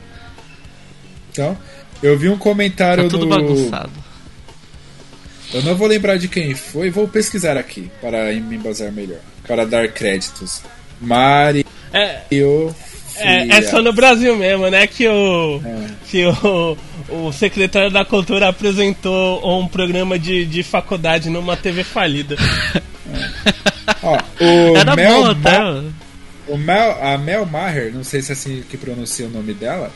Então, 1.30 1.56
eu 2.02 2.18
vi 2.18 2.28
um 2.28 2.36
Tá 2.36 2.42
comentário 2.42 3.08
tudo 3.08 3.26
no. 3.26 3.30
bagunçado. 3.34 3.90
Eu 5.52 5.62
não 5.62 5.74
vou 5.74 5.88
lembrar 5.88 6.18
de 6.18 6.28
quem 6.28 6.54
foi, 6.54 6.90
vou 6.90 7.08
pesquisar 7.08 7.56
aqui 7.56 7.90
para 8.02 8.32
me 8.34 8.56
embasar 8.56 8.92
melhor. 8.92 9.20
Para 9.46 9.64
dar 9.64 9.88
créditos. 9.88 10.60
Mario 11.00 11.64
É, 11.92 12.20
é, 13.16 13.48
é 13.48 13.62
só 13.62 13.80
no 13.80 13.92
Brasil 13.92 14.36
mesmo, 14.36 14.68
né? 14.68 14.86
Que 14.86 15.08
o. 15.08 15.60
É. 15.64 15.88
Que 16.10 16.24
o, 16.26 16.76
o 17.08 17.32
secretário 17.32 17.90
da 17.90 18.04
Cultura 18.04 18.48
apresentou 18.48 19.58
um 19.60 19.66
programa 19.66 20.18
de, 20.18 20.44
de 20.44 20.62
faculdade 20.62 21.30
numa 21.30 21.56
TV 21.56 21.82
falida. 21.84 22.36
Ó, 24.02 24.18
o 24.40 24.76
Era 24.76 24.94
Mel, 24.94 25.34
bom. 25.34 25.40
Ma- 25.50 25.84
o 26.48 26.56
Mel, 26.58 26.98
a 27.02 27.18
Mel 27.18 27.46
Maher, 27.46 27.92
não 27.92 28.04
sei 28.04 28.20
se 28.22 28.32
é 28.32 28.34
assim 28.34 28.62
que 28.68 28.76
pronuncia 28.76 29.26
o 29.26 29.30
nome 29.30 29.52
dela, 29.54 29.90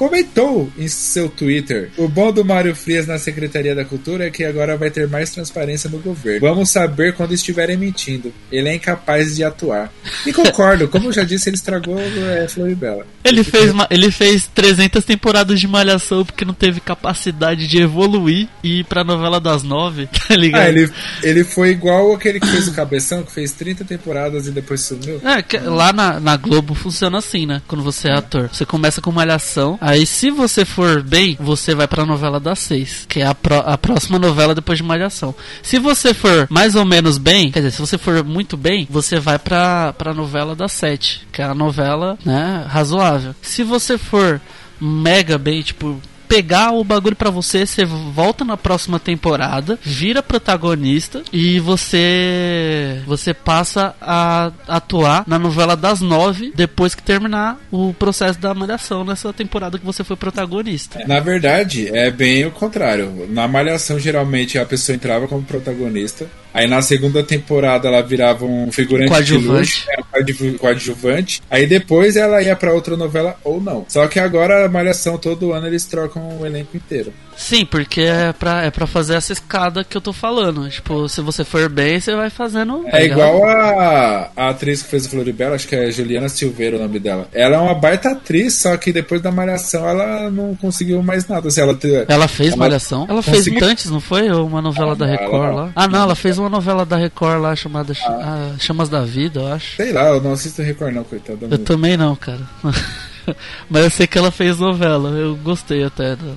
comentou 0.00 0.72
em 0.78 0.88
seu 0.88 1.28
Twitter: 1.28 1.90
O 1.98 2.08
bom 2.08 2.32
do 2.32 2.42
Mário 2.42 2.74
Frias 2.74 3.06
na 3.06 3.18
Secretaria 3.18 3.74
da 3.74 3.84
Cultura 3.84 4.26
é 4.26 4.30
que 4.30 4.42
agora 4.42 4.74
vai 4.74 4.90
ter 4.90 5.06
mais 5.06 5.30
transparência 5.30 5.90
no 5.90 5.98
governo. 5.98 6.40
Vamos 6.40 6.70
saber 6.70 7.12
quando 7.14 7.34
estiverem 7.34 7.76
mentindo. 7.76 8.32
Ele 8.50 8.70
é 8.70 8.74
incapaz 8.74 9.36
de 9.36 9.44
atuar. 9.44 9.92
E 10.26 10.32
concordo, 10.32 10.88
como 10.88 11.08
eu 11.08 11.12
já 11.12 11.22
disse, 11.22 11.50
ele 11.50 11.56
estragou 11.56 12.00
é, 12.00 12.48
Floribela. 12.48 13.06
Ele 13.22 13.44
fez, 13.44 13.72
ma- 13.74 13.86
ele 13.90 14.10
fez 14.10 14.46
300 14.54 15.04
temporadas 15.04 15.60
de 15.60 15.68
Malhação 15.68 16.24
porque 16.24 16.46
não 16.46 16.54
teve 16.54 16.80
capacidade 16.80 17.66
de 17.68 17.82
evoluir 17.82 18.48
e 18.64 18.80
ir 18.80 18.84
pra 18.84 19.04
novela 19.04 19.38
das 19.38 19.62
nove, 19.62 20.08
tá 20.28 20.34
ligado? 20.34 20.62
Ah, 20.62 20.68
ele, 20.70 20.90
ele 21.22 21.44
foi 21.44 21.70
igual 21.70 22.14
aquele 22.14 22.40
que 22.40 22.46
fez 22.46 22.66
o 22.68 22.72
Cabeção, 22.72 23.22
que 23.22 23.32
fez 23.32 23.52
30 23.52 23.84
temporadas 23.84 24.46
e 24.46 24.50
depois 24.50 24.80
sumiu. 24.80 25.20
É, 25.22 25.42
que 25.42 25.58
lá 25.58 25.92
na, 25.92 26.18
na 26.18 26.36
Globo 26.38 26.74
funciona 26.74 27.18
assim, 27.18 27.44
né? 27.44 27.60
Quando 27.68 27.84
você 27.84 28.08
é 28.08 28.12
ator. 28.14 28.48
Você 28.50 28.64
começa 28.64 29.02
com 29.02 29.12
malhação, 29.12 29.78
aí 29.90 30.06
se 30.06 30.30
você 30.30 30.64
for 30.64 31.02
bem, 31.02 31.36
você 31.40 31.74
vai 31.74 31.86
pra 31.88 32.04
novela 32.06 32.40
das 32.40 32.58
seis, 32.58 33.04
que 33.08 33.20
é 33.20 33.26
a, 33.26 33.34
pró- 33.34 33.62
a 33.66 33.76
próxima 33.78 34.18
novela 34.18 34.54
depois 34.54 34.78
de 34.78 34.82
malhação. 34.84 35.34
Se 35.62 35.78
você 35.78 36.14
for 36.14 36.46
mais 36.50 36.74
ou 36.74 36.84
menos 36.84 37.18
bem, 37.18 37.50
quer 37.50 37.60
dizer, 37.60 37.72
se 37.72 37.80
você 37.80 37.98
for 37.98 38.24
muito 38.24 38.56
bem, 38.56 38.86
você 38.90 39.18
vai 39.20 39.38
pra, 39.38 39.92
pra 39.92 40.14
novela 40.14 40.54
das 40.54 40.72
sete, 40.72 41.26
que 41.32 41.42
é 41.42 41.44
a 41.44 41.54
novela, 41.54 42.18
né, 42.24 42.64
razoável. 42.68 43.34
Se 43.42 43.62
você 43.62 43.98
for 43.98 44.40
mega 44.80 45.36
bem, 45.38 45.60
tipo, 45.62 46.00
pegar 46.30 46.70
o 46.70 46.84
bagulho 46.84 47.16
pra 47.16 47.28
você, 47.28 47.66
você 47.66 47.84
volta 47.84 48.44
na 48.44 48.56
próxima 48.56 49.00
temporada, 49.00 49.76
vira 49.82 50.22
protagonista 50.22 51.24
e 51.32 51.58
você 51.58 53.02
você 53.04 53.34
passa 53.34 53.96
a 54.00 54.52
atuar 54.68 55.24
na 55.26 55.40
novela 55.40 55.76
das 55.76 56.00
nove 56.00 56.52
depois 56.54 56.94
que 56.94 57.02
terminar 57.02 57.58
o 57.68 57.92
processo 57.92 58.38
da 58.38 58.54
malhação 58.54 59.04
nessa 59.04 59.32
temporada 59.32 59.76
que 59.76 59.84
você 59.84 60.04
foi 60.04 60.14
protagonista. 60.14 61.04
Na 61.04 61.18
verdade, 61.18 61.88
é 61.88 62.12
bem 62.12 62.46
o 62.46 62.52
contrário. 62.52 63.26
Na 63.28 63.48
Malhação, 63.48 63.98
geralmente 63.98 64.56
a 64.56 64.64
pessoa 64.64 64.94
entrava 64.94 65.26
como 65.26 65.42
protagonista. 65.42 66.28
Aí 66.52 66.66
na 66.66 66.82
segunda 66.82 67.22
temporada 67.22 67.88
ela 67.88 68.02
virava 68.02 68.44
um 68.44 68.72
figurante 68.72 69.06
de 69.08 69.10
Coadjuvante. 69.14 69.48
luxo, 69.60 69.84
era 69.90 70.00
um 70.00 70.04
coadju- 70.04 70.58
coadjuvante. 70.58 71.42
Aí 71.50 71.66
depois 71.66 72.16
ela 72.16 72.42
ia 72.42 72.56
pra 72.56 72.72
outra 72.74 72.96
novela 72.96 73.36
ou 73.44 73.60
não. 73.60 73.84
Só 73.88 74.06
que 74.08 74.18
agora 74.18 74.64
a 74.64 74.68
Malhação 74.68 75.16
todo 75.16 75.52
ano 75.52 75.66
eles 75.66 75.84
trocam 75.84 76.40
o 76.40 76.46
elenco 76.46 76.76
inteiro. 76.76 77.12
Sim, 77.40 77.64
porque 77.64 78.02
é 78.02 78.34
pra, 78.34 78.62
é 78.64 78.70
pra 78.70 78.86
fazer 78.86 79.14
essa 79.14 79.32
escada 79.32 79.82
que 79.82 79.96
eu 79.96 80.00
tô 80.00 80.12
falando. 80.12 80.68
Tipo, 80.68 81.08
se 81.08 81.22
você 81.22 81.42
for 81.42 81.70
bem, 81.70 81.98
você 81.98 82.14
vai 82.14 82.28
fazendo. 82.28 82.84
É 82.88 83.00
ligado? 83.02 83.18
igual 83.18 83.44
a, 83.48 84.28
a 84.36 84.48
atriz 84.50 84.82
que 84.82 84.90
fez 84.90 85.06
o 85.06 85.10
Floribela, 85.10 85.54
acho 85.56 85.66
que 85.66 85.74
é 85.74 85.90
Juliana 85.90 86.28
Silveira 86.28 86.76
o 86.76 86.80
nome 86.80 86.98
dela. 86.98 87.26
Ela 87.32 87.56
é 87.56 87.58
uma 87.58 87.74
baita 87.74 88.10
atriz, 88.10 88.54
só 88.56 88.76
que 88.76 88.92
depois 88.92 89.22
da 89.22 89.32
Malhação 89.32 89.88
ela 89.88 90.30
não 90.30 90.54
conseguiu 90.54 91.02
mais 91.02 91.26
nada. 91.26 91.48
Assim, 91.48 91.62
ela 91.62 91.74
te- 91.74 92.04
Ela 92.06 92.28
fez 92.28 92.50
Ela 92.52 92.58
Malhação? 92.58 93.06
Ela 93.08 93.22
fez 93.22 93.48
Mutantes, 93.48 93.90
não 93.90 94.00
foi? 94.00 94.30
Ou 94.30 94.46
uma 94.46 94.60
novela 94.60 94.92
Ah, 94.92 94.96
da 94.96 95.06
Record 95.06 95.44
ela 95.50 95.52
lá? 95.64 95.72
Ah, 95.74 95.88
não, 95.88 96.02
ela 96.02 96.14
fez 96.14 96.36
uma 96.38 96.50
novela 96.50 96.84
da 96.84 96.96
Record 96.96 97.40
lá 97.40 97.56
chamada 97.56 97.94
Ch- 97.94 98.04
ah, 98.06 98.50
Chamas 98.58 98.90
da 98.90 99.00
Vida, 99.00 99.40
eu 99.40 99.52
acho. 99.52 99.76
Sei 99.76 99.92
lá, 99.94 100.08
eu 100.08 100.20
não 100.20 100.32
assisto 100.32 100.60
Record 100.60 100.94
não, 100.94 101.04
coitada. 101.04 101.48
da 101.48 101.54
Eu 101.54 101.58
também 101.58 101.96
não, 101.96 102.14
cara. 102.14 102.40
Mas 103.70 103.84
eu 103.84 103.90
sei 103.90 104.06
que 104.06 104.18
ela 104.18 104.30
fez 104.30 104.58
novela, 104.58 105.08
eu 105.10 105.34
gostei 105.36 105.82
até 105.84 106.16
dela. 106.16 106.36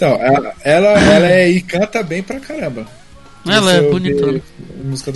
Então, 0.00 0.18
ela, 0.22 0.54
ela, 0.64 0.88
ela 0.98 1.26
é 1.30 1.50
e 1.50 1.60
canta 1.60 2.02
bem 2.02 2.22
pra 2.22 2.40
caramba. 2.40 2.86
Ela 3.46 3.74
é 3.74 3.78
eu 3.80 3.90
bonitona. 3.90 4.40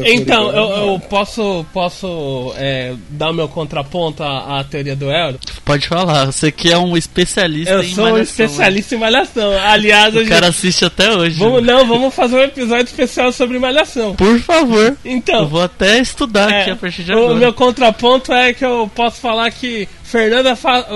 Então, 0.06 0.50
eu, 0.50 0.86
eu 0.92 1.00
posso, 1.00 1.64
posso 1.74 2.52
é, 2.56 2.94
dar 3.10 3.30
o 3.30 3.34
meu 3.34 3.48
contraponto 3.48 4.22
à, 4.22 4.60
à 4.60 4.64
teoria 4.64 4.94
do 4.96 5.10
Euro? 5.10 5.38
Pode 5.64 5.88
falar, 5.88 6.26
você 6.26 6.50
que 6.52 6.70
é 6.72 6.76
um 6.78 6.96
especialista 6.96 7.72
Eu 7.72 7.82
em 7.82 7.94
sou 7.94 8.04
um 8.06 8.10
malhação, 8.12 8.22
especialista 8.44 8.94
em 8.94 8.98
malhação. 8.98 9.52
Aliás, 9.58 10.12
né? 10.14 10.20
a 10.20 10.22
O 10.22 10.28
cara 10.28 10.46
gente- 10.46 10.56
assiste 10.56 10.84
até 10.84 11.10
hoje. 11.12 11.38
vamos, 11.38 11.62
não, 11.64 11.86
vamos 11.86 12.14
fazer 12.14 12.36
um 12.36 12.42
episódio 12.42 12.84
especial 12.84 13.30
sobre 13.32 13.58
malhação. 13.58 14.14
Por 14.14 14.38
favor. 14.40 14.96
Eu 15.04 15.12
Então, 15.12 15.46
vou 15.46 15.62
até 15.62 15.98
estudar 15.98 16.50
é, 16.50 16.60
aqui 16.62 16.70
a 16.70 16.76
partir 16.76 17.04
de 17.04 17.12
o 17.12 17.18
agora. 17.18 17.34
meu 17.36 17.52
contraponto 17.54 18.32
é 18.32 18.52
que 18.54 18.64
eu 18.64 18.90
posso 18.94 19.20
falar 19.20 19.50
que 19.50 19.86
Fernanda, 20.14 20.54
Fa- 20.54 20.86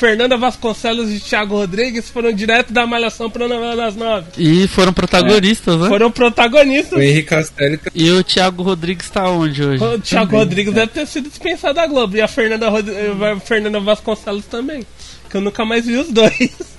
Fernanda 0.00 0.36
Vasconcelos 0.36 1.08
e 1.12 1.20
Thiago 1.20 1.54
Rodrigues 1.54 2.10
foram 2.10 2.32
direto 2.32 2.72
da 2.72 2.84
malhação 2.84 3.30
pra 3.30 3.46
novela 3.46 3.76
das 3.76 3.94
nove. 3.94 4.26
E 4.36 4.66
foram 4.66 4.92
protagonistas, 4.92 5.78
né? 5.80 5.88
Foram 5.88 6.10
protagonistas. 6.10 6.98
O 6.98 7.00
Henrique 7.00 7.28
Castelli 7.28 7.76
tá- 7.76 7.92
E 7.94 8.10
o 8.10 8.24
Thiago 8.24 8.64
Rodrigues 8.64 9.08
tá 9.08 9.28
onde 9.30 9.62
hoje? 9.62 9.80
O 9.84 9.98
Thiago 10.00 10.26
Também, 10.26 10.40
Rodrigues 10.40 10.72
é. 10.72 10.74
deve 10.74 10.88
ter 10.88 11.06
sido 11.06 11.28
dispensado 11.28 11.74
da 11.74 11.86
Globo. 11.86 12.16
E 12.16 12.20
a 12.20 12.26
Fernanda, 12.26 12.68
Rod... 12.68 12.88
a 12.88 13.38
Fernanda 13.38 13.78
Vasconcelos 13.78 14.46
também. 14.46 14.84
Que 15.30 15.36
eu 15.36 15.40
nunca 15.40 15.64
mais 15.64 15.86
vi 15.86 15.96
os 15.96 16.08
dois. 16.10 16.74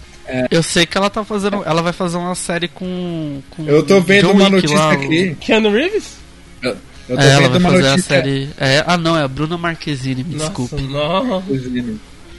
Eu 0.51 0.63
sei 0.63 0.85
que 0.85 0.97
ela 0.97 1.09
tá 1.09 1.23
fazendo. 1.23 1.63
Ela 1.65 1.81
vai 1.81 1.93
fazer 1.93 2.17
uma 2.17 2.35
série 2.35 2.67
com. 2.67 3.41
com 3.51 3.65
Eu 3.65 3.83
tô 3.83 4.01
vendo 4.01 4.27
John 4.27 4.33
uma 4.33 4.43
Wick 4.45 4.51
notícia 4.55 4.77
lá, 4.77 4.89
o- 4.89 4.91
aqui. 4.91 5.37
Keanu 5.39 5.71
Reeves? 5.71 6.17
Eu 6.61 6.75
eu 7.09 7.15
tô 7.17 7.21
É, 7.21 7.29
ela 7.29 7.39
vendo 7.41 7.49
vai 7.51 7.59
uma 7.59 7.71
fazer 7.71 7.87
a 7.87 7.89
notícia. 7.91 8.07
série. 8.15 8.49
É, 8.57 8.83
ah, 8.87 8.97
não, 8.97 9.17
é 9.17 9.23
a 9.23 9.27
Bruna 9.27 9.57
Marquezine, 9.57 10.23
me 10.23 10.35
Nossa, 10.35 10.45
desculpe. 10.47 10.81
não. 10.83 11.43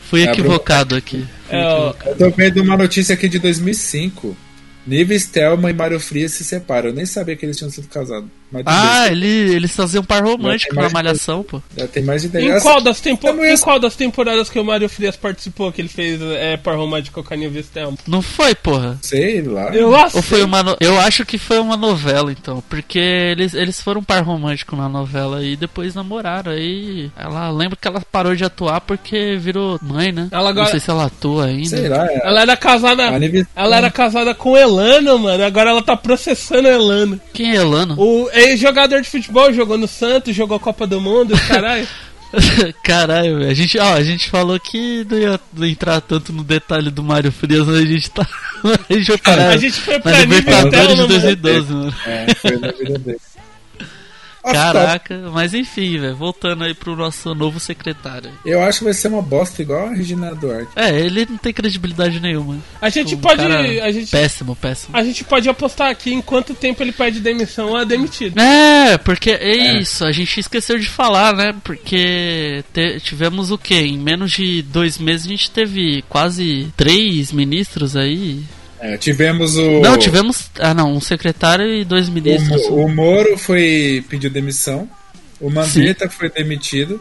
Fui 0.09 0.23
É 0.23 0.29
a 0.29 0.33
equivocado 0.33 0.95
aqui. 0.95 1.27
Fui 1.49 1.59
É, 1.59 1.63
equivocado. 1.73 2.11
Eu 2.11 2.17
tô 2.31 2.37
vendo 2.37 2.63
uma 2.63 2.77
notícia 2.77 3.15
aqui 3.15 3.29
de 3.29 3.39
2005. 3.39 4.37
Nives, 4.87 5.27
Thelma 5.27 5.69
e 5.69 5.73
Mário 5.73 5.99
Frias 5.99 6.33
se 6.33 6.45
separam. 6.45 6.91
Eu 6.91 6.95
nem 6.95 7.05
sabia 7.07 7.35
que 7.35 7.45
eles 7.45 7.57
tinham 7.57 7.71
sido 7.71 7.89
casados. 7.89 8.29
Ah, 8.65 9.09
ele, 9.11 9.27
eles 9.27 9.75
faziam 9.75 10.03
par 10.05 10.23
romântico 10.23 10.75
na 10.75 10.89
malhação, 10.91 11.43
pô. 11.43 11.61
Já 11.77 11.87
tem 11.89 12.03
mais 12.05 12.23
de 12.23 12.29
10 12.29 12.45
Em 12.57 12.61
qual, 12.61 12.81
das 12.81 13.01
tempo... 13.01 13.27
Não 13.33 13.45
ia- 13.45 13.55
em 13.55 13.59
qual 13.59 13.79
das 13.79 13.97
temporadas 13.97 14.49
que 14.49 14.59
o 14.59 14.65
Mário 14.65 14.89
Frias 14.89 15.17
participou 15.17 15.71
que 15.73 15.81
ele 15.81 15.89
fez 15.89 16.21
é, 16.23 16.57
par 16.57 16.77
romântico 16.77 17.15
com 17.15 17.27
a 17.27 17.31
Caninha 17.31 17.51
Vistel? 17.51 17.95
Não 18.07 18.23
foi, 18.23 18.55
porra. 18.55 18.99
Sei 19.03 19.43
lá. 19.43 19.75
Eu 19.75 19.95
acho. 19.97 20.17
Ou 20.17 20.23
foi 20.23 20.43
uma 20.43 20.63
no- 20.63 20.77
Eu 20.81 20.99
acho 21.01 21.25
que 21.27 21.39
foi 21.39 21.59
uma 21.59 21.77
novela, 21.77 22.31
então. 22.33 22.63
Porque 22.69 22.99
eles, 22.99 23.53
eles 23.55 23.81
foram 23.81 24.03
par 24.03 24.23
romântico 24.23 24.77
na 24.77 24.89
novela 24.89 25.43
e 25.45 25.57
depois 25.57 25.95
namoraram. 25.95 26.53
Aí 26.53 27.11
ela 27.17 27.51
lembra 27.51 27.77
que 27.81 27.89
ela 27.89 28.01
parou 28.01 28.35
de 28.35 28.45
atuar 28.45 28.81
porque 28.81 29.37
virou 29.39 29.79
mãe, 29.83 30.13
né? 30.13 30.29
Ela 30.31 30.51
agora- 30.51 30.65
Não 30.67 30.71
sei 30.71 30.81
se 30.81 30.91
ela 30.91 31.07
atua 31.07 31.47
ainda. 31.47 31.69
Sei 31.69 31.89
lá. 31.89 32.07
é- 32.07 32.21
Ela 32.25 32.43
era 32.43 32.57
casada. 32.57 33.03
Ela 33.55 33.77
era 33.77 33.91
casada 33.91 34.35
com 34.35 34.57
Elano, 34.57 35.19
mano. 35.19 35.45
Agora 35.45 35.71
ela 35.71 35.83
tá 35.83 35.97
processando 35.97 36.69
Elano. 36.69 37.21
Quem 37.33 37.53
é 37.53 37.57
Elano? 37.57 37.95
O 37.99 38.29
ex-jogador 38.37 39.01
de 39.01 39.11
futebol 39.11 39.53
jogou 39.53 39.79
no 39.79 39.89
Santos, 39.89 40.35
jogou 40.35 40.57
a 40.57 40.61
Copa 40.61 40.87
do 40.87 41.01
Mundo, 41.01 41.35
caralho. 41.49 41.87
Caralho, 42.83 43.39
velho. 43.39 43.51
a 43.51 43.55
gente, 43.55 43.79
ó, 43.79 43.95
a 43.95 44.03
gente 44.03 44.29
falou 44.29 44.59
que 44.59 45.07
não 45.09 45.19
ia 45.19 45.41
entrar 45.71 46.01
tanto 46.01 46.33
no 46.33 46.43
detalhe 46.45 46.91
do 46.91 47.03
Mário 47.03 47.33
Frias, 47.33 47.67
mas 47.67 47.77
a 47.77 47.85
gente 47.85 48.11
tá. 48.11 48.27
a 48.89 48.93
gente 48.93 49.07
foi 49.07 49.19
parar 49.19 49.49
A 49.49 49.57
gente 49.57 49.81
foi 49.81 50.01
pra 50.01 50.19
Libertadores 50.19 50.89
de 50.89 50.97
Telma, 50.97 51.07
2012, 51.07 51.73
mano. 51.73 51.95
É, 52.07 52.35
foi 52.35 52.57
na 52.59 52.73
vida 52.73 52.99
dele. 52.99 53.19
Caraca, 54.53 55.31
mas 55.33 55.55
enfim, 55.55 55.99
velho, 55.99 56.17
voltando 56.17 56.65
aí 56.65 56.75
pro 56.75 56.97
nosso 56.97 57.35
novo 57.35 57.59
secretário. 57.61 58.31
Eu 58.45 58.63
acho 58.63 58.79
que 58.81 58.85
vai 58.85 58.95
ser 58.95 59.09
uma 59.09 59.23
bosta 59.23 59.63
igual 59.63 59.89
a 59.89 59.95
Regina 59.95 60.35
Duarte. 60.35 60.71
É, 60.77 60.99
ele 60.99 61.27
não 61.29 61.37
tem 61.37 61.53
credibilidade 61.53 62.21
nenhuma. 62.21 62.59
A 62.81 62.89
gente 62.89 63.15
Um 63.15 63.19
pode. 63.19 63.37
cara 63.37 63.61
A 63.85 63.91
gente, 63.93 64.11
Péssimo, 64.11 64.55
péssimo. 64.57 64.97
a 64.97 65.03
gente 65.03 65.25
pode 65.25 65.49
apostar 65.49 65.91
aqui 65.91 66.13
em 66.13 66.23
quanto 66.23 66.55
tempo 66.55 66.83
ele 66.83 66.93
pede 66.93 67.21
demissão 67.21 67.71
ou 67.71 67.79
é 67.81 67.85
demitido. 67.85 68.39
É, 68.41 68.99
porque 68.99 69.31
é 69.31 69.79
isso, 69.79 70.05
a 70.05 70.13
gente 70.13 70.39
esqueceu 70.41 70.79
de 70.79 70.89
falar, 70.89 71.35
né? 71.35 71.55
Porque 71.65 72.65
te- 72.73 73.01
tivemos 73.01 73.51
o 73.51 73.59
quê? 73.59 73.75
Em 73.77 73.99
menos 73.99 74.33
de 74.33 74.63
dois 74.63 74.99
meses 74.99 75.27
a 75.27 75.31
gente 75.31 75.51
teve 75.51 76.03
quase 76.09 76.73
três 76.77 77.33
ministros 77.33 77.97
aí. 77.97 78.43
É, 78.81 78.97
tivemos 78.97 79.57
o. 79.57 79.81
Não, 79.81 79.97
tivemos. 79.97 80.51
Ah, 80.59 80.75
não, 80.75 80.93
um 80.95 81.01
secretário 81.01 81.67
e 81.67 81.85
dois 81.85 82.09
O, 82.09 82.13
ministros. 82.13 82.69
Mo- 82.69 82.85
o 82.85 82.89
Moro 82.89 83.37
foi 83.39 84.05
pediu 84.09 84.31
demissão. 84.31 84.89
O 85.41 85.51
Mandetta 85.51 86.09
foi 86.09 86.31
demitido. 86.31 87.01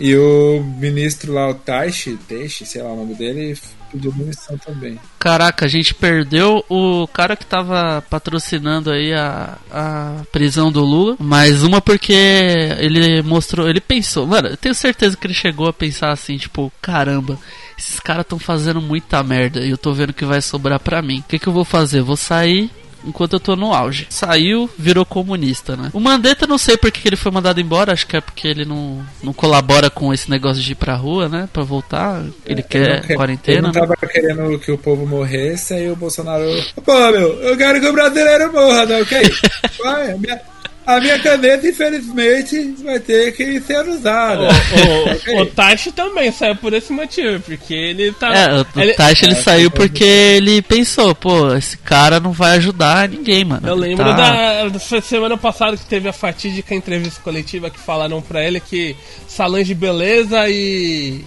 E 0.00 0.14
o 0.14 0.62
ministro 0.78 1.32
lá, 1.32 1.48
o 1.50 1.54
Taishi, 1.54 2.16
Teixe, 2.28 2.64
sei 2.64 2.80
lá 2.80 2.92
o 2.92 2.96
nome 2.96 3.16
dele, 3.16 3.58
pediu 3.90 4.12
demissão 4.12 4.56
também. 4.56 4.96
Caraca, 5.18 5.64
a 5.64 5.68
gente 5.68 5.92
perdeu 5.92 6.64
o 6.68 7.08
cara 7.08 7.34
que 7.34 7.44
tava 7.44 8.00
patrocinando 8.08 8.92
aí 8.92 9.12
a, 9.12 9.58
a 9.72 10.22
prisão 10.30 10.70
do 10.70 10.84
Lula. 10.84 11.16
Mais 11.18 11.64
uma 11.64 11.80
porque 11.80 12.12
ele 12.78 13.22
mostrou, 13.22 13.68
ele 13.68 13.80
pensou, 13.80 14.24
mano, 14.24 14.50
eu 14.50 14.56
tenho 14.56 14.74
certeza 14.74 15.16
que 15.16 15.26
ele 15.26 15.34
chegou 15.34 15.66
a 15.66 15.72
pensar 15.72 16.12
assim, 16.12 16.36
tipo, 16.36 16.72
caramba, 16.80 17.36
esses 17.78 18.00
caras 18.00 18.26
tão 18.26 18.38
fazendo 18.38 18.80
muita 18.80 19.22
merda 19.22 19.60
e 19.60 19.70
eu 19.70 19.78
tô 19.78 19.92
vendo 19.92 20.12
que 20.12 20.24
vai 20.24 20.42
sobrar 20.42 20.80
pra 20.80 21.00
mim. 21.00 21.20
O 21.20 21.22
que, 21.28 21.38
que 21.38 21.46
eu 21.46 21.52
vou 21.52 21.64
fazer? 21.64 22.02
Vou 22.02 22.16
sair 22.16 22.70
enquanto 23.04 23.34
eu 23.34 23.40
tô 23.40 23.54
no 23.56 23.72
auge. 23.72 24.06
Saiu, 24.10 24.68
virou 24.76 25.04
comunista, 25.06 25.76
né? 25.76 25.90
O 25.92 26.00
Mandetta 26.00 26.46
não 26.46 26.58
sei 26.58 26.76
por 26.76 26.90
que 26.90 27.08
ele 27.08 27.16
foi 27.16 27.30
mandado 27.30 27.60
embora, 27.60 27.92
acho 27.92 28.06
que 28.06 28.16
é 28.16 28.20
porque 28.20 28.46
ele 28.48 28.64
não, 28.64 29.00
não 29.22 29.32
colabora 29.32 29.88
com 29.88 30.12
esse 30.12 30.28
negócio 30.28 30.62
de 30.62 30.72
ir 30.72 30.74
pra 30.74 30.96
rua, 30.96 31.28
né? 31.28 31.48
Pra 31.52 31.62
voltar. 31.62 32.24
Ele 32.44 32.62
quer 32.62 33.04
Ele 33.04 33.14
quarentena. 33.14 33.62
não 33.62 33.72
né? 33.72 33.80
tava 33.80 33.96
querendo 33.96 34.58
que 34.58 34.72
o 34.72 34.78
povo 34.78 35.06
morresse, 35.06 35.74
aí 35.74 35.90
o 35.90 35.96
Bolsonaro. 35.96 36.44
Pô, 36.84 36.92
meu, 37.12 37.40
eu 37.42 37.56
quero 37.56 37.80
que 37.80 37.86
o 37.86 37.92
brasileiro 37.92 38.52
morra, 38.52 38.84
não, 38.86 39.00
ok? 39.00 39.18
Vai, 39.82 40.12
a 40.12 40.16
minha, 40.18 40.40
a 40.96 41.00
minha 41.00 41.18
caneta, 41.18 41.66
infelizmente, 41.68 42.74
vai 42.82 42.98
ter 42.98 43.32
que 43.32 43.60
ser 43.60 43.86
usada. 43.86 44.48
O, 44.48 45.36
o, 45.38 45.42
o 45.42 45.46
Taishi 45.46 45.92
também 45.92 46.32
saiu 46.32 46.56
por 46.56 46.72
esse 46.72 46.92
motivo, 46.92 47.40
porque 47.40 47.74
ele 47.74 48.10
tá. 48.12 48.34
É, 48.34 48.54
o, 48.54 48.66
ele- 48.80 48.94
Taishi 48.94 49.26
ele 49.26 49.34
É, 49.34 49.42
saiu 49.42 49.70
porque 49.70 50.02
ele 50.04 50.62
pensou, 50.62 51.14
pô, 51.14 51.54
esse 51.54 51.76
cara 51.76 52.18
não 52.18 52.32
vai 52.32 52.56
ajudar 52.56 53.08
ninguém, 53.08 53.44
mano. 53.44 53.68
Eu 53.68 53.74
lembro 53.74 54.04
tá- 54.04 54.64
da, 54.64 54.68
da 54.68 54.78
semana 55.02 55.36
passada 55.36 55.76
que 55.76 55.84
teve 55.84 56.08
a 56.08 56.12
fatídica 56.12 56.74
entrevista 56.74 57.20
coletiva 57.22 57.68
que 57.68 57.78
falaram 57.78 58.22
pra 58.22 58.42
ele 58.42 58.58
que 58.58 58.96
salões 59.26 59.66
de 59.66 59.74
beleza 59.74 60.48
e. 60.48 61.22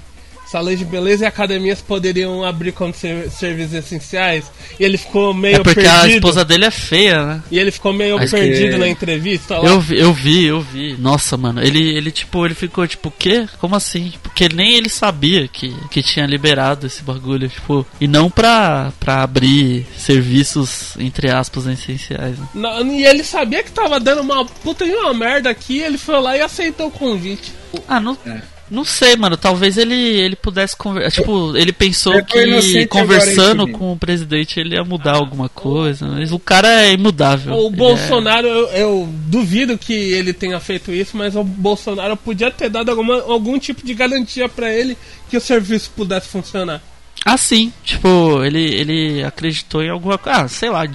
Salões 0.51 0.77
de 0.79 0.83
beleza 0.83 1.23
e 1.23 1.27
academias 1.27 1.79
poderiam 1.81 2.43
abrir 2.43 2.73
como 2.73 2.93
ser- 2.93 3.29
serviços 3.31 3.73
essenciais. 3.73 4.51
E 4.77 4.83
ele 4.83 4.97
ficou 4.97 5.33
meio 5.33 5.55
É 5.55 5.59
porque 5.63 5.79
a 5.79 5.99
perdido. 6.01 6.15
esposa 6.15 6.43
dele 6.43 6.65
é 6.65 6.71
feia, 6.71 7.25
né? 7.25 7.43
E 7.49 7.57
ele 7.57 7.71
ficou 7.71 7.93
meio 7.93 8.17
Acho 8.17 8.31
perdido 8.35 8.71
que- 8.73 8.77
na 8.77 8.87
entrevista 8.89 9.57
lá. 9.57 9.69
Eu 9.69 9.79
vi, 9.79 9.97
eu 9.97 10.11
vi, 10.13 10.45
eu 10.45 10.59
vi. 10.59 10.97
Nossa, 10.99 11.37
mano, 11.37 11.61
ele, 11.63 11.95
ele 11.95 12.11
tipo, 12.11 12.45
ele 12.45 12.53
ficou 12.53 12.85
tipo, 12.85 13.07
o 13.07 13.11
quê? 13.17 13.47
Como 13.61 13.77
assim? 13.77 14.11
Porque 14.21 14.49
nem 14.49 14.75
ele 14.75 14.89
sabia 14.89 15.47
que, 15.47 15.73
que 15.89 16.03
tinha 16.03 16.25
liberado 16.25 16.85
esse 16.85 17.01
bagulho, 17.01 17.47
tipo, 17.47 17.87
e 18.01 18.05
não 18.05 18.29
pra, 18.29 18.91
pra 18.99 19.23
abrir 19.23 19.85
serviços, 19.97 20.95
entre 20.99 21.31
aspas, 21.31 21.65
essenciais. 21.65 22.37
Né? 22.37 22.47
Não, 22.53 22.85
e 22.87 23.05
ele 23.05 23.23
sabia 23.23 23.63
que 23.63 23.71
tava 23.71 24.01
dando 24.01 24.21
uma 24.21 24.45
puta 24.45 24.83
de 24.85 24.91
uma 24.91 25.13
merda 25.13 25.49
aqui, 25.49 25.79
ele 25.79 25.97
foi 25.97 26.19
lá 26.19 26.35
e 26.35 26.41
aceitou 26.41 26.87
o 26.87 26.91
convite. 26.91 27.53
Ah, 27.87 28.01
não. 28.01 28.17
É. 28.25 28.41
Não 28.71 28.85
sei, 28.85 29.17
mano. 29.17 29.35
Talvez 29.35 29.77
ele, 29.77 29.93
ele 29.93 30.35
pudesse 30.35 30.77
conversar. 30.77 31.21
Tipo, 31.21 31.57
ele 31.57 31.73
pensou 31.73 32.13
foi 32.13 32.23
que 32.23 32.87
conversando 32.87 33.63
agora, 33.63 33.77
com 33.77 33.91
o 33.91 33.97
presidente 33.97 34.61
ele 34.61 34.75
ia 34.75 34.83
mudar 34.83 35.15
alguma 35.17 35.49
coisa. 35.49 36.07
Mas 36.07 36.31
o 36.31 36.39
cara 36.39 36.83
é 36.83 36.93
imudável. 36.93 37.53
O 37.53 37.67
Ele 37.67 37.75
Bolsonaro, 37.75 38.47
eu, 38.47 38.67
eu 38.69 39.09
duvido 39.27 39.77
que 39.77 39.93
ele 39.93 40.31
tenha 40.31 40.57
feito 40.61 40.89
isso, 40.91 41.17
mas 41.17 41.35
o 41.35 41.43
Bolsonaro 41.43 42.15
podia 42.15 42.49
ter 42.49 42.69
dado 42.69 42.89
alguma, 42.89 43.21
algum 43.23 43.59
tipo 43.59 43.85
de 43.85 43.93
garantia 43.93 44.47
pra 44.47 44.73
ele 44.73 44.97
que 45.29 45.35
o 45.35 45.41
serviço 45.41 45.91
pudesse 45.93 46.29
funcionar. 46.29 46.75
É... 46.75 46.91
Ah, 47.25 47.37
sim. 47.37 47.71
Tipo, 47.83 48.43
ele, 48.43 48.63
ele 48.73 49.23
acreditou 49.23 49.83
em 49.83 49.89
alguma 49.89 50.17
coisa. 50.17 50.41
Ah, 50.41 50.47
sei 50.47 50.69
lá. 50.69 50.87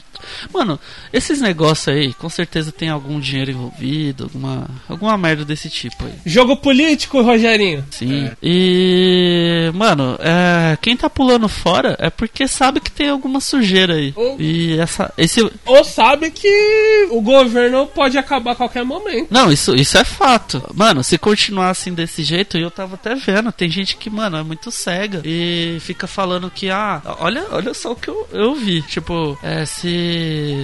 Mano, 0.53 0.79
esses 1.13 1.41
negócios 1.41 1.89
aí, 1.95 2.13
com 2.15 2.29
certeza 2.29 2.73
tem 2.73 2.89
algum 2.89 3.19
dinheiro 3.21 3.51
envolvido, 3.51 4.25
alguma, 4.25 4.69
alguma 4.89 5.17
merda 5.19 5.45
desse 5.45 5.69
tipo 5.71 6.05
aí. 6.05 6.15
Jogo 6.25 6.57
político, 6.57 7.21
Rogerinho. 7.23 7.85
Sim. 7.91 8.31
E. 8.43 9.71
Mano, 9.75 10.17
é, 10.21 10.77
quem 10.81 10.97
tá 10.97 11.09
pulando 11.11 11.49
fora 11.49 11.97
é 11.99 12.11
porque 12.11 12.47
sabe 12.49 12.81
que 12.81 12.91
tem 12.91 13.09
alguma 13.09 13.41
sujeira 13.41 13.95
aí. 13.95 14.13
Ou- 14.17 14.37
E 14.41 14.79
essa. 14.79 15.13
Esse. 15.17 15.41
Ou 15.65 15.85
sabe 15.85 16.31
que 16.31 17.09
o 17.11 17.21
governo 17.21 17.87
pode 17.87 18.17
acabar 18.19 18.53
a 18.53 18.57
qualquer 18.57 18.85
momento. 18.85 19.29
Não, 19.31 19.51
isso, 19.53 19.75
isso 19.75 19.97
é 19.99 20.05
fato. 20.05 20.63
Mano, 20.75 21.03
se 21.03 21.19
continuar 21.19 21.71
assim 21.71 21.93
desse 21.95 22.23
jeito, 22.23 22.57
eu 22.59 22.71
tava 22.71 22.95
até 22.95 23.15
vendo. 23.15 23.53
Tem 23.53 23.71
gente 23.71 23.97
que, 23.97 24.09
mano, 24.11 24.37
é 24.37 24.43
muito 24.43 24.71
cega 24.71 25.23
e 25.25 25.79
fica 25.81 26.07
falando 26.07 26.51
que, 26.51 26.71
ah, 26.71 27.01
olha, 27.21 27.45
olha 27.51 27.75
só 27.75 27.93
o 27.93 27.97
que 27.97 28.09
eu, 28.09 28.27
eu 28.33 28.55
vi. 28.55 28.83
Tipo, 28.83 29.39
é, 29.43 29.65
se, 29.65 29.89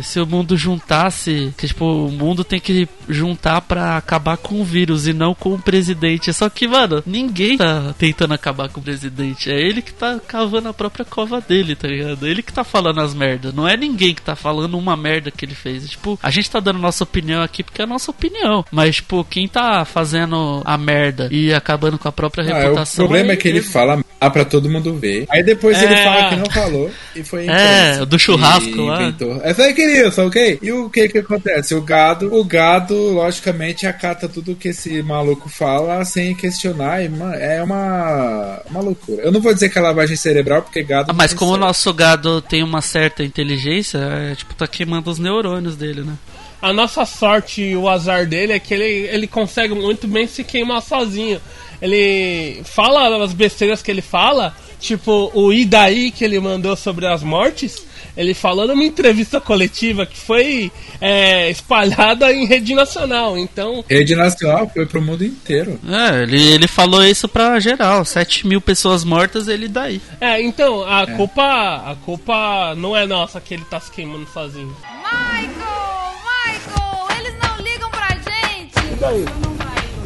se 0.03 0.21
o 0.21 0.27
mundo 0.27 0.57
juntasse, 0.57 1.53
que, 1.57 1.67
tipo, 1.67 1.85
o 1.85 2.11
mundo 2.11 2.45
tem 2.45 2.61
que 2.61 2.89
juntar 3.09 3.61
pra 3.63 3.97
acabar 3.97 4.37
com 4.37 4.61
o 4.61 4.65
vírus 4.65 5.07
e 5.07 5.13
não 5.13 5.35
com 5.35 5.55
o 5.55 5.59
presidente. 5.59 6.33
Só 6.33 6.49
que, 6.49 6.67
mano, 6.69 7.03
ninguém 7.07 7.57
tá 7.57 7.95
tentando 7.99 8.35
acabar 8.35 8.69
com 8.69 8.81
o 8.81 8.83
presidente. 8.83 9.51
É 9.51 9.61
ele 9.61 9.83
que 9.83 9.93
tá 9.93 10.21
cavando 10.27 10.69
a 10.69 10.75
própria 10.75 11.05
cova 11.05 11.41
dele, 11.41 11.75
tá 11.75 11.89
ligado? 11.89 12.27
Ele 12.27 12.43
que 12.43 12.53
tá 12.53 12.65
falando 12.65 13.01
as 13.01 13.15
merdas. 13.15 13.55
Não 13.55 13.67
é 13.69 13.77
ninguém 13.77 14.15
que 14.15 14.23
tá 14.23 14.35
falando 14.37 14.79
uma 14.79 14.97
merda 14.97 15.31
que 15.31 15.45
ele 15.45 15.55
fez. 15.55 15.89
Tipo, 15.89 16.19
a 16.23 16.31
gente 16.31 16.51
tá 16.51 16.61
dando 16.61 16.79
nossa 16.79 17.05
opinião 17.05 17.43
aqui 17.43 17.63
porque 17.63 17.81
é 17.81 17.85
a 17.85 17.89
nossa 17.89 18.11
opinião. 18.11 18.65
Mas, 18.71 18.97
tipo, 18.97 19.25
quem 19.25 19.49
tá 19.49 19.85
fazendo 19.85 20.63
a 20.65 20.77
merda 20.79 21.29
e 21.31 21.53
acabando 21.53 21.99
com 21.99 22.09
a 22.09 22.13
própria 22.13 22.45
Ah, 22.45 22.57
o 22.59 22.61
reputação. 22.63 23.07
problema 23.07 23.33
é 23.33 23.37
que 23.37 23.49
ele 23.49 23.63
fala 23.63 24.02
ah, 24.27 24.31
pra 24.31 24.45
todo 24.45 24.69
mundo 24.71 24.95
ver. 24.95 25.27
Aí 25.31 25.43
depois 25.43 25.81
ele 25.83 25.95
É. 25.95 26.05
fala 26.05 26.29
que 26.31 26.37
não 26.37 26.47
falou 26.51 26.91
e 27.15 27.23
foi 27.25 27.49
a 27.49 27.53
É, 27.53 28.07
do 28.07 28.19
churrasco 28.19 28.71
que 28.73 28.81
lá. 28.81 29.03
Inventou. 29.03 29.41
É 29.43 29.53
fake 29.55 29.85
news, 29.87 30.19
ok? 30.19 30.59
E 30.63 30.73
o 30.73 30.89
que 30.91 31.09
que 31.09 31.19
acontece? 31.19 31.75
O 31.75 31.83
gado, 31.83 32.35
o 32.35 32.45
gado, 32.45 32.95
logicamente, 33.13 33.87
acata 33.87 34.29
tudo 34.29 34.55
que 34.55 34.69
esse 34.69 35.03
maluco 35.03 35.49
fala 35.49 36.05
sem 36.05 36.35
questionar. 36.35 37.03
E, 37.03 37.11
é 37.41 37.63
uma, 37.63 38.61
uma 38.71 38.81
loucura. 38.81 39.23
Eu 39.23 39.33
não 39.33 39.41
vou 39.41 39.53
dizer 39.53 39.69
que 39.69 39.79
é 39.79 39.83
lavagem 39.83 40.17
cerebral, 40.17 40.63
porque 40.63 40.83
gado. 40.83 41.11
Ah, 41.11 41.15
mas 41.15 41.33
como 41.33 41.53
o 41.53 41.57
nosso 41.57 41.93
gado 41.93 42.41
tem 42.41 42.63
uma 42.63 42.81
certa 42.81 43.23
inteligência, 43.25 43.99
é, 43.99 44.35
tipo, 44.35 44.55
tá 44.55 44.67
queimando 44.67 45.11
os 45.11 45.19
neurônios 45.19 45.77
dele, 45.77 46.03
né? 46.03 46.15
A 46.61 46.73
nossa 46.73 47.05
sorte 47.05 47.61
e 47.61 47.77
o 47.77 47.89
azar 47.89 48.25
dele 48.25 48.53
é 48.53 48.59
que 48.61 48.73
ele, 48.73 48.85
ele 48.85 49.27
consegue 49.27 49.75
muito 49.75 50.07
bem 50.07 50.29
se 50.29 50.45
queimar 50.45 50.81
sozinho. 50.81 51.41
Ele 51.83 52.63
fala 52.65 53.23
as 53.25 53.33
besteiras 53.35 53.83
que 53.83 53.91
ele 53.91 54.01
fala, 54.01 54.55
tipo 54.81 55.31
o 55.35 55.53
e 55.53 55.65
daí 55.65 56.11
que 56.13 56.25
ele 56.25 56.39
mandou 56.39 56.77
sobre 56.77 57.07
as 57.07 57.23
mortes. 57.23 57.85
Ele 58.15 58.35
falou 58.35 58.67
numa 58.69 58.85
entrevista 58.85 59.41
coletiva 59.41 60.05
que 60.05 60.19
foi 60.19 60.71
é, 61.01 61.49
espalhada 61.51 62.31
em 62.33 62.45
rede 62.47 62.75
nacional. 62.75 63.39
Então, 63.39 63.83
Rede 63.89 64.15
nacional 64.15 64.71
foi 64.73 64.85
pro 64.85 65.01
mundo 65.01 65.25
inteiro. 65.25 65.81
É, 65.89 66.23
ele, 66.23 66.53
ele 66.53 66.69
falou 66.69 67.03
isso 67.05 67.27
pra 67.27 67.59
geral. 67.59 68.05
7 68.05 68.47
mil 68.47 68.61
pessoas 68.61 69.03
mortas, 69.03 69.49
ele 69.49 69.67
daí. 69.67 70.01
é, 70.21 70.43
então 70.43 70.85
a 70.85 71.07
culpa 71.07 71.43
a 71.43 71.97
culpa 72.05 72.75
não 72.77 72.95
é 72.95 73.07
nossa 73.07 73.41
que 73.41 73.55
ele 73.55 73.65
tá 73.65 73.81
se 73.81 73.91
queimando 73.91 74.29
sozinho. 74.33 74.77
Michael! 75.03 76.13
Michael! 76.23 77.19
Eles 77.19 77.35
não 77.43 77.57
ligam 77.65 77.91
pra 77.91 78.09
gente! 78.09 79.52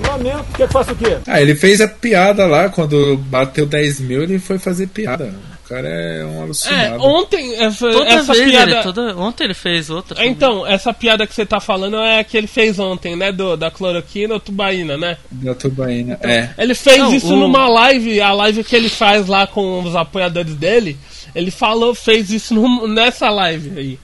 Lamento. 0.06 0.44
Quer 0.56 0.66
que 0.66 0.72
faça 0.72 0.92
o 0.92 0.96
quê? 0.96 1.16
Ah, 1.26 1.40
ele 1.40 1.54
fez 1.54 1.80
a 1.80 1.88
piada 1.88 2.46
lá, 2.46 2.68
quando 2.68 3.16
bateu 3.16 3.66
10 3.66 4.00
mil, 4.00 4.22
ele 4.22 4.38
foi 4.38 4.58
fazer 4.58 4.86
piada. 4.88 5.34
O 5.64 5.68
cara 5.68 5.88
é 5.88 6.24
um 6.24 6.38
É, 6.38 6.42
alucinado. 6.42 7.02
ontem 7.04 7.56
essa, 7.56 7.90
Toda 7.90 8.08
essa 8.08 8.32
vez 8.32 8.50
piada 8.50 8.70
ele, 8.70 8.82
toda, 8.84 9.16
ontem 9.16 9.44
ele 9.44 9.54
fez 9.54 9.90
outra. 9.90 10.14
também. 10.14 10.30
Então, 10.30 10.64
essa 10.64 10.94
piada 10.94 11.26
que 11.26 11.34
você 11.34 11.44
tá 11.44 11.58
falando 11.58 11.96
é 11.96 12.20
a 12.20 12.24
que 12.24 12.36
ele 12.36 12.46
fez 12.46 12.78
ontem, 12.78 13.16
né? 13.16 13.32
Do, 13.32 13.56
da 13.56 13.68
cloroquina 13.68 14.34
ou 14.34 14.38
tubaína, 14.40 14.96
né? 14.96 15.16
Da 15.28 15.56
tubaína. 15.56 16.20
É. 16.22 16.50
Ele 16.56 16.72
fez 16.74 16.98
Não, 16.98 17.12
isso 17.12 17.34
o- 17.34 17.36
numa 17.36 17.66
live, 17.68 18.20
a 18.20 18.32
live 18.32 18.62
que 18.62 18.76
ele 18.76 18.88
faz 18.88 19.26
lá 19.26 19.44
com 19.46 19.82
os 19.82 19.96
apoiadores 19.96 20.54
dele. 20.54 20.96
Ele 21.34 21.50
falou, 21.50 21.96
fez 21.96 22.30
isso 22.30 22.54
num- 22.54 22.86
nessa 22.86 23.28
live 23.28 23.76
aí. 23.76 23.98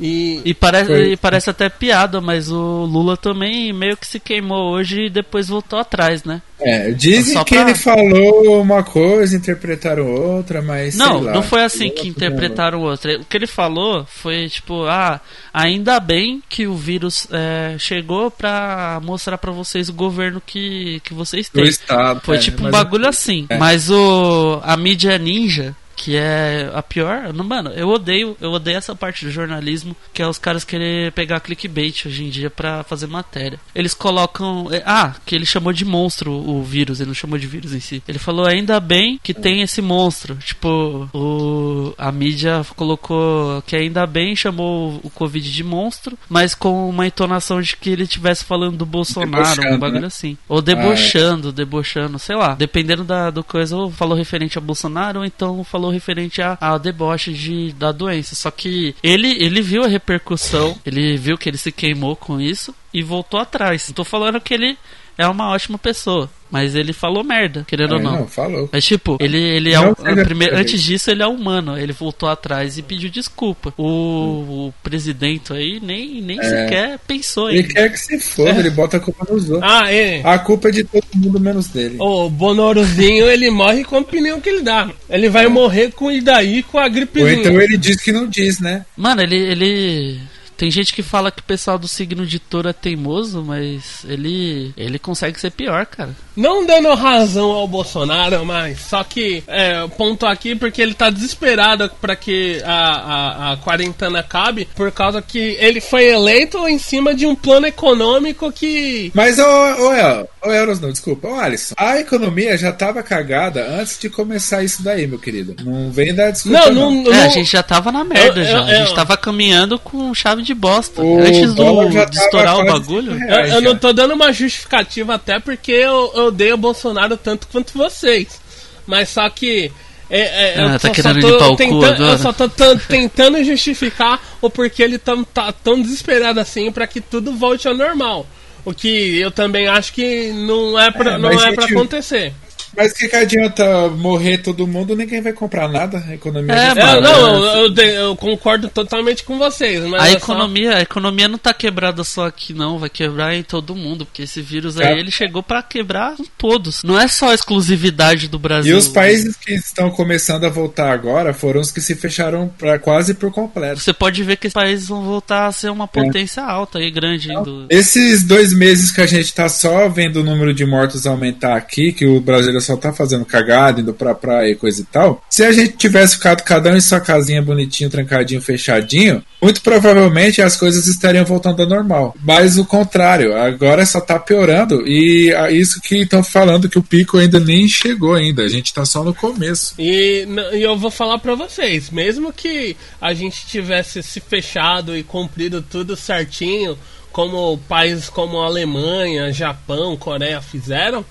E, 0.00 0.40
E 0.44 0.52
parece, 0.54 0.92
e 0.92 1.16
parece 1.16 1.50
até 1.50 1.68
piada, 1.68 2.20
mas 2.20 2.50
o 2.50 2.84
Lula 2.84 3.16
também 3.16 3.72
meio 3.72 3.96
que 3.96 4.06
se 4.06 4.18
queimou 4.18 4.72
hoje 4.72 5.06
e 5.06 5.10
depois 5.10 5.48
voltou 5.48 5.78
atrás, 5.78 6.24
né? 6.24 6.42
É, 6.60 6.90
dizem 6.90 7.42
que 7.44 7.54
pra- 7.54 7.62
ele 7.62 7.74
falou 7.74 8.60
uma 8.60 8.82
coisa, 8.82 9.36
interpretaram 9.36 10.06
outra, 10.12 10.60
mas. 10.62 10.96
Não, 10.96 11.18
sei 11.18 11.26
lá. 11.26 11.32
não 11.32 11.42
foi 11.42 11.62
assim 11.62 11.90
que 11.90 12.08
interpretaram 12.08 12.80
o 12.80 12.84
outro. 12.84 13.20
O 13.20 13.24
que 13.24 13.36
ele 13.36 13.46
falou 13.46 14.04
foi 14.06 14.48
tipo, 14.48 14.84
ah, 14.84 15.20
ainda 15.52 16.00
bem 16.00 16.42
que 16.48 16.66
o 16.66 16.74
vírus 16.74 17.28
é, 17.30 17.76
chegou 17.78 18.30
pra 18.30 19.00
mostrar 19.02 19.38
pra 19.38 19.52
vocês 19.52 19.88
o 19.88 19.92
governo 19.92 20.42
que, 20.44 21.00
que 21.04 21.14
vocês 21.14 21.48
Do 21.48 21.60
têm. 21.60 21.68
Estado. 21.68 22.20
Foi 22.24 22.36
é, 22.36 22.40
tipo 22.40 22.66
um 22.66 22.70
bagulho 22.70 23.06
assim. 23.08 23.46
é. 23.48 23.58
Mas 23.58 23.90
o 23.90 24.60
a 24.64 24.76
mídia 24.76 25.16
ninja, 25.18 25.74
que 25.96 26.16
é 26.16 26.70
a 26.74 26.82
pior, 26.82 27.32
mano, 27.32 27.70
eu 27.70 27.88
odeio, 27.88 28.36
eu 28.40 28.52
odeio 28.52 28.76
essa 28.76 28.94
parte 28.94 29.24
do 29.24 29.30
jornalismo, 29.30 29.96
que 30.12 30.22
é 30.22 30.28
os 30.28 30.38
caras 30.38 30.64
querer 30.64 31.12
pegar 31.12 31.40
clickbait 31.40 32.06
hoje 32.06 32.24
em 32.24 32.30
dia 32.30 32.50
pra 32.50 32.82
fazer 32.84 33.06
matéria. 33.06 33.58
Eles 33.74 33.94
colocam, 33.94 34.68
é, 34.72 34.82
ah, 34.84 35.14
que 35.24 35.34
ele 35.34 35.46
chamou 35.46 35.72
de 35.72 35.84
monstro 35.84 36.32
o 36.32 36.62
vírus, 36.62 37.00
ele 37.00 37.08
não 37.08 37.14
chamou 37.14 37.38
de 37.38 37.46
vírus 37.46 37.72
em 37.72 37.80
si. 37.80 38.02
Ele 38.06 38.18
falou 38.18 38.46
ainda 38.46 38.78
bem 38.80 39.18
que 39.22 39.34
tem 39.34 39.62
esse 39.62 39.80
monstro. 39.80 40.36
Tipo, 40.36 41.08
o 41.12 41.94
a 41.96 42.12
mídia 42.12 42.64
colocou 42.76 43.62
que 43.62 43.76
ainda 43.76 44.06
bem 44.06 44.36
chamou 44.36 45.00
o 45.02 45.10
Covid 45.10 45.50
de 45.50 45.64
monstro, 45.64 46.18
mas 46.28 46.54
com 46.54 46.88
uma 46.88 47.06
entonação 47.06 47.60
de 47.60 47.76
que 47.76 47.90
ele 47.90 48.04
estivesse 48.04 48.44
falando 48.44 48.76
do 48.76 48.86
Bolsonaro, 48.86 49.30
um 49.30 49.54
Debochando, 49.54 49.78
bagulho 49.78 50.00
né? 50.02 50.06
assim. 50.06 50.36
Ou 50.48 50.62
debochando, 50.62 51.52
debochando, 51.52 52.18
sei 52.18 52.36
lá. 52.36 52.54
Dependendo 52.54 53.04
da 53.04 53.30
do 53.30 53.42
coisa, 53.42 53.76
ou 53.76 53.90
falou 53.90 54.16
referente 54.16 54.58
a 54.58 54.60
Bolsonaro, 54.60 55.20
ou 55.20 55.24
então 55.24 55.64
falou 55.64 55.83
referente 55.90 56.42
a, 56.42 56.56
ao 56.60 56.78
deboche 56.78 57.32
de, 57.32 57.72
da 57.72 57.92
doença. 57.92 58.34
Só 58.34 58.50
que 58.50 58.94
ele, 59.02 59.42
ele 59.42 59.62
viu 59.62 59.84
a 59.84 59.88
repercussão, 59.88 60.78
ele 60.84 61.16
viu 61.16 61.36
que 61.36 61.48
ele 61.48 61.58
se 61.58 61.72
queimou 61.72 62.16
com 62.16 62.40
isso 62.40 62.74
e 62.92 63.02
voltou 63.02 63.40
atrás. 63.40 63.92
Tô 63.94 64.04
falando 64.04 64.40
que 64.40 64.54
ele 64.54 64.78
é 65.18 65.26
uma 65.28 65.50
ótima 65.50 65.78
pessoa. 65.78 66.30
Mas 66.50 66.76
ele 66.76 66.92
falou 66.92 67.24
merda, 67.24 67.64
querendo 67.66 67.94
É, 67.94 67.96
ou 67.96 68.02
não. 68.02 68.12
não, 68.20 68.28
falou. 68.28 68.68
Mas 68.72 68.84
tipo, 68.84 69.16
ele, 69.18 69.36
ele 69.38 69.72
é 69.74 69.80
Não 69.80 69.92
seja 69.96 70.24
primeiro, 70.24 70.56
antes 70.56 70.74
isso. 70.74 70.84
disso 70.84 71.10
ele 71.10 71.20
é 71.20 71.26
humano. 71.26 71.76
Ele 71.76 71.92
voltou 71.92 72.28
atrás 72.28 72.78
e 72.78 72.82
pediu 72.82 73.10
desculpa. 73.10 73.74
O, 73.76 74.68
o 74.68 74.74
presidente 74.80 75.52
aí 75.52 75.80
nem, 75.82 76.20
nem 76.22 76.40
sequer 76.40 77.00
pensou 77.08 77.50
Ele 77.50 77.62
em. 77.62 77.66
quer 77.68 77.90
que 77.90 77.98
se 77.98 78.20
foda, 78.20 78.50
ele 78.60 78.70
bota 78.70 78.98
a 78.98 79.00
culpa 79.00 79.26
nos 79.32 79.50
outros. 79.50 79.68
Ah, 79.68 79.92
é. 79.92 80.20
A 80.22 80.38
culpa 80.38 80.68
é 80.68 80.72
de 80.72 80.84
todo 80.84 81.02
mundo 81.16 81.40
menos 81.40 81.66
dele. 81.66 81.96
O 81.98 82.30
Bonorozinho, 82.30 83.26
ele 83.28 83.50
morre 83.50 83.82
com 83.82 83.96
a 83.96 84.00
opinião 84.00 84.40
que 84.40 84.48
ele 84.48 84.62
dá. 84.62 84.88
Ele 85.10 85.28
vai 85.28 85.48
morrer 85.48 85.90
com 85.90 86.08
isso 86.08 86.24
daí, 86.24 86.62
com 86.62 86.78
a 86.78 86.84
Ou 86.84 86.90
gripezinha. 86.90 87.34
então 87.40 87.60
ele 87.60 87.76
diz 87.76 88.00
que 88.00 88.12
não 88.12 88.28
diz, 88.28 88.60
né? 88.60 88.86
Mano, 88.96 89.22
ele, 89.22 89.36
ele. 89.36 90.20
Tem 90.56 90.70
gente 90.70 90.94
que 90.94 91.02
fala 91.02 91.30
que 91.30 91.40
o 91.40 91.44
pessoal 91.44 91.78
do 91.78 91.88
signo 91.88 92.26
de 92.26 92.38
touro 92.38 92.68
é 92.68 92.72
teimoso, 92.72 93.42
mas 93.42 94.04
ele. 94.04 94.72
ele 94.76 94.98
consegue 94.98 95.38
ser 95.40 95.50
pior, 95.50 95.86
cara. 95.86 96.14
Não 96.36 96.66
dando 96.66 96.92
razão 96.94 97.50
ao 97.52 97.68
Bolsonaro, 97.68 98.44
mas 98.44 98.80
só 98.80 99.04
que 99.04 99.42
é, 99.46 99.86
ponto 99.96 100.26
aqui 100.26 100.54
porque 100.56 100.82
ele 100.82 100.94
tá 100.94 101.10
desesperado 101.10 101.90
pra 102.00 102.16
que 102.16 102.60
a, 102.64 102.72
a, 102.72 103.52
a 103.52 103.56
quarentena 103.58 104.18
acabe, 104.20 104.68
por 104.74 104.90
causa 104.90 105.22
que 105.22 105.56
ele 105.60 105.80
foi 105.80 106.04
eleito 106.06 106.66
em 106.68 106.78
cima 106.78 107.14
de 107.14 107.26
um 107.26 107.34
plano 107.34 107.66
econômico 107.66 108.50
que. 108.52 109.10
Mas, 109.14 109.38
ô, 109.38 109.42
ô, 109.44 109.92
El, 109.92 110.28
ô 110.44 110.50
Eros, 110.50 110.80
não, 110.80 110.90
desculpa, 110.90 111.28
ô 111.28 111.34
Alisson, 111.38 111.74
a 111.76 111.98
economia 112.00 112.56
já 112.56 112.72
tava 112.72 113.02
cagada 113.02 113.64
antes 113.80 113.98
de 113.98 114.10
começar 114.10 114.62
isso 114.64 114.82
daí, 114.82 115.06
meu 115.06 115.18
querido. 115.18 115.54
Não 115.64 115.90
vem 115.90 116.14
dar 116.14 116.30
desculpa. 116.30 116.70
Não, 116.70 116.72
não, 117.02 117.12
É, 117.12 117.16
não- 117.16 117.24
a 117.24 117.28
gente 117.28 117.50
já 117.52 117.62
tava 117.62 117.92
na 117.92 118.02
merda 118.04 118.40
Eu- 118.40 118.44
já. 118.44 118.58
eu- 118.58 118.64
a 118.64 118.74
gente 118.74 118.88
eu- 118.90 118.94
tava 118.94 119.16
caminhando 119.16 119.78
com 119.78 120.12
chave 120.14 120.42
de 120.42 120.54
bosta. 120.54 121.00
O 121.02 121.18
Antes 121.20 121.54
do, 121.54 121.88
de 122.10 122.16
estourar 122.18 122.58
o 122.58 122.64
bagulho. 122.66 123.12
Eu, 123.12 123.18
reais 123.18 123.52
eu 123.52 123.60
não 123.60 123.76
tô 123.76 123.92
dando 123.92 124.14
uma 124.14 124.32
justificativa 124.32 125.14
até 125.14 125.38
porque 125.38 125.70
eu, 125.72 126.10
eu 126.24 126.28
odeio 126.28 126.54
o 126.54 126.58
Bolsonaro 126.58 127.16
tanto 127.16 127.46
quanto 127.48 127.76
vocês. 127.76 128.40
Mas 128.86 129.08
só 129.08 129.28
que. 129.30 129.70
É, 130.10 130.20
é, 130.20 130.54
Ah, 130.58 130.62
eu 130.62 130.68
tá 130.72 130.78
só- 130.78 130.88
só 130.88 130.94
querendo 130.94 131.20
tô 131.22 131.28
limpar 131.28 131.46
o 131.46 131.50
cu 131.52 131.56
tentando, 131.56 131.84
agora? 131.86 132.12
Eu 132.12 132.18
só 132.18 132.32
tô 132.32 132.48
tan- 132.48 132.76
tentando 132.76 133.42
justificar 133.42 134.20
o 134.40 134.50
porquê 134.50 134.82
ele 134.82 134.98
tão, 134.98 135.24
tá 135.24 135.50
tão 135.52 135.80
desesperado 135.80 136.38
assim 136.38 136.70
pra 136.70 136.86
que 136.86 137.00
tudo 137.00 137.32
volte 137.34 137.66
ao 137.66 137.74
normal. 137.74 138.26
O 138.66 138.72
que 138.74 139.18
eu 139.18 139.30
também 139.30 139.66
acho 139.66 139.92
que 139.92 140.30
não 140.32 140.78
é 140.78 140.90
pra, 140.90 141.12
É, 141.14 141.18
não 141.18 141.30
mas, 141.30 141.42
é 141.42 141.52
pra 141.52 141.64
acontecer. 141.66 142.32
Mas 142.76 142.92
que, 142.92 143.08
que 143.08 143.16
adianta 143.16 143.88
morrer 143.88 144.38
todo 144.38 144.66
mundo, 144.66 144.94
ninguém 144.96 145.20
vai 145.20 145.32
comprar 145.32 145.68
nada. 145.68 146.02
A 146.08 146.14
economia 146.14 146.52
É, 146.54 146.68
É, 146.70 146.74
tá- 146.74 147.00
não, 147.00 147.44
eu, 147.66 147.74
eu 147.74 148.16
concordo 148.16 148.68
totalmente 148.68 149.22
com 149.24 149.38
vocês. 149.38 149.84
Mas 149.84 150.02
A 150.02 150.06
é 150.08 150.10
só- 150.12 150.16
economia, 150.18 150.76
a 150.76 150.80
economia 150.82 151.28
não 151.28 151.38
tá 151.38 151.52
quebrada 151.54 152.02
só 152.04 152.26
aqui 152.26 152.52
não, 152.54 152.78
vai 152.78 152.88
quebrar 152.90 153.34
em 153.34 153.42
todo 153.42 153.74
mundo, 153.74 154.04
porque 154.06 154.22
esse 154.22 154.40
vírus 154.42 154.78
aí 154.78 154.86
É. 154.94 154.98
ele 154.98 155.10
chegou 155.10 155.42
pra 155.42 155.62
quebrar 155.62 156.14
em 156.18 156.24
todos. 156.38 156.82
Não 156.82 156.98
é 156.98 157.06
só 157.08 157.30
a 157.30 157.34
exclusividade 157.34 158.28
do 158.28 158.36
E 158.36 158.40
Brasil. 158.40 158.76
os 158.76 158.88
países 158.88 159.36
que 159.36 159.54
estão 159.54 159.90
começando 159.90 160.44
a 160.44 160.48
voltar 160.48 160.92
agora 160.92 161.32
foram 161.32 161.60
os 161.60 161.70
que 161.70 161.80
se 161.80 161.94
fecharam 161.94 162.48
pra, 162.58 162.78
quase 162.78 163.14
por 163.14 163.30
completo. 163.30 163.80
Você 163.80 163.92
pode 163.92 164.22
ver 164.22 164.36
que 164.36 164.46
esses 164.46 164.54
países 164.54 164.88
vão 164.88 165.02
voltar 165.02 165.46
a 165.46 165.52
ser 165.52 165.70
uma 165.70 165.86
potência 165.88 166.42
alta 166.42 166.80
e 166.80 166.90
grande. 166.90 167.28
Do... 167.28 167.66
Esses 167.70 168.22
dois 168.22 168.52
meses 168.52 168.90
que 168.90 169.00
a 169.00 169.06
gente 169.06 169.32
tá 169.32 169.48
só 169.48 169.88
vendo 169.88 170.20
o 170.20 170.24
número 170.24 170.52
de 170.54 170.64
mortos 170.64 171.06
aumentar 171.06 171.56
aqui, 171.56 171.92
que 171.92 172.06
o 172.06 172.20
brasileiro 172.20 172.60
só 172.64 172.76
tá 172.76 172.92
fazendo 172.92 173.24
cagada, 173.24 173.80
indo 173.80 173.94
pra 173.94 174.14
praia 174.14 174.50
e 174.50 174.56
coisa 174.56 174.82
e 174.82 174.84
tal, 174.84 175.22
se 175.28 175.44
a 175.44 175.52
gente 175.52 175.76
tivesse 175.76 176.16
ficado 176.16 176.42
cada 176.42 176.70
um 176.70 176.76
em 176.76 176.80
sua 176.80 177.00
casinha 177.00 177.42
bonitinho, 177.42 177.90
trancadinho, 177.90 178.40
fechadinho, 178.40 179.22
muito 179.40 179.60
provavelmente 179.62 180.40
as 180.40 180.56
coisas 180.56 180.86
estariam 180.86 181.24
voltando 181.24 181.62
ao 181.62 181.68
normal. 181.68 182.14
Mas 182.22 182.58
o 182.58 182.64
contrário, 182.64 183.36
agora 183.36 183.84
só 183.84 184.00
tá 184.00 184.18
piorando 184.18 184.86
e 184.86 185.32
é 185.32 185.52
isso 185.52 185.80
que 185.80 185.96
estão 185.96 186.22
falando 186.22 186.68
que 186.68 186.78
o 186.78 186.82
pico 186.82 187.18
ainda 187.18 187.38
nem 187.38 187.68
chegou 187.68 188.14
ainda, 188.14 188.42
a 188.42 188.48
gente 188.48 188.72
tá 188.72 188.84
só 188.84 189.04
no 189.04 189.14
começo. 189.14 189.74
E, 189.78 190.26
e 190.52 190.62
eu 190.62 190.76
vou 190.76 190.90
falar 190.90 191.18
pra 191.18 191.34
vocês, 191.34 191.90
mesmo 191.90 192.32
que 192.32 192.76
a 193.00 193.12
gente 193.12 193.46
tivesse 193.46 194.02
se 194.02 194.20
fechado 194.20 194.96
e 194.96 195.02
cumprido 195.02 195.62
tudo 195.62 195.96
certinho, 195.96 196.78
como 197.14 197.56
países 197.68 198.08
como 198.08 198.40
a 198.40 198.46
Alemanha, 198.46 199.32
Japão, 199.32 199.96
Coreia 199.96 200.40
fizeram, 200.42 201.04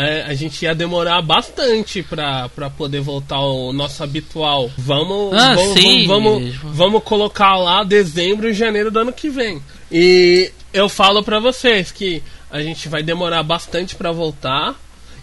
é, 0.00 0.22
a 0.22 0.34
gente 0.34 0.62
ia 0.64 0.74
demorar 0.74 1.20
bastante 1.22 2.02
pra, 2.02 2.48
pra 2.50 2.70
poder 2.70 3.00
voltar 3.00 3.36
ao 3.36 3.72
nosso 3.72 4.02
habitual. 4.02 4.70
Vamos, 4.78 5.32
Ah, 5.36 5.54
vamos, 5.54 5.72
sim. 5.80 6.06
vamos, 6.06 6.54
vamos 6.62 7.02
colocar 7.02 7.56
lá 7.56 7.82
dezembro 7.84 8.48
e 8.48 8.54
janeiro 8.54 8.90
do 8.90 8.98
ano 9.00 9.12
que 9.12 9.28
vem. 9.28 9.62
E 9.90 10.50
eu 10.72 10.88
falo 10.88 11.22
pra 11.22 11.38
vocês 11.40 11.90
que 11.90 12.22
a 12.50 12.62
gente 12.62 12.88
vai 12.88 13.02
demorar 13.02 13.42
bastante 13.42 13.94
pra 13.94 14.12
voltar. 14.12 14.74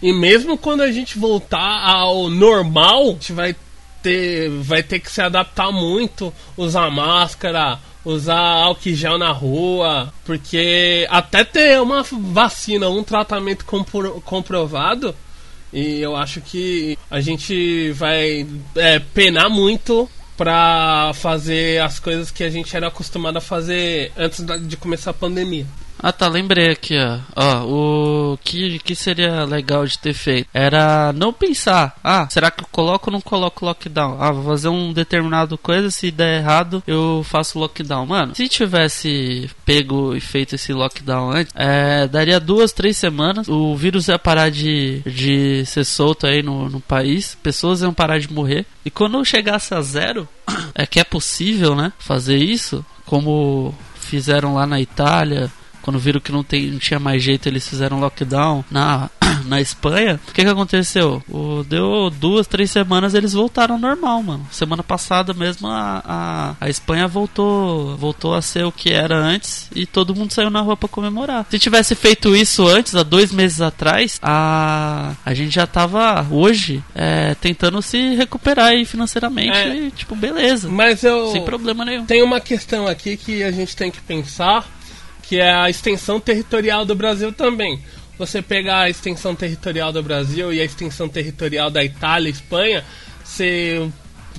E 0.02 0.12
mesmo 0.12 0.58
quando 0.58 0.82
a 0.82 0.92
gente 0.92 1.18
voltar 1.18 1.82
ao 1.82 2.28
normal, 2.28 3.02
a 3.08 3.12
gente 3.12 3.32
vai 3.32 3.56
ter, 4.06 4.48
vai 4.62 4.84
ter 4.84 5.00
que 5.00 5.10
se 5.10 5.20
adaptar 5.20 5.72
muito, 5.72 6.32
usar 6.56 6.88
máscara, 6.92 7.80
usar 8.04 8.38
álcool 8.38 8.94
gel 8.94 9.18
na 9.18 9.32
rua, 9.32 10.12
porque 10.24 11.04
até 11.10 11.42
ter 11.42 11.80
uma 11.80 12.04
vacina, 12.04 12.88
um 12.88 13.02
tratamento 13.02 13.64
compro- 13.64 14.20
comprovado, 14.24 15.12
e 15.72 16.00
eu 16.00 16.14
acho 16.14 16.40
que 16.40 16.96
a 17.10 17.20
gente 17.20 17.90
vai 17.92 18.46
é, 18.76 19.00
penar 19.00 19.50
muito 19.50 20.08
pra 20.36 21.10
fazer 21.14 21.82
as 21.82 21.98
coisas 21.98 22.30
que 22.30 22.44
a 22.44 22.50
gente 22.50 22.76
era 22.76 22.86
acostumado 22.86 23.38
a 23.38 23.40
fazer 23.40 24.12
antes 24.16 24.44
de 24.68 24.76
começar 24.76 25.10
a 25.10 25.14
pandemia. 25.14 25.66
Ah 25.98 26.12
tá, 26.12 26.28
lembrei 26.28 26.70
aqui, 26.70 26.94
ó. 26.98 27.18
Ó, 27.34 28.32
o 28.34 28.38
que, 28.38 28.78
que 28.78 28.94
seria 28.94 29.44
legal 29.44 29.86
de 29.86 29.98
ter 29.98 30.12
feito 30.12 30.48
era 30.52 31.12
não 31.12 31.32
pensar, 31.32 31.98
ah, 32.04 32.28
será 32.30 32.50
que 32.50 32.62
eu 32.62 32.68
coloco 32.70 33.08
ou 33.08 33.12
não 33.12 33.20
coloco 33.20 33.64
lockdown? 33.64 34.16
Ah, 34.20 34.30
vou 34.30 34.44
fazer 34.44 34.68
um 34.68 34.92
determinado 34.92 35.56
coisa, 35.56 35.90
se 35.90 36.10
der 36.10 36.40
errado, 36.40 36.82
eu 36.86 37.24
faço 37.24 37.58
lockdown. 37.58 38.06
Mano, 38.06 38.34
se 38.34 38.48
tivesse 38.48 39.50
pego 39.64 40.14
e 40.14 40.20
feito 40.20 40.54
esse 40.54 40.72
lockdown 40.72 41.30
antes, 41.30 41.52
é, 41.56 42.06
daria 42.06 42.38
duas, 42.38 42.72
três 42.72 42.96
semanas, 42.96 43.48
o 43.48 43.74
vírus 43.74 44.08
ia 44.08 44.18
parar 44.18 44.50
de, 44.50 45.00
de 45.06 45.64
ser 45.66 45.84
solto 45.84 46.26
aí 46.26 46.42
no, 46.42 46.68
no 46.68 46.80
país, 46.80 47.36
pessoas 47.42 47.80
iam 47.80 47.94
parar 47.94 48.18
de 48.18 48.32
morrer, 48.32 48.66
e 48.84 48.90
quando 48.90 49.24
chegasse 49.24 49.74
a 49.74 49.80
zero, 49.80 50.28
é 50.74 50.86
que 50.86 51.00
é 51.00 51.04
possível, 51.04 51.74
né, 51.74 51.92
fazer 51.98 52.36
isso, 52.36 52.84
como 53.04 53.74
fizeram 53.94 54.54
lá 54.54 54.66
na 54.66 54.80
Itália, 54.80 55.50
quando 55.86 56.00
viram 56.00 56.18
que 56.20 56.32
não, 56.32 56.42
tem, 56.42 56.66
não 56.68 56.80
tinha 56.80 56.98
mais 56.98 57.22
jeito, 57.22 57.46
eles 57.48 57.68
fizeram 57.68 58.00
lockdown 58.00 58.64
na, 58.68 59.08
na 59.46 59.60
Espanha. 59.60 60.18
O 60.28 60.32
que, 60.32 60.42
que 60.42 60.50
aconteceu? 60.50 61.22
O, 61.28 61.62
deu 61.62 62.10
duas, 62.10 62.48
três 62.48 62.72
semanas 62.72 63.14
eles 63.14 63.34
voltaram 63.34 63.76
ao 63.76 63.80
normal, 63.80 64.20
mano. 64.20 64.48
Semana 64.50 64.82
passada 64.82 65.32
mesmo 65.32 65.68
a, 65.68 66.02
a, 66.04 66.54
a 66.60 66.68
Espanha 66.68 67.06
voltou, 67.06 67.96
voltou 67.96 68.34
a 68.34 68.42
ser 68.42 68.64
o 68.64 68.72
que 68.72 68.90
era 68.90 69.16
antes 69.16 69.70
e 69.76 69.86
todo 69.86 70.12
mundo 70.12 70.32
saiu 70.32 70.50
na 70.50 70.60
rua 70.60 70.76
pra 70.76 70.88
comemorar. 70.88 71.46
Se 71.48 71.56
tivesse 71.56 71.94
feito 71.94 72.34
isso 72.34 72.66
antes, 72.66 72.96
há 72.96 73.04
dois 73.04 73.30
meses 73.30 73.60
atrás, 73.60 74.18
a, 74.20 75.12
a 75.24 75.34
gente 75.34 75.54
já 75.54 75.68
tava 75.68 76.26
hoje 76.28 76.82
é, 76.96 77.36
tentando 77.36 77.80
se 77.80 78.16
recuperar 78.16 78.70
aí 78.70 78.84
financeiramente 78.84 79.56
É. 79.56 79.76
e, 79.76 79.90
tipo, 79.92 80.16
beleza. 80.16 80.68
Mas 80.68 81.04
eu. 81.04 81.30
Sem 81.30 81.44
problema 81.44 81.84
nenhum. 81.84 82.04
Tem 82.06 82.24
uma 82.24 82.40
questão 82.40 82.88
aqui 82.88 83.16
que 83.16 83.44
a 83.44 83.52
gente 83.52 83.76
tem 83.76 83.88
que 83.88 84.00
pensar, 84.00 84.66
que 85.28 85.38
é 85.40 85.52
a 85.52 85.68
extensão 85.68 86.20
territorial 86.20 86.84
do 86.84 86.94
Brasil 86.94 87.32
também. 87.32 87.80
Você 88.18 88.40
pegar 88.40 88.80
a 88.82 88.90
extensão 88.90 89.34
territorial 89.34 89.92
do 89.92 90.02
Brasil 90.02 90.52
e 90.52 90.60
a 90.60 90.64
extensão 90.64 91.08
territorial 91.08 91.70
da 91.70 91.84
Itália 91.84 92.28
e 92.28 92.32
Espanha, 92.32 92.84
você 93.22 93.86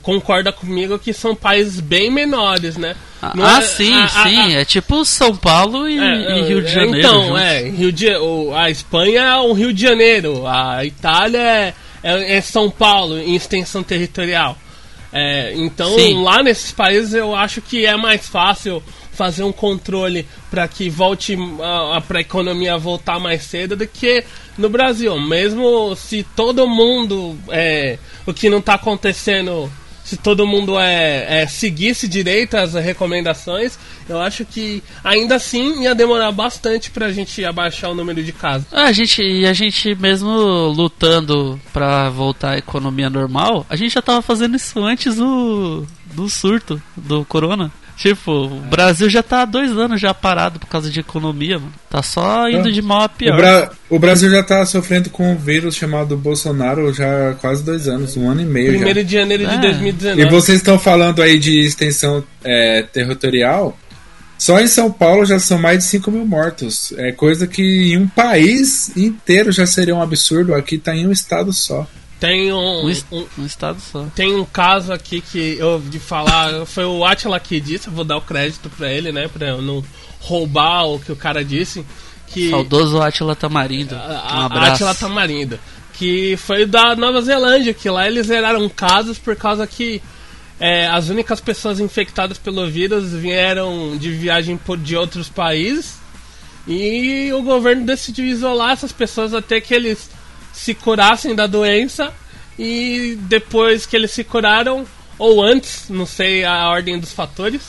concorda 0.02 0.52
comigo 0.52 0.98
que 0.98 1.14
são 1.14 1.36
países 1.36 1.80
bem 1.80 2.10
menores, 2.10 2.78
né? 2.78 2.96
Não 3.36 3.46
ah, 3.46 3.58
é- 3.60 3.62
sim, 3.62 3.94
a- 3.94 4.06
a- 4.06 4.10
sim. 4.24 4.56
É 4.56 4.64
tipo 4.66 5.04
São 5.04 5.36
Paulo 5.36 5.88
e, 5.90 5.98
é, 5.98 6.40
e 6.40 6.42
Rio 6.48 6.62
de 6.62 6.68
é, 6.70 6.72
Janeiro. 6.72 7.00
Então, 7.00 7.24
juntos. 7.26 7.42
é, 7.42 7.62
Rio 7.70 7.92
de, 7.92 8.16
o- 8.16 8.56
a 8.56 8.70
Espanha 8.70 9.22
é 9.22 9.36
um 9.38 9.54
Rio 9.54 9.74
de 9.74 9.82
Janeiro, 9.82 10.48
a 10.48 10.86
Itália 10.86 11.40
é, 11.42 11.74
é- 12.04 12.38
é 12.38 12.42
São 12.42 12.70
Paulo 12.70 13.18
em 13.20 13.36
extensão 13.36 13.84
territorial. 13.84 14.58
É, 15.12 15.54
então, 15.56 15.90
Sim. 15.98 16.22
lá 16.24 16.44
nesses 16.44 16.72
países 16.72 17.14
eu 17.14 17.36
acho 17.36 17.62
que 17.62 17.86
é 17.86 17.96
mais 17.96 18.28
fácil 18.28 18.84
fazer 19.18 19.44
um 19.44 19.52
controle 19.52 20.28
para 20.50 20.68
que 20.68 20.90
volte 20.90 21.36
para 22.08 22.20
a 22.20 22.22
economia 22.22 22.78
voltar 22.78 23.20
mais 23.20 23.42
cedo 23.44 23.76
do 23.76 23.88
que 23.88 24.24
no 24.58 24.70
Brasil. 24.70 25.20
Mesmo 25.20 25.96
se 25.96 26.24
todo 26.36 26.68
mundo 26.68 27.36
é, 27.50 27.98
o 28.28 28.34
que 28.34 28.50
não 28.50 28.60
está 28.60 28.76
acontecendo 28.76 29.70
se 30.08 30.16
todo 30.16 30.48
mundo 30.48 30.80
é, 30.80 31.42
é 31.42 31.48
seguisse 31.48 32.08
direito 32.08 32.56
as 32.56 32.76
recomendações, 32.76 33.78
eu 34.08 34.22
acho 34.22 34.46
que 34.46 34.82
ainda 35.04 35.36
assim 35.36 35.84
ia 35.84 35.94
demorar 35.94 36.32
bastante 36.32 36.90
pra 36.90 37.12
gente 37.12 37.44
abaixar 37.44 37.92
o 37.92 37.96
número 37.96 38.24
de 38.24 38.32
casos. 38.32 38.68
Ah, 38.72 38.86
A 38.86 38.94
gente, 38.94 39.22
e 39.22 39.46
a 39.46 39.52
gente 39.52 39.94
mesmo 39.96 40.30
lutando 40.70 41.60
pra 41.74 42.10
voltar 42.10 42.52
à 42.52 42.58
economia 42.58 43.10
normal, 43.10 43.66
a 43.70 43.76
gente 43.76 43.96
já 43.96 44.02
tava 44.02 44.22
fazendo 44.22 44.56
isso 44.56 44.80
antes 44.80 45.18
do, 45.18 45.86
do 46.06 46.30
surto 46.30 46.82
do 46.96 47.26
corona. 47.26 47.70
Tipo, 47.98 48.32
o 48.32 48.60
Brasil 48.62 49.10
já 49.10 49.24
tá 49.24 49.42
há 49.42 49.46
dois 49.46 49.72
anos 49.72 50.00
já 50.00 50.14
parado 50.14 50.60
por 50.60 50.68
causa 50.68 50.88
de 50.90 51.00
economia, 51.00 51.58
mano. 51.58 51.74
Tá 51.90 52.04
só 52.04 52.48
indo 52.48 52.72
de 52.72 52.80
mal 52.80 53.02
a 53.02 53.06
O, 53.06 53.10
pior. 53.10 53.36
Bra- 53.38 53.72
o 53.90 53.98
Brasil 53.98 54.30
já 54.30 54.44
tá 54.44 54.64
sofrendo 54.68 55.10
com 55.10 55.32
um 55.32 55.36
vírus 55.36 55.76
chamado 55.76 56.16
Bolsonaro 56.16 56.94
já 56.94 57.32
há 57.32 57.34
quase 57.34 57.64
dois 57.64 57.88
anos, 57.88 58.16
um 58.16 58.30
ano 58.30 58.42
e 58.42 58.46
meio 58.46 58.68
já. 58.68 58.74
Primeiro 58.78 59.04
de 59.04 59.12
janeiro 59.14 59.48
de 59.48 59.56
É. 59.56 59.58
2019. 59.60 60.22
E 60.22 60.30
vocês 60.30 60.60
estão 60.60 60.78
falando 60.78 61.24
aí 61.24 61.40
de 61.40 61.60
extensão 61.60 62.24
é, 62.44 62.84
territorial. 62.84 63.76
Só 64.38 64.60
em 64.60 64.68
São 64.68 64.92
Paulo 64.92 65.26
já 65.26 65.40
são 65.40 65.58
mais 65.58 65.80
de 65.80 65.86
5 65.86 66.12
mil 66.12 66.24
mortos. 66.24 66.94
É 66.98 67.12
coisa 67.12 67.48
que 67.48 67.94
em 67.94 67.98
um 67.98 68.08
país 68.08 68.96
inteiro 68.96 69.52
já 69.52 69.66
seria 69.66 69.96
um 69.96 70.02
absurdo. 70.04 70.54
Aqui 70.54 70.78
tá 70.78 70.96
em 70.96 71.08
um 71.08 71.12
estado 71.12 71.52
só. 71.52 71.88
Tem 72.20 72.52
um, 72.52 72.86
Um, 72.88 72.94
um- 73.12 73.28
um 73.38 73.46
estado 73.46 73.80
só. 73.80 74.06
tem 74.16 74.34
um 74.36 74.44
caso 74.44 74.92
aqui 74.92 75.22
que 75.22 75.58
eu 75.60 75.68
ouvi 75.74 76.00
falar, 76.00 76.66
foi 76.66 76.84
o 76.84 77.06
Atila 77.06 77.40
que 77.40 77.60
disse, 77.60 77.88
eu 77.88 77.94
vou 77.94 78.04
dar 78.04 78.18
o 78.18 78.22
crédito 78.22 78.70
pra 78.72 78.92
ele, 78.92 79.12
né, 79.12 79.28
pra 79.28 79.50
eu 79.50 79.62
não 79.62 79.84
roubar 80.20 80.86
o 80.88 81.00
que 81.00 81.12
o 81.12 81.16
cara 81.16 81.46
disse, 81.46 81.86
que 82.28 82.50
Saudoso 82.50 83.00
Atila 83.00 83.36
Tamarindo. 83.36 83.94
um 83.96 84.00
abraço. 84.42 84.72
Atila 84.74 84.96
Tamarindo, 84.96 85.60
que 85.94 86.36
foi 86.38 86.66
da 86.66 86.96
Nova 86.96 87.22
Zelândia, 87.22 87.72
que 87.74 87.88
lá 87.90 88.08
eles 88.08 88.26
zeraram 88.28 88.68
casos 88.68 89.20
por 89.20 89.36
causa 89.36 89.68
que 89.68 90.02
é, 90.60 90.88
as 90.88 91.10
únicas 91.10 91.40
pessoas 91.40 91.80
infectadas 91.80 92.40
pelo 92.40 92.68
vírus 92.68 93.12
vieram 93.14 93.96
de 93.96 94.10
viagem 94.12 94.58
por, 94.58 94.76
de 94.76 94.96
outros 94.98 95.30
países 95.30 96.00
e 96.68 97.32
o 97.32 97.44
governo 97.44 97.86
decidiu 97.86 98.26
isolar 98.26 98.72
essas 98.72 98.92
pessoas 98.92 99.36
até 99.36 99.62
que 99.62 99.72
eles 99.74 100.10
se 100.58 100.74
curassem 100.74 101.36
da 101.36 101.46
doença 101.46 102.12
e 102.58 103.16
depois 103.22 103.86
que 103.86 103.96
eles 103.96 104.10
se 104.12 104.24
curaram, 104.24 104.86
ou 105.20 105.44
antes, 105.44 105.88
não 105.88 106.06
sei 106.06 106.44
a 106.44 106.68
ordem 106.70 107.00
dos 107.00 107.14
fatores, 107.14 107.62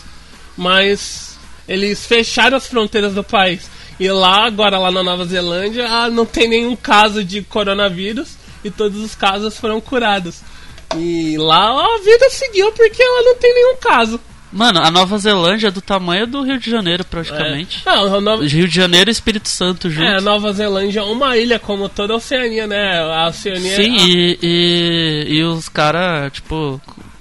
mas 0.57 1.39
eles 1.69 2.07
fecharam 2.07 2.57
as 2.57 2.67
fronteiras 2.67 3.13
do 3.13 3.23
país. 3.23 3.71
E 4.01 4.11
lá, 4.11 4.47
agora 4.47 4.79
lá 4.79 4.91
na 4.91 5.03
Nova 5.03 5.27
Zelândia, 5.27 5.87
ah, 5.87 6.09
não 6.09 6.25
tem 6.25 6.49
nenhum 6.49 6.75
caso 6.75 7.23
de 7.23 7.43
coronavírus 7.43 8.31
e 8.65 8.71
todos 8.71 8.99
os 9.05 9.15
casos 9.15 9.59
foram 9.59 9.81
curados. 9.83 10.41
E 10.97 11.37
lá 11.37 11.85
a 11.85 11.99
vida 11.99 12.31
seguiu 12.31 12.73
porque 12.73 13.03
ela 13.03 13.23
não 13.23 13.37
tem 13.37 13.55
nenhum 13.55 13.77
caso. 13.77 14.19
Mano, 14.53 14.81
a 14.81 14.91
Nova 14.91 15.19
Zelândia 15.19 15.69
é 15.69 15.71
do 15.71 15.81
tamanho 15.83 16.27
do 16.27 16.43
Rio 16.43 16.59
de 16.59 16.71
Janeiro, 16.71 17.05
praticamente. 17.05 17.83
É. 17.87 17.91
Não, 17.91 18.21
Nova, 18.21 18.45
Rio 18.47 18.67
de 18.67 18.75
Janeiro 18.75 19.11
e 19.11 19.13
Espírito 19.13 19.49
Santo 19.49 19.91
juntos. 19.91 20.11
é, 20.13 20.17
a 20.17 20.21
Nova 20.21 20.53
Zelândia 20.53 21.01
é 21.01 21.03
uma 21.05 21.37
ilha 21.37 21.59
como 21.59 21.89
toda 21.89 22.15
a 22.15 22.17
Oceania, 22.17 22.67
né? 22.67 22.99
A 23.01 23.29
Oceania 23.29 23.77
Sim, 23.77 23.97
a- 23.99 24.05
e, 24.07 24.39
e, 24.43 25.27
e 25.37 25.45
os 25.45 25.69
caras, 25.69 26.33
tipo, 26.33 26.81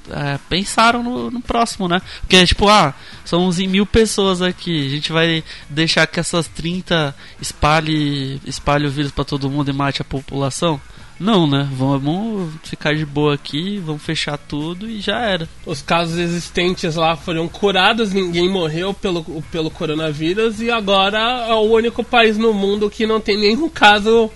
é, 0.09 0.39
pensaram 0.49 1.03
no, 1.03 1.29
no 1.29 1.41
próximo, 1.41 1.87
né? 1.89 2.01
Porque, 2.21 2.45
tipo, 2.45 2.69
ah, 2.69 2.93
são 3.25 3.41
11 3.41 3.67
mil 3.67 3.85
pessoas 3.85 4.41
aqui, 4.41 4.85
a 4.87 4.89
gente 4.89 5.11
vai 5.11 5.43
deixar 5.69 6.07
que 6.07 6.19
essas 6.21 6.47
30 6.47 7.13
espalhe, 7.41 8.39
espalhe 8.45 8.87
o 8.87 8.91
vírus 8.91 9.11
pra 9.11 9.25
todo 9.25 9.49
mundo 9.49 9.69
e 9.69 9.73
mate 9.73 10.01
a 10.01 10.05
população? 10.05 10.79
Não, 11.19 11.47
né? 11.49 11.67
Vamos 11.73 12.53
ficar 12.63 12.95
de 12.95 13.05
boa 13.05 13.33
aqui, 13.33 13.81
vamos 13.83 14.03
fechar 14.03 14.37
tudo 14.37 14.87
e 14.89 14.99
já 15.01 15.19
era. 15.21 15.49
Os 15.65 15.81
casos 15.81 16.17
existentes 16.19 16.95
lá 16.95 17.15
foram 17.15 17.47
curados, 17.47 18.13
ninguém 18.13 18.47
morreu 18.49 18.93
pelo, 18.93 19.23
pelo 19.51 19.71
coronavírus 19.71 20.61
e 20.61 20.69
agora 20.69 21.17
é 21.49 21.53
o 21.53 21.61
único 21.61 22.03
país 22.03 22.37
no 22.37 22.53
mundo 22.53 22.89
que 22.89 23.07
não 23.07 23.19
tem 23.19 23.35
nenhum 23.37 23.67
caso 23.67 24.29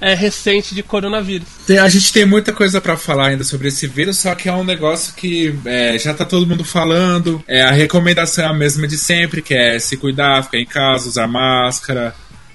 é, 0.00 0.14
recente 0.14 0.76
de 0.76 0.82
coronavírus. 0.82 1.48
Tem- 1.66 1.78
a 1.78 1.88
gente 1.88 2.12
tem 2.12 2.24
muita 2.24 2.52
coisa 2.52 2.80
pra 2.80 2.96
falar 2.96 3.28
ainda 3.30 3.42
sobre 3.42 3.66
esse 3.66 3.88
vírus, 3.88 4.18
só 4.18 4.32
que 4.36 4.48
é 4.48 4.52
um 4.52 4.62
negócio 4.62 5.14
que 5.14 5.52
é, 5.64 5.98
já 5.98 6.14
tá 6.14 6.24
todo 6.24 6.46
mundo 6.46 6.62
falando. 6.64 7.42
É, 7.48 7.62
a 7.62 7.72
recomendação 7.72 8.44
é 8.44 8.48
a 8.48 8.52
mesma 8.54 8.86
de 8.86 8.96
sempre, 8.96 9.42
que 9.42 9.54
é 9.54 9.76
se 9.80 9.96
cuidar, 9.96 10.44
ficar 10.44 10.58
em 10.58 10.66
casa, 10.66 11.08
usar 11.08 11.26
máscara, 11.26 12.14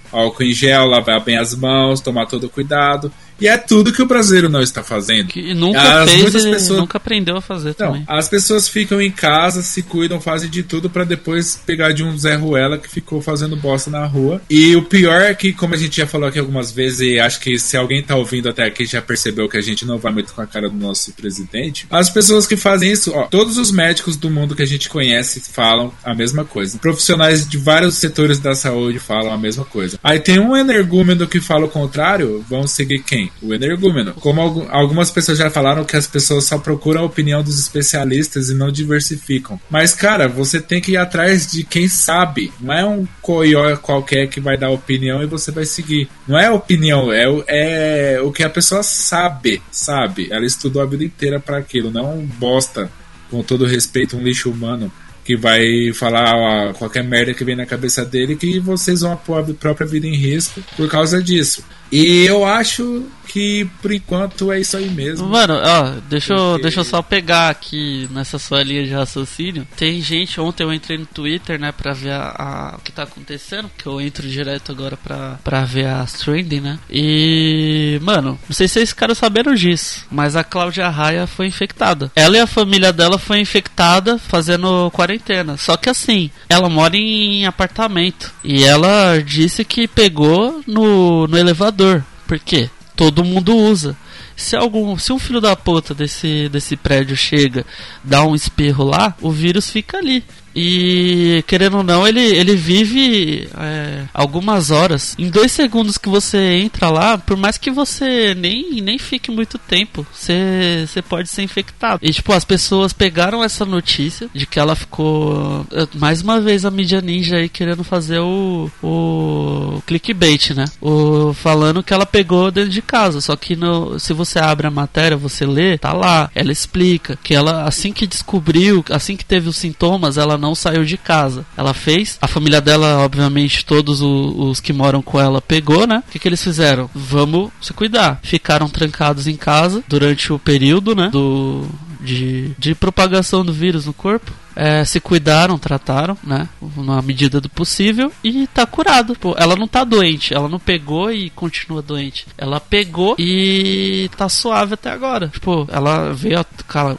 álcool 0.09 0.43
em 0.43 0.53
gel, 0.53 0.85
lavar 0.85 1.19
bem 1.21 1.37
as 1.37 1.53
mãos, 1.53 1.99
tomar 1.99 2.27
todo 2.27 2.49
cuidado. 2.49 3.11
E 3.39 3.47
é 3.47 3.57
tudo 3.57 3.91
que 3.91 4.01
o 4.01 4.05
brasileiro 4.05 4.49
não 4.49 4.61
está 4.61 4.83
fazendo. 4.83 5.27
Que 5.27 5.53
nunca 5.53 6.03
As- 6.03 6.09
fez 6.09 6.21
muitas 6.21 6.45
e 6.45 6.51
pessoas- 6.51 6.79
nunca 6.79 6.97
aprendeu 6.97 7.35
a 7.37 7.41
fazer 7.41 7.71
Então, 7.71 7.87
também. 7.93 8.05
as 8.07 8.27
pessoas 8.29 8.67
ficam 8.67 9.01
em 9.01 9.11
casa, 9.11 9.61
se 9.61 9.81
cuidam, 9.83 10.19
fazem 10.21 10.49
de 10.49 10.63
tudo 10.63 10.89
pra 10.89 11.03
depois 11.03 11.59
pegar 11.65 11.91
de 11.91 12.03
um 12.03 12.17
Zé 12.17 12.35
Ruela 12.35 12.77
que 12.77 12.89
ficou 12.89 13.21
fazendo 13.21 13.55
bosta 13.55 13.89
na 13.89 14.05
rua. 14.05 14.41
E 14.49 14.75
o 14.75 14.83
pior 14.83 15.21
é 15.21 15.33
que, 15.33 15.51
como 15.53 15.73
a 15.73 15.77
gente 15.77 15.97
já 15.97 16.07
falou 16.07 16.27
aqui 16.27 16.39
algumas 16.39 16.71
vezes, 16.71 17.01
e 17.01 17.19
acho 17.19 17.39
que 17.39 17.57
se 17.59 17.75
alguém 17.75 18.01
tá 18.03 18.15
ouvindo 18.15 18.49
até 18.49 18.63
aqui 18.65 18.85
já 18.85 19.01
percebeu 19.01 19.47
que 19.49 19.57
a 19.57 19.61
gente 19.61 19.85
não 19.85 19.97
vai 19.97 20.11
muito 20.13 20.33
com 20.33 20.41
a 20.41 20.47
cara 20.47 20.69
do 20.69 20.75
nosso 20.77 21.11
presidente, 21.13 21.85
as 21.89 22.09
pessoas 22.09 22.45
que 22.47 22.55
fazem 22.55 22.91
isso, 22.91 23.11
ó, 23.13 23.23
todos 23.23 23.57
os 23.57 23.71
médicos 23.71 24.15
do 24.15 24.29
mundo 24.29 24.55
que 24.55 24.61
a 24.63 24.67
gente 24.67 24.89
conhece 24.89 25.41
falam 25.51 25.91
a 26.03 26.13
mesma 26.13 26.45
coisa. 26.45 26.77
Profissionais 26.77 27.47
de 27.47 27.57
vários 27.57 27.95
setores 27.97 28.39
da 28.39 28.53
saúde 28.55 28.99
falam 28.99 29.33
a 29.33 29.37
mesma 29.37 29.65
coisa. 29.65 29.99
Aí 30.03 30.19
tem 30.19 30.39
um 30.39 30.55
energúmeno 30.55 31.27
que 31.27 31.39
fala 31.41 31.65
o 31.65 31.69
contrário, 31.69 32.43
vão 32.47 32.67
seguir 32.67 32.99
quem? 33.03 33.22
O 33.41 33.53
energúmeno. 33.53 34.13
Como 34.13 34.41
algu- 34.41 34.67
algumas 34.69 35.11
pessoas 35.11 35.37
já 35.37 35.49
falaram 35.49 35.83
que 35.83 35.95
as 35.95 36.07
pessoas 36.07 36.45
só 36.45 36.57
procuram 36.57 37.01
a 37.01 37.05
opinião 37.05 37.43
dos 37.43 37.59
especialistas 37.59 38.49
e 38.49 38.53
não 38.53 38.71
diversificam. 38.71 39.59
Mas, 39.69 39.93
cara, 39.93 40.27
você 40.27 40.59
tem 40.61 40.81
que 40.81 40.93
ir 40.93 40.97
atrás 40.97 41.51
de 41.51 41.63
quem 41.63 41.87
sabe. 41.87 42.51
Não 42.59 42.73
é 42.73 42.85
um 42.85 43.07
coió 43.21 43.75
qualquer 43.77 44.27
que 44.27 44.39
vai 44.39 44.57
dar 44.57 44.69
opinião 44.69 45.21
e 45.21 45.25
você 45.25 45.51
vai 45.51 45.65
seguir. 45.65 46.07
Não 46.27 46.37
é 46.37 46.49
opinião, 46.49 47.11
é, 47.11 47.25
é 47.47 48.21
o 48.21 48.31
que 48.31 48.43
a 48.43 48.49
pessoa 48.49 48.83
sabe, 48.83 49.61
sabe? 49.71 50.27
Ela 50.31 50.45
estudou 50.45 50.81
a 50.81 50.85
vida 50.85 51.03
inteira 51.03 51.39
para 51.39 51.57
aquilo, 51.57 51.91
não 51.91 52.19
um 52.19 52.25
bosta, 52.25 52.89
com 53.29 53.41
todo 53.43 53.65
respeito, 53.65 54.15
um 54.15 54.23
lixo 54.23 54.49
humano 54.49 54.91
que 55.25 55.37
vai 55.37 55.93
falar 55.93 56.35
ó, 56.35 56.73
qualquer 56.73 57.03
merda 57.03 57.33
que 57.33 57.45
vem 57.45 57.55
na 57.55 57.65
cabeça 57.65 58.03
dele 58.03 58.35
que 58.35 58.59
vocês 58.59 58.99
vão 58.99 59.15
pôr 59.15 59.39
a 59.39 59.53
própria 59.53 59.87
vida 59.87 60.05
em 60.05 60.15
risco 60.15 60.61
por 60.75 60.89
causa 60.89 61.23
disso. 61.23 61.63
E 61.95 62.25
eu 62.25 62.43
acho 62.43 63.05
que 63.27 63.65
por 63.81 63.91
enquanto 63.91 64.51
é 64.51 64.59
isso 64.59 64.77
aí 64.77 64.89
mesmo. 64.89 65.27
Mano, 65.27 65.55
ó, 65.55 65.99
deixa 66.09 66.33
eu, 66.33 66.37
Porque- 66.37 66.61
deixa 66.63 66.79
eu 66.81 66.83
só 66.83 67.01
pegar 67.01 67.49
aqui 67.49 68.07
nessa 68.11 68.37
sua 68.39 68.63
linha 68.63 68.83
de 68.85 68.91
raciocínio. 68.93 69.67
Tem 69.75 70.01
gente, 70.01 70.39
ontem 70.39 70.63
eu 70.63 70.73
entrei 70.73 70.97
no 70.97 71.05
Twitter, 71.05 71.59
né, 71.59 71.71
pra 71.71 71.93
ver 71.93 72.11
a, 72.11 72.35
a- 72.37 72.75
o 72.77 72.81
que 72.81 72.91
tá 72.91 73.03
acontecendo, 73.03 73.69
porque 73.69 73.87
eu 73.87 73.99
entro 74.01 74.27
direto 74.27 74.71
agora 74.71 74.97
pra, 74.97 75.39
pra 75.43 75.63
ver 75.65 75.87
as 75.87 76.13
trending, 76.13 76.59
né? 76.61 76.79
E, 76.89 77.99
mano, 78.01 78.39
não 78.47 78.55
sei 78.55 78.67
se 78.67 78.73
vocês 78.75 78.89
ficaram 78.89 79.15
sabendo 79.15 79.55
disso, 79.55 80.05
mas 80.11 80.35
a 80.35 80.43
Cláudia 80.43 80.89
Raia 80.89 81.25
foi 81.27 81.47
infectada. 81.47 82.11
Ela 82.15 82.37
e 82.37 82.39
a 82.39 82.47
família 82.47 82.91
dela 82.93 83.17
foi 83.17 83.39
infectada 83.39 84.17
fazendo 84.17 84.89
quarentena. 84.91 85.57
Só 85.57 85.77
que 85.77 85.89
assim, 85.89 86.29
ela 86.49 86.69
mora 86.69 86.95
em 86.95 87.45
apartamento. 87.45 88.31
E 88.43 88.63
ela 88.63 89.21
disse 89.23 89.63
que 89.65 89.87
pegou 89.87 90.61
no, 90.67 91.27
no 91.27 91.37
elevador. 91.37 92.03
Por 92.27 92.39
quê? 92.39 92.69
Todo 92.95 93.23
mundo 93.23 93.55
usa. 93.55 93.95
Se 94.35 94.55
algum, 94.55 94.97
se 94.97 95.11
um 95.11 95.19
filho 95.19 95.41
da 95.41 95.55
puta 95.55 95.93
desse, 95.93 96.49
desse 96.49 96.75
prédio 96.75 97.15
chega, 97.15 97.65
dá 98.03 98.23
um 98.23 98.35
espirro 98.35 98.83
lá, 98.83 99.15
o 99.21 99.31
vírus 99.31 99.69
fica 99.69 99.97
ali. 99.97 100.23
E 100.55 101.43
querendo 101.47 101.77
ou 101.77 101.83
não, 101.83 102.07
ele, 102.07 102.21
ele 102.21 102.55
vive 102.55 103.47
é, 103.57 104.03
algumas 104.13 104.71
horas. 104.71 105.15
Em 105.17 105.29
dois 105.29 105.51
segundos 105.51 105.97
que 105.97 106.09
você 106.09 106.37
entra 106.37 106.89
lá, 106.89 107.17
por 107.17 107.37
mais 107.37 107.57
que 107.57 107.71
você 107.71 108.33
nem, 108.35 108.81
nem 108.81 108.97
fique 108.97 109.31
muito 109.31 109.57
tempo, 109.57 110.05
você, 110.13 110.85
você 110.87 111.01
pode 111.01 111.29
ser 111.29 111.43
infectado. 111.43 111.99
E 112.01 112.11
tipo, 112.11 112.33
as 112.33 112.45
pessoas 112.45 112.93
pegaram 112.93 113.43
essa 113.43 113.65
notícia 113.65 114.29
de 114.33 114.45
que 114.45 114.59
ela 114.59 114.75
ficou. 114.75 115.65
eh, 115.71 115.87
Mais 115.95 116.21
uma 116.21 116.39
vez 116.39 116.65
a 116.65 116.71
mídia 116.71 117.01
ninja 117.01 117.37
aí 117.37 117.49
querendo 117.49 117.83
fazer 117.83 118.19
o, 118.19 118.69
o 118.81 119.81
clickbait, 119.85 120.51
né? 120.51 120.65
O, 120.81 121.33
falando 121.33 121.83
que 121.83 121.93
ela 121.93 122.05
pegou 122.05 122.51
dentro 122.51 122.69
de 122.69 122.81
casa. 122.81 123.21
Só 123.21 123.35
que 123.35 123.55
no, 123.55 123.99
se 123.99 124.13
você 124.13 124.39
abre 124.39 124.67
a 124.67 124.71
matéria, 124.71 125.17
você 125.17 125.45
lê, 125.45 125.77
tá 125.77 125.93
lá. 125.93 126.29
Ela 126.35 126.51
explica 126.51 127.17
que 127.21 127.33
ela, 127.33 127.63
assim 127.63 127.91
que 127.91 128.05
descobriu, 128.07 128.83
assim 128.89 129.15
que 129.15 129.25
teve 129.25 129.49
os 129.49 129.57
sintomas, 129.57 130.17
ela 130.17 130.37
não 130.43 130.53
saiu 130.53 130.83
de 130.83 130.97
casa. 130.97 131.45
Ela 131.55 131.73
fez. 131.73 132.17
A 132.21 132.27
família 132.27 132.59
dela, 132.59 132.97
obviamente, 132.97 133.65
todos 133.65 134.01
o- 134.01 134.49
os 134.49 134.59
que 134.59 134.73
moram 134.73 135.01
com 135.01 135.19
ela 135.19 135.41
pegou, 135.41 135.87
né? 135.87 136.03
O 136.07 136.11
que, 136.11 136.19
que 136.19 136.27
eles 136.27 136.43
fizeram? 136.43 136.89
Vamos 136.93 137.49
se 137.61 137.71
cuidar. 137.73 138.19
Ficaram 138.21 138.67
trancados 138.67 139.25
em 139.25 139.37
casa 139.37 139.81
durante 139.87 140.33
o 140.33 140.37
período, 140.37 140.93
né? 140.93 141.09
Do, 141.09 141.65
de, 142.01 142.51
de 142.59 142.75
propagação 142.75 143.45
do 143.45 143.53
vírus 143.53 143.85
no 143.85 143.93
corpo. 143.93 144.31
É, 144.55 144.85
se 144.85 144.99
cuidaram, 144.99 145.57
trataram, 145.57 146.17
né? 146.23 146.47
Na 146.77 147.01
medida 147.01 147.41
do 147.41 147.49
possível. 147.49 148.11
E 148.23 148.47
tá 148.47 148.65
curado. 148.65 149.15
Pô, 149.15 149.35
ela 149.37 149.55
não 149.55 149.67
tá 149.67 149.83
doente. 149.83 150.33
Ela 150.33 150.47
não 150.47 150.59
pegou 150.59 151.11
e 151.11 151.29
continua 151.29 151.81
doente. 151.81 152.27
Ela 152.37 152.59
pegou 152.59 153.15
e 153.17 154.09
tá 154.17 154.29
suave 154.29 154.75
até 154.75 154.91
agora. 154.91 155.27
Tipo, 155.27 155.67
ela 155.71 156.13
veio. 156.13 156.39
A, 156.39 156.45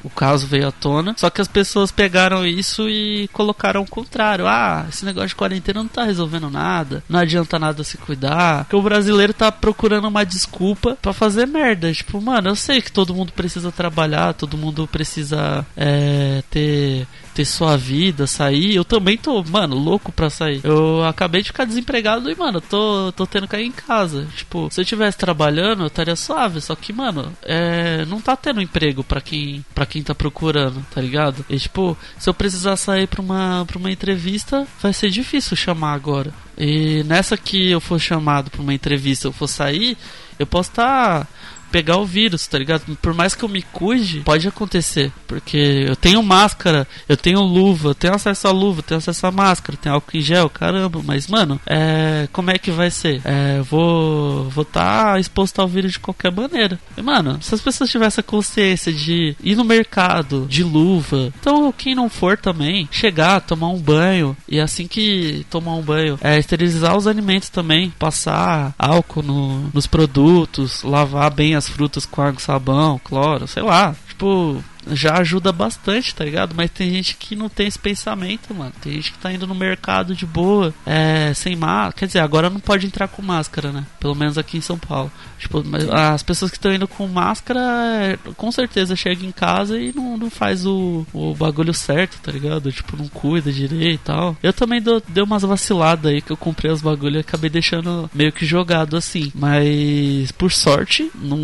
o 0.02 0.10
caso 0.10 0.46
veio 0.46 0.68
à 0.68 0.72
tona. 0.72 1.14
Só 1.16 1.30
que 1.30 1.40
as 1.40 1.48
pessoas 1.48 1.90
pegaram 1.90 2.46
isso 2.46 2.88
e 2.88 3.28
colocaram 3.32 3.82
o 3.82 3.88
contrário. 3.88 4.46
Ah, 4.46 4.86
esse 4.88 5.04
negócio 5.04 5.28
de 5.28 5.34
quarentena 5.34 5.80
não 5.80 5.88
tá 5.88 6.04
resolvendo 6.04 6.50
nada. 6.50 7.02
Não 7.08 7.20
adianta 7.20 7.58
nada 7.58 7.84
se 7.84 7.96
cuidar. 7.96 8.64
Porque 8.64 8.76
o 8.76 8.82
brasileiro 8.82 9.32
tá 9.32 9.50
procurando 9.50 10.08
uma 10.08 10.24
desculpa 10.24 10.96
pra 11.00 11.12
fazer 11.12 11.46
merda. 11.46 11.92
Tipo, 11.92 12.20
mano, 12.20 12.50
eu 12.50 12.56
sei 12.56 12.80
que 12.80 12.92
todo 12.92 13.14
mundo 13.14 13.32
precisa 13.32 13.72
trabalhar, 13.72 14.34
todo 14.34 14.56
mundo 14.56 14.86
precisa 14.86 15.66
é, 15.76 16.42
ter 16.50 17.06
ter 17.34 17.43
ter 17.44 17.46
sua 17.46 17.76
vida, 17.76 18.26
sair, 18.26 18.74
eu 18.74 18.84
também 18.84 19.16
tô, 19.16 19.42
mano, 19.44 19.76
louco 19.76 20.10
pra 20.10 20.30
sair. 20.30 20.60
Eu 20.64 21.04
acabei 21.04 21.42
de 21.42 21.48
ficar 21.48 21.64
desempregado 21.64 22.30
e, 22.30 22.34
mano, 22.34 22.60
tô, 22.60 23.12
tô 23.12 23.26
tendo 23.26 23.46
que 23.46 23.56
ir 23.56 23.66
em 23.66 23.70
casa. 23.70 24.26
Tipo, 24.34 24.68
se 24.70 24.80
eu 24.80 24.84
tivesse 24.84 25.18
trabalhando, 25.18 25.82
eu 25.82 25.86
estaria 25.86 26.16
suave. 26.16 26.60
Só 26.60 26.74
que, 26.74 26.92
mano, 26.92 27.32
é, 27.42 28.04
não 28.06 28.20
tá 28.20 28.34
tendo 28.34 28.62
emprego 28.62 29.04
pra 29.04 29.20
quem, 29.20 29.64
pra 29.74 29.86
quem 29.86 30.02
tá 30.02 30.14
procurando, 30.14 30.84
tá 30.92 31.00
ligado? 31.00 31.44
E, 31.48 31.58
tipo, 31.58 31.96
se 32.18 32.28
eu 32.28 32.34
precisar 32.34 32.76
sair 32.76 33.06
pra 33.06 33.20
uma, 33.20 33.64
pra 33.66 33.78
uma 33.78 33.92
entrevista, 33.92 34.66
vai 34.80 34.92
ser 34.92 35.10
difícil 35.10 35.56
chamar 35.56 35.92
agora. 35.92 36.32
E 36.56 37.02
nessa 37.04 37.36
que 37.36 37.70
eu 37.70 37.80
for 37.80 37.98
chamado 38.00 38.50
pra 38.50 38.62
uma 38.62 38.74
entrevista, 38.74 39.28
eu 39.28 39.32
for 39.32 39.48
sair, 39.48 39.96
eu 40.38 40.46
posso 40.46 40.70
estar. 40.70 41.24
Tá 41.24 41.28
pegar 41.74 41.96
o 41.96 42.06
vírus, 42.06 42.46
tá 42.46 42.56
ligado? 42.56 42.96
Por 43.02 43.12
mais 43.12 43.34
que 43.34 43.44
eu 43.44 43.48
me 43.48 43.60
cuide, 43.60 44.20
pode 44.20 44.46
acontecer. 44.46 45.10
Porque 45.26 45.56
eu 45.88 45.96
tenho 45.96 46.22
máscara, 46.22 46.86
eu 47.08 47.16
tenho 47.16 47.40
luva, 47.40 47.88
eu 47.88 47.94
tenho 47.96 48.14
acesso 48.14 48.46
à 48.46 48.52
luva, 48.52 48.78
eu 48.78 48.84
tenho 48.84 48.98
acesso 48.98 49.26
à 49.26 49.32
máscara, 49.32 49.76
tenho 49.76 49.96
álcool 49.96 50.16
em 50.16 50.20
gel, 50.20 50.48
caramba. 50.48 51.00
Mas, 51.04 51.26
mano, 51.26 51.60
é, 51.66 52.28
como 52.32 52.52
é 52.52 52.58
que 52.58 52.70
vai 52.70 52.92
ser? 52.92 53.20
É, 53.24 53.60
vou 53.62 54.48
vou 54.50 54.62
estar 54.62 55.14
tá 55.14 55.18
exposto 55.18 55.60
ao 55.60 55.66
vírus 55.66 55.92
de 55.92 55.98
qualquer 55.98 56.30
maneira. 56.30 56.78
E, 56.96 57.02
mano, 57.02 57.42
se 57.42 57.52
as 57.52 57.60
pessoas 57.60 57.90
tivessem 57.90 58.20
a 58.20 58.24
consciência 58.24 58.92
de 58.92 59.34
ir 59.42 59.56
no 59.56 59.64
mercado 59.64 60.46
de 60.48 60.62
luva, 60.62 61.32
então 61.40 61.72
quem 61.76 61.92
não 61.92 62.08
for 62.08 62.38
também, 62.38 62.88
chegar, 62.92 63.40
tomar 63.40 63.70
um 63.70 63.80
banho 63.80 64.36
e 64.48 64.60
assim 64.60 64.86
que 64.86 65.44
tomar 65.50 65.74
um 65.74 65.82
banho, 65.82 66.16
é, 66.22 66.38
esterilizar 66.38 66.96
os 66.96 67.08
alimentos 67.08 67.48
também, 67.48 67.90
passar 67.98 68.72
álcool 68.78 69.24
no, 69.24 69.70
nos 69.74 69.88
produtos, 69.88 70.84
lavar 70.84 71.32
bem 71.32 71.56
as 71.56 71.63
as 71.64 71.68
frutas 71.68 72.04
com 72.06 72.22
água, 72.22 72.40
sabão, 72.40 73.00
cloro, 73.02 73.46
sei 73.46 73.62
lá. 73.62 73.94
Tipo, 74.08 74.62
já 74.92 75.18
ajuda 75.18 75.52
bastante, 75.52 76.14
tá 76.14 76.24
ligado? 76.24 76.54
Mas 76.54 76.70
tem 76.70 76.90
gente 76.90 77.16
que 77.16 77.36
não 77.36 77.48
tem 77.48 77.66
esse 77.66 77.78
pensamento, 77.78 78.54
mano. 78.54 78.72
Tem 78.80 78.92
gente 78.92 79.12
que 79.12 79.18
tá 79.18 79.32
indo 79.32 79.46
no 79.46 79.54
mercado 79.54 80.14
de 80.14 80.26
boa, 80.26 80.74
é, 80.86 81.32
sem 81.34 81.56
máscara. 81.56 81.92
Quer 81.92 82.06
dizer, 82.06 82.20
agora 82.20 82.50
não 82.50 82.60
pode 82.60 82.86
entrar 82.86 83.08
com 83.08 83.22
máscara, 83.22 83.72
né? 83.72 83.84
Pelo 84.00 84.14
menos 84.14 84.38
aqui 84.38 84.58
em 84.58 84.62
São 84.62 84.78
Paulo. 84.78 85.10
Tipo, 85.38 85.62
as 85.92 86.22
pessoas 86.22 86.50
que 86.50 86.56
estão 86.56 86.72
indo 86.72 86.88
com 86.88 87.06
máscara, 87.06 87.60
é, 87.60 88.18
com 88.36 88.50
certeza 88.50 88.96
chegam 88.96 89.28
em 89.28 89.32
casa 89.32 89.78
e 89.78 89.92
não, 89.94 90.16
não 90.16 90.30
faz 90.30 90.66
o, 90.66 91.06
o 91.12 91.34
bagulho 91.34 91.74
certo, 91.74 92.18
tá 92.22 92.32
ligado? 92.32 92.72
Tipo, 92.72 92.96
não 92.96 93.08
cuida 93.08 93.52
direito 93.52 93.94
e 93.94 93.98
tal. 93.98 94.36
Eu 94.42 94.52
também 94.52 94.80
dou, 94.80 95.02
dei 95.06 95.22
umas 95.22 95.42
vaciladas 95.42 96.12
aí 96.12 96.22
que 96.22 96.32
eu 96.32 96.36
comprei 96.36 96.70
os 96.70 96.80
bagulhos 96.80 97.18
e 97.18 97.20
acabei 97.20 97.50
deixando 97.50 98.10
meio 98.14 98.32
que 98.32 98.46
jogado 98.46 98.96
assim. 98.96 99.30
Mas, 99.34 100.32
por 100.32 100.50
sorte, 100.50 101.10
não, 101.14 101.38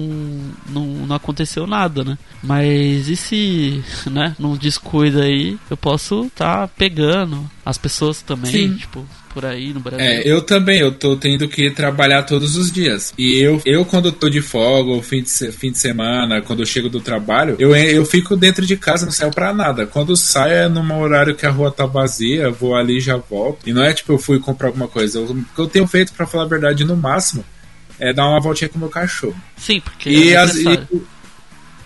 não, 0.68 0.86
não 1.06 1.16
aconteceu 1.16 1.66
nada, 1.66 2.04
né? 2.04 2.18
Mas 2.42 3.08
e 3.08 3.16
se 3.16 3.29
se, 3.30 3.84
né, 4.10 4.34
não 4.38 4.56
descuida 4.56 5.22
aí, 5.22 5.56
eu 5.70 5.76
posso 5.76 6.24
estar 6.24 6.66
tá 6.66 6.68
pegando 6.68 7.48
as 7.64 7.78
pessoas 7.78 8.22
também, 8.22 8.50
Sim. 8.50 8.74
tipo, 8.74 9.06
por 9.32 9.44
aí 9.46 9.72
no 9.72 9.78
Brasil. 9.78 10.04
É, 10.04 10.22
eu 10.26 10.42
também, 10.42 10.80
eu 10.80 10.90
tô 10.90 11.16
tendo 11.16 11.46
que 11.46 11.70
trabalhar 11.70 12.24
todos 12.24 12.56
os 12.56 12.72
dias. 12.72 13.14
E 13.16 13.38
eu, 13.38 13.62
eu 13.64 13.84
quando 13.84 14.10
tô 14.10 14.28
de 14.28 14.42
folga, 14.42 14.90
ou 14.90 15.00
fim 15.00 15.22
de, 15.22 15.30
fim 15.52 15.70
de 15.70 15.78
semana, 15.78 16.42
quando 16.42 16.60
eu 16.60 16.66
chego 16.66 16.88
do 16.88 17.00
trabalho, 17.00 17.54
eu, 17.60 17.74
eu 17.76 18.04
fico 18.04 18.36
dentro 18.36 18.66
de 18.66 18.76
casa, 18.76 19.06
não 19.06 19.12
saio 19.12 19.30
pra 19.30 19.54
nada. 19.54 19.86
Quando 19.86 20.16
saio 20.16 20.52
é 20.52 20.68
num 20.68 21.00
horário 21.00 21.36
que 21.36 21.46
a 21.46 21.50
rua 21.50 21.70
tá 21.70 21.86
vazia, 21.86 22.50
vou 22.50 22.74
ali 22.74 22.98
e 22.98 23.00
já 23.00 23.16
volto. 23.16 23.68
E 23.68 23.72
não 23.72 23.84
é 23.84 23.92
tipo 23.92 24.12
eu 24.12 24.18
fui 24.18 24.40
comprar 24.40 24.68
alguma 24.68 24.88
coisa. 24.88 25.20
o 25.20 25.44
que 25.44 25.60
eu 25.60 25.68
tenho 25.68 25.86
feito, 25.86 26.12
para 26.12 26.26
falar 26.26 26.44
a 26.44 26.48
verdade, 26.48 26.84
no 26.84 26.96
máximo, 26.96 27.44
é 28.00 28.12
dar 28.12 28.26
uma 28.26 28.40
voltinha 28.40 28.68
com 28.68 28.76
o 28.76 28.80
meu 28.80 28.90
cachorro. 28.90 29.40
Sim, 29.56 29.80
porque 29.80 30.10
e 30.10 30.30
é 30.30 30.36
as, 30.36 30.56
e, 30.56 30.66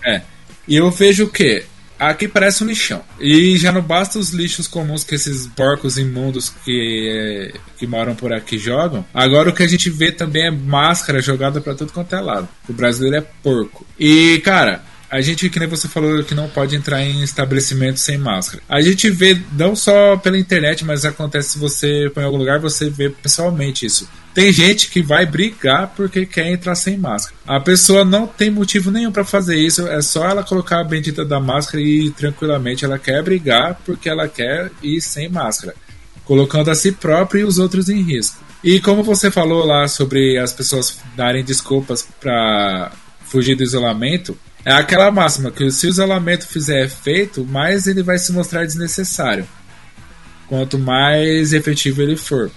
é. 0.03 0.23
E 0.67 0.75
eu 0.75 0.89
vejo 0.91 1.25
o 1.25 1.29
quê? 1.29 1.65
Aqui 1.97 2.27
parece 2.27 2.63
um 2.63 2.67
lixão. 2.67 3.01
E 3.19 3.57
já 3.57 3.71
não 3.71 3.81
basta 3.81 4.19
os 4.19 4.31
lixos 4.31 4.67
comuns 4.67 5.03
que 5.03 5.15
esses 5.15 5.47
porcos 5.47 5.97
imundos 5.97 6.49
que, 6.49 7.53
que 7.77 7.87
moram 7.87 8.13
por 8.15 8.33
aqui 8.33 8.57
jogam. 8.57 9.05
Agora 9.13 9.49
o 9.49 9.53
que 9.53 9.63
a 9.63 9.67
gente 9.67 9.89
vê 9.89 10.11
também 10.11 10.47
é 10.47 10.51
máscara 10.51 11.21
jogada 11.21 11.61
para 11.61 11.73
tudo 11.73 11.93
quanto 11.93 12.13
é 12.13 12.19
lado. 12.19 12.49
O 12.67 12.73
brasileiro 12.73 13.17
é 13.17 13.27
porco. 13.41 13.85
E, 13.97 14.41
cara, 14.43 14.83
a 15.15 15.21
gente, 15.21 15.49
que 15.49 15.59
nem 15.59 15.67
você 15.67 15.87
falou, 15.87 16.21
que 16.25 16.35
não 16.35 16.49
pode 16.49 16.75
entrar 16.75 17.01
em 17.01 17.23
estabelecimento 17.23 17.97
sem 17.97 18.17
máscara. 18.17 18.61
A 18.67 18.81
gente 18.81 19.09
vê 19.09 19.41
não 19.53 19.73
só 19.73 20.17
pela 20.17 20.37
internet, 20.37 20.83
mas 20.83 21.05
acontece 21.05 21.51
se 21.51 21.57
você 21.57 22.11
põe 22.13 22.21
em 22.21 22.25
algum 22.25 22.37
lugar, 22.37 22.59
você 22.59 22.89
vê 22.89 23.09
pessoalmente 23.09 23.85
isso. 23.85 24.09
Tem 24.33 24.51
gente 24.51 24.89
que 24.89 25.01
vai 25.01 25.25
brigar 25.25 25.93
porque 25.95 26.25
quer 26.25 26.51
entrar 26.51 26.75
sem 26.75 26.97
máscara. 26.97 27.33
A 27.47 27.61
pessoa 27.61 28.03
não 28.03 28.27
tem 28.27 28.49
motivo 28.49 28.91
nenhum 28.91 29.09
para 29.09 29.23
fazer 29.23 29.55
isso, 29.57 29.87
é 29.87 30.01
só 30.01 30.25
ela 30.25 30.43
colocar 30.43 30.81
a 30.81 30.83
bendita 30.83 31.23
da 31.23 31.39
máscara 31.39 31.81
e 31.81 32.11
tranquilamente 32.11 32.83
ela 32.83 32.99
quer 32.99 33.23
brigar 33.23 33.79
porque 33.85 34.09
ela 34.09 34.27
quer 34.27 34.69
ir 34.83 34.99
sem 34.99 35.29
máscara, 35.29 35.73
colocando 36.25 36.69
a 36.69 36.75
si 36.75 36.91
própria 36.91 37.39
e 37.39 37.45
os 37.45 37.57
outros 37.57 37.87
em 37.87 38.01
risco. 38.01 38.43
E 38.61 38.81
como 38.81 39.01
você 39.01 39.31
falou 39.31 39.65
lá 39.65 39.87
sobre 39.87 40.37
as 40.37 40.51
pessoas 40.51 40.97
darem 41.15 41.45
desculpas 41.45 42.05
para 42.19 42.91
fugir 43.23 43.55
do 43.55 43.63
isolamento, 43.63 44.37
é 44.65 44.73
aquela 44.73 45.11
máxima 45.11 45.51
que 45.51 45.69
se 45.69 45.85
o 45.85 45.89
isolamento 45.89 46.47
fizer 46.47 46.83
efeito, 46.83 47.45
mais 47.45 47.85
ele 47.85 48.01
vai 48.01 48.17
se 48.17 48.31
mostrar 48.31 48.65
desnecessário. 48.65 49.47
Quanto 50.47 50.79
mais 50.79 51.53
efetivo 51.53 52.01
ele 52.01 52.17
for. 52.17 52.51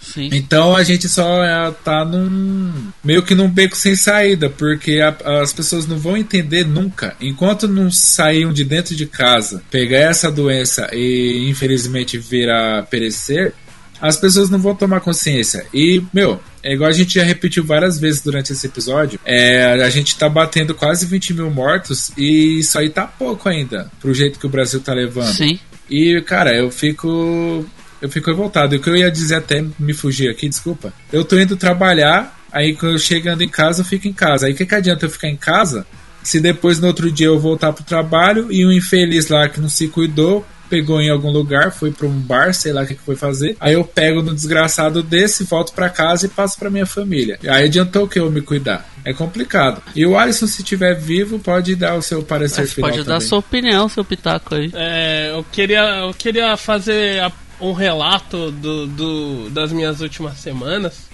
Sim. 0.00 0.30
Então 0.32 0.74
a 0.74 0.82
gente 0.82 1.08
só 1.08 1.44
é, 1.44 1.70
tá 1.84 2.04
num. 2.04 2.72
meio 3.04 3.22
que 3.22 3.34
num 3.34 3.48
beco 3.48 3.76
sem 3.76 3.94
saída, 3.94 4.48
porque 4.48 5.00
a, 5.00 5.40
as 5.42 5.52
pessoas 5.52 5.86
não 5.86 5.98
vão 5.98 6.16
entender 6.16 6.64
nunca. 6.64 7.14
Enquanto 7.20 7.68
não 7.68 7.90
saíam 7.90 8.52
de 8.52 8.64
dentro 8.64 8.96
de 8.96 9.06
casa, 9.06 9.62
pegar 9.70 9.98
essa 9.98 10.30
doença 10.30 10.88
e 10.92 11.48
infelizmente 11.50 12.16
vir 12.16 12.48
a 12.48 12.82
perecer, 12.82 13.52
as 14.00 14.16
pessoas 14.16 14.48
não 14.48 14.58
vão 14.58 14.74
tomar 14.74 15.00
consciência. 15.00 15.66
E, 15.72 16.02
meu, 16.12 16.40
é 16.62 16.74
igual 16.74 16.88
a 16.88 16.92
gente 16.92 17.14
já 17.14 17.22
repetiu 17.22 17.64
várias 17.64 17.98
vezes 17.98 18.22
durante 18.22 18.52
esse 18.52 18.66
episódio. 18.66 19.20
É, 19.24 19.82
a 19.82 19.90
gente 19.90 20.16
tá 20.16 20.28
batendo 20.28 20.74
quase 20.74 21.06
20 21.06 21.34
mil 21.34 21.50
mortos 21.50 22.10
e 22.16 22.60
isso 22.60 22.78
aí 22.78 22.88
tá 22.88 23.06
pouco 23.06 23.48
ainda, 23.48 23.90
pro 24.00 24.14
jeito 24.14 24.38
que 24.38 24.46
o 24.46 24.50
Brasil 24.50 24.80
tá 24.80 24.94
levando. 24.94 25.32
Sim. 25.32 25.58
E, 25.88 26.20
cara, 26.22 26.54
eu 26.54 26.70
fico. 26.70 27.66
Eu 28.00 28.08
fico 28.08 28.30
revoltado. 28.30 28.74
E 28.74 28.78
o 28.78 28.80
que 28.80 28.88
eu 28.88 28.96
ia 28.96 29.10
dizer 29.10 29.34
até 29.34 29.62
me 29.78 29.92
fugir 29.92 30.30
aqui, 30.30 30.48
desculpa. 30.48 30.92
Eu 31.12 31.22
tô 31.22 31.38
indo 31.38 31.54
trabalhar, 31.54 32.34
aí 32.50 32.74
quando 32.74 32.92
eu 32.92 32.98
chegando 32.98 33.42
em 33.42 33.48
casa, 33.48 33.82
eu 33.82 33.84
fico 33.84 34.08
em 34.08 34.12
casa. 34.12 34.46
Aí 34.46 34.52
o 34.54 34.56
que, 34.56 34.64
que 34.64 34.74
adianta 34.74 35.04
eu 35.04 35.10
ficar 35.10 35.28
em 35.28 35.36
casa 35.36 35.86
se 36.22 36.40
depois 36.40 36.78
no 36.78 36.86
outro 36.86 37.10
dia 37.10 37.26
eu 37.26 37.38
voltar 37.38 37.72
pro 37.72 37.84
trabalho 37.84 38.50
e 38.50 38.64
um 38.64 38.72
infeliz 38.72 39.28
lá 39.28 39.48
que 39.48 39.60
não 39.60 39.68
se 39.68 39.88
cuidou 39.88 40.46
pegou 40.70 41.00
em 41.00 41.10
algum 41.10 41.30
lugar, 41.30 41.72
foi 41.72 41.90
para 41.90 42.06
um 42.06 42.18
bar, 42.18 42.54
sei 42.54 42.72
lá 42.72 42.82
o 42.82 42.86
que, 42.86 42.94
foi 42.94 43.16
fazer. 43.16 43.56
Aí 43.58 43.74
eu 43.74 43.84
pego 43.84 44.22
no 44.22 44.32
desgraçado 44.32 45.02
desse, 45.02 45.42
volto 45.44 45.72
para 45.74 45.90
casa 45.90 46.26
e 46.26 46.28
passo 46.28 46.56
para 46.56 46.70
minha 46.70 46.86
família. 46.86 47.38
Aí 47.42 47.64
adiantou 47.64 48.06
que 48.06 48.20
eu 48.20 48.30
me 48.30 48.40
cuidar? 48.40 48.88
É 49.04 49.12
complicado. 49.12 49.82
E 49.94 50.06
o 50.06 50.16
Alisson, 50.16 50.46
se 50.46 50.62
estiver 50.62 50.94
vivo, 50.94 51.38
pode 51.40 51.74
dar 51.74 51.96
o 51.96 52.02
seu 52.02 52.22
parecer 52.22 52.62
Mas 52.62 52.72
final. 52.72 52.90
Pode 52.90 53.02
também. 53.02 53.18
dar 53.18 53.20
sua 53.20 53.38
opinião, 53.38 53.88
seu 53.88 54.04
pitaco 54.04 54.54
aí. 54.54 54.70
É, 54.72 55.32
eu 55.34 55.44
queria, 55.44 55.82
eu 56.06 56.14
queria 56.14 56.56
fazer 56.56 57.20
a, 57.20 57.32
um 57.60 57.72
relato 57.72 58.50
do, 58.52 58.86
do, 58.86 59.50
das 59.50 59.72
minhas 59.72 60.00
últimas 60.00 60.38
semanas. 60.38 61.10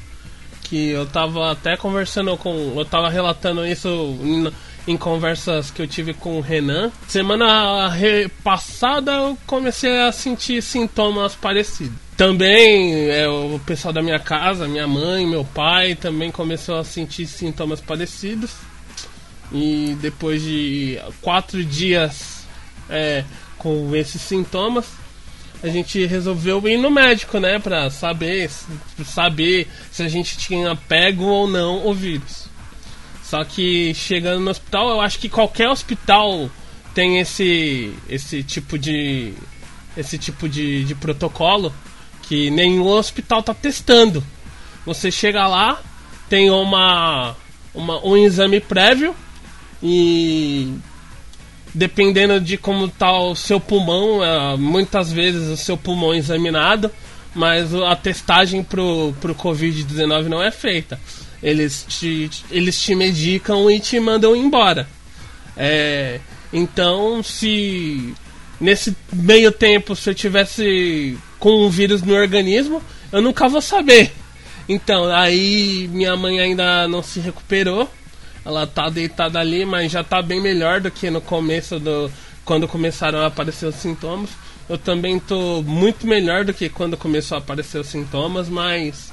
Que 0.65 0.91
eu 0.91 1.07
tava 1.07 1.53
até 1.53 1.77
conversando 1.77 2.37
com. 2.37 2.75
Eu 2.77 2.85
tava 2.85 3.09
relatando 3.09 3.65
isso 3.65 3.89
em 4.87 4.97
conversas 4.97 5.70
que 5.70 5.82
eu 5.82 5.87
tive 5.87 6.14
com 6.14 6.39
o 6.39 6.41
Renan. 6.41 6.93
Semana 7.09 7.91
passada 8.45 9.12
eu 9.12 9.39
comecei 9.47 9.99
a 10.01 10.12
sentir 10.12 10.62
sintomas 10.62 11.34
parecidos. 11.34 11.97
Também 12.16 13.11
é, 13.11 13.28
o 13.28 13.61
pessoal 13.66 13.93
da 13.93 14.03
minha 14.03 14.18
casa, 14.18 14.68
minha 14.68 14.87
mãe, 14.87 15.26
meu 15.26 15.45
pai, 15.45 15.95
também 15.95 16.30
começou 16.30 16.78
a 16.78 16.84
sentir 16.84 17.26
sintomas 17.26 17.80
parecidos. 17.80 18.53
E 19.53 19.97
depois 20.01 20.43
de 20.43 20.99
quatro 21.20 21.62
dias 21.64 22.47
é, 22.89 23.24
com 23.59 23.95
esses 23.95 24.20
sintomas, 24.20 24.87
a 25.62 25.68
gente 25.68 26.05
resolveu 26.07 26.66
ir 26.68 26.76
no 26.76 26.91
médico, 26.91 27.39
né, 27.39 27.59
pra 27.59 27.91
saber, 27.91 28.51
saber 29.05 29.68
se 29.91 30.03
a 30.03 30.09
gente 30.09 30.37
tinha 30.37 30.76
pego 30.76 31.24
ou 31.24 31.49
não 31.49 31.87
o 31.87 31.95
vírus. 31.95 32.45
Só 33.29 33.43
que 33.45 33.93
chegando 33.93 34.41
no 34.41 34.51
hospital, 34.51 34.89
eu 34.89 35.01
acho 35.01 35.18
que 35.18 35.29
qualquer 35.29 35.68
hospital 35.68 36.49
tem 36.95 37.18
esse 37.18 37.93
esse 38.09 38.41
tipo 38.45 38.79
de 38.79 39.35
esse 39.97 40.16
tipo 40.16 40.49
de, 40.49 40.85
de 40.85 40.95
protocolo 40.95 41.74
que 42.22 42.51
nenhum 42.51 42.87
hospital 42.87 43.43
tá 43.43 43.53
testando. 43.53 44.22
Você 44.85 45.11
chega 45.11 45.45
lá, 45.49 45.83
tem 46.29 46.51
uma, 46.51 47.35
uma 47.74 47.99
um 48.07 48.16
exame 48.16 48.61
prévio 48.61 49.12
e 49.83 50.72
dependendo 51.74 52.41
de 52.41 52.57
como 52.57 52.87
tá 52.87 53.11
o 53.18 53.35
seu 53.35 53.59
pulmão, 53.59 54.24
é, 54.24 54.57
muitas 54.57 55.11
vezes 55.11 55.49
o 55.49 55.57
seu 55.57 55.77
pulmão 55.77 56.14
é 56.14 56.18
examinado, 56.18 56.93
mas 57.35 57.74
a 57.74 57.97
testagem 57.97 58.62
pro, 58.62 59.12
pro 59.20 59.35
Covid-19 59.35 60.29
não 60.29 60.41
é 60.41 60.53
feita. 60.53 60.99
Eles 61.47 61.86
te, 61.88 62.28
eles 62.51 62.82
te 62.82 62.92
medicam 62.97 63.70
e 63.70 63.78
te 63.78 64.01
mandam 64.01 64.34
embora. 64.34 64.88
É, 65.57 66.18
então, 66.53 67.22
se 67.22 68.12
nesse 68.61 68.97
meio 69.12 69.53
tempo, 69.53 69.94
se 69.94 70.11
eu 70.11 70.14
tivesse 70.14 71.16
com 71.38 71.64
um 71.64 71.70
vírus 71.70 72.03
no 72.03 72.14
organismo, 72.14 72.82
eu 73.12 73.22
nunca 73.22 73.49
vou 73.49 73.61
saber. 73.61 74.11
Então, 74.68 75.05
aí 75.14 75.88
minha 75.92 76.16
mãe 76.16 76.40
ainda 76.40 76.88
não 76.88 77.01
se 77.01 77.20
recuperou. 77.20 77.88
Ela 78.44 78.66
tá 78.66 78.90
deitada 78.90 79.38
ali, 79.38 79.64
mas 79.64 79.92
já 79.92 80.03
tá 80.03 80.20
bem 80.20 80.42
melhor 80.42 80.80
do 80.80 80.90
que 80.90 81.11
no 81.11 81.20
começo 81.20 81.78
do. 81.78 82.11
quando 82.44 82.66
começaram 82.66 83.20
a 83.20 83.26
aparecer 83.26 83.66
os 83.66 83.76
sintomas. 83.76 84.30
Eu 84.68 84.76
também 84.76 85.20
tô 85.20 85.62
muito 85.62 86.09
melhor 86.09 86.44
do 86.44 86.53
que 86.53 86.68
quando 86.68 86.97
começou 86.97 87.36
a 87.36 87.38
aparecer 87.38 87.78
os 87.78 87.86
sintomas, 87.86 88.49
mas. 88.49 89.12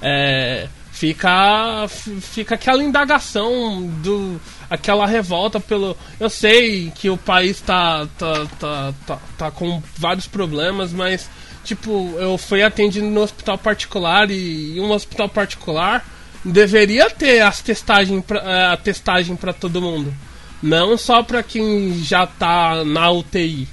É, 0.00 0.68
fica 0.92 1.88
fica 1.88 2.54
aquela 2.54 2.84
indagação 2.84 3.82
do 4.02 4.38
aquela 4.68 5.06
revolta 5.06 5.58
pelo 5.58 5.96
eu 6.20 6.28
sei 6.28 6.92
que 6.94 7.08
o 7.08 7.16
país 7.16 7.60
tá 7.60 8.06
tá, 8.18 8.46
tá, 8.60 8.94
tá, 9.06 9.18
tá 9.38 9.50
com 9.50 9.82
vários 9.96 10.26
problemas 10.26 10.92
mas 10.92 11.30
tipo 11.64 12.14
eu 12.18 12.36
fui 12.36 12.62
atendido 12.62 13.06
no 13.06 13.22
hospital 13.22 13.56
particular 13.56 14.30
e, 14.30 14.78
um 14.78 14.92
hospital 14.92 15.28
particular 15.30 16.04
deveria 16.44 17.08
ter 17.08 17.40
as 17.40 17.62
testagem 17.62 18.20
pra, 18.20 18.40
é, 18.40 18.66
a 18.66 18.76
testagem 18.76 19.36
para 19.36 19.52
todo 19.52 19.80
mundo. 19.80 20.12
Não 20.60 20.96
só 20.98 21.22
para 21.22 21.42
quem 21.42 22.02
já 22.02 22.26
tá 22.26 22.84
na 22.84 23.10
UTI 23.10 23.66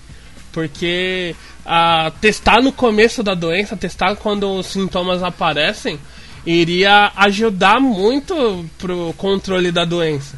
porque 0.51 1.35
a 1.65 2.11
testar 2.19 2.61
no 2.61 2.71
começo 2.71 3.21
da 3.21 3.33
doença 3.33 3.77
testar 3.77 4.15
quando 4.15 4.51
os 4.51 4.67
sintomas 4.67 5.21
aparecem 5.21 5.99
iria 6.45 7.11
ajudar 7.15 7.79
muito 7.79 8.65
pro 8.77 9.13
controle 9.17 9.71
da 9.71 9.85
doença. 9.85 10.37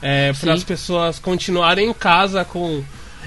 É, 0.00 0.32
para 0.32 0.54
as 0.54 0.64
pessoas 0.64 1.18
continuarem 1.18 1.88
em 1.88 1.92
casa 1.92 2.44
com. 2.44 2.82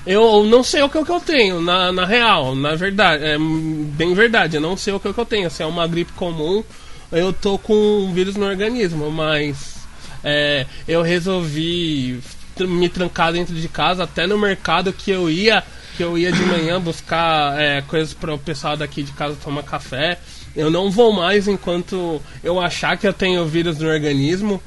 Eu 0.06 0.44
não 0.44 0.64
sei 0.64 0.84
o 0.84 0.90
que, 0.90 0.98
eu 0.98 1.20
tenho, 1.20 1.62
na, 1.62 1.92
na 1.92 2.06
real, 2.06 2.54
na 2.54 2.76
verdade. 2.76 3.24
É 3.24 3.38
bem 3.40 4.14
verdade, 4.14 4.58
eu 4.58 4.62
não 4.62 4.78
sei 4.78 4.94
o 4.94 5.00
que, 5.00 5.08
eu 5.08 5.26
tenho. 5.26 5.50
Se 5.50 5.64
é 5.64 5.66
uma 5.66 5.88
gripe 5.88 6.12
comum, 6.14 6.64
eu 7.12 7.32
tô 7.34 7.58
com 7.58 7.74
um 7.74 8.14
vírus 8.14 8.36
no 8.36 8.46
organismo, 8.46 9.10
mas 9.10 9.76
é, 10.24 10.66
eu 10.88 11.02
resolvi 11.02 12.20
me 12.60 12.88
trancar 12.90 13.34
dentro 13.34 13.56
de 13.56 13.68
casa, 13.68 14.04
até 14.04 14.28
no 14.28 14.38
mercado 14.38 14.94
que 14.94 15.12
eu 15.12 15.30
ia, 15.30 15.64
que 15.98 16.04
eu 16.04 16.18
ia 16.18 16.32
de 16.32 16.42
manhã 16.42 16.80
buscar 16.80 17.60
é, 17.60 17.82
coisas 17.82 18.14
para 18.14 18.34
o 18.34 18.38
pessoal 18.38 18.78
daqui 18.78 19.02
de 19.02 19.12
casa 19.12 19.38
tomar 19.44 19.64
café. 19.64 20.20
Eu 20.56 20.70
não 20.72 20.90
vou 20.90 21.12
mais 21.12 21.48
enquanto 21.48 22.22
eu 22.44 22.60
achar 22.60 22.98
que 22.98 23.08
eu 23.08 23.14
tenho 23.14 23.46
vírus 23.46 23.80
no 23.80 23.90
organismo 23.90 24.62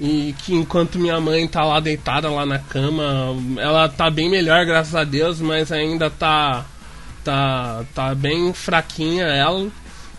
e 0.00 0.34
que 0.38 0.54
enquanto 0.54 0.98
minha 0.98 1.20
mãe 1.20 1.46
tá 1.46 1.64
lá 1.64 1.80
deitada 1.80 2.30
lá 2.30 2.46
na 2.46 2.58
cama, 2.58 3.36
ela 3.58 3.88
tá 3.88 4.10
bem 4.10 4.30
melhor, 4.30 4.64
graças 4.64 4.94
a 4.94 5.04
Deus, 5.04 5.40
mas 5.40 5.70
ainda 5.72 6.10
tá 6.10 6.64
tá 7.24 7.84
tá 7.94 8.14
bem 8.14 8.52
fraquinha 8.52 9.24
ela. 9.24 9.68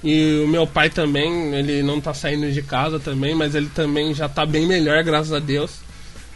E 0.03 0.41
o 0.45 0.47
meu 0.47 0.67
pai 0.67 0.89
também, 0.89 1.53
ele 1.55 1.81
não 1.81 1.99
tá 1.99 2.13
saindo 2.13 2.51
de 2.51 2.61
casa 2.61 2.99
também, 2.99 3.33
mas 3.33 3.55
ele 3.55 3.69
também 3.69 4.13
já 4.13 4.29
tá 4.29 4.45
bem 4.45 4.67
melhor, 4.67 5.03
graças 5.03 5.33
a 5.33 5.39
Deus. 5.39 5.79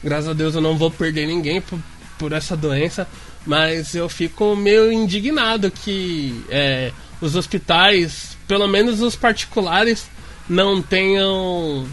Graças 0.03 0.29
a 0.29 0.33
Deus 0.33 0.55
eu 0.55 0.61
não 0.61 0.77
vou 0.77 0.89
perder 0.89 1.27
ninguém 1.27 1.61
por, 1.61 1.79
por 2.17 2.31
essa 2.31 2.57
doença, 2.57 3.07
mas 3.45 3.93
eu 3.93 4.09
fico 4.09 4.55
meio 4.55 4.91
indignado 4.91 5.69
que 5.69 6.43
é, 6.49 6.91
os 7.21 7.35
hospitais 7.35 8.35
pelo 8.47 8.67
menos 8.67 9.01
os 9.01 9.15
particulares 9.15 10.09
não 10.49 10.81
tenham 10.81 11.87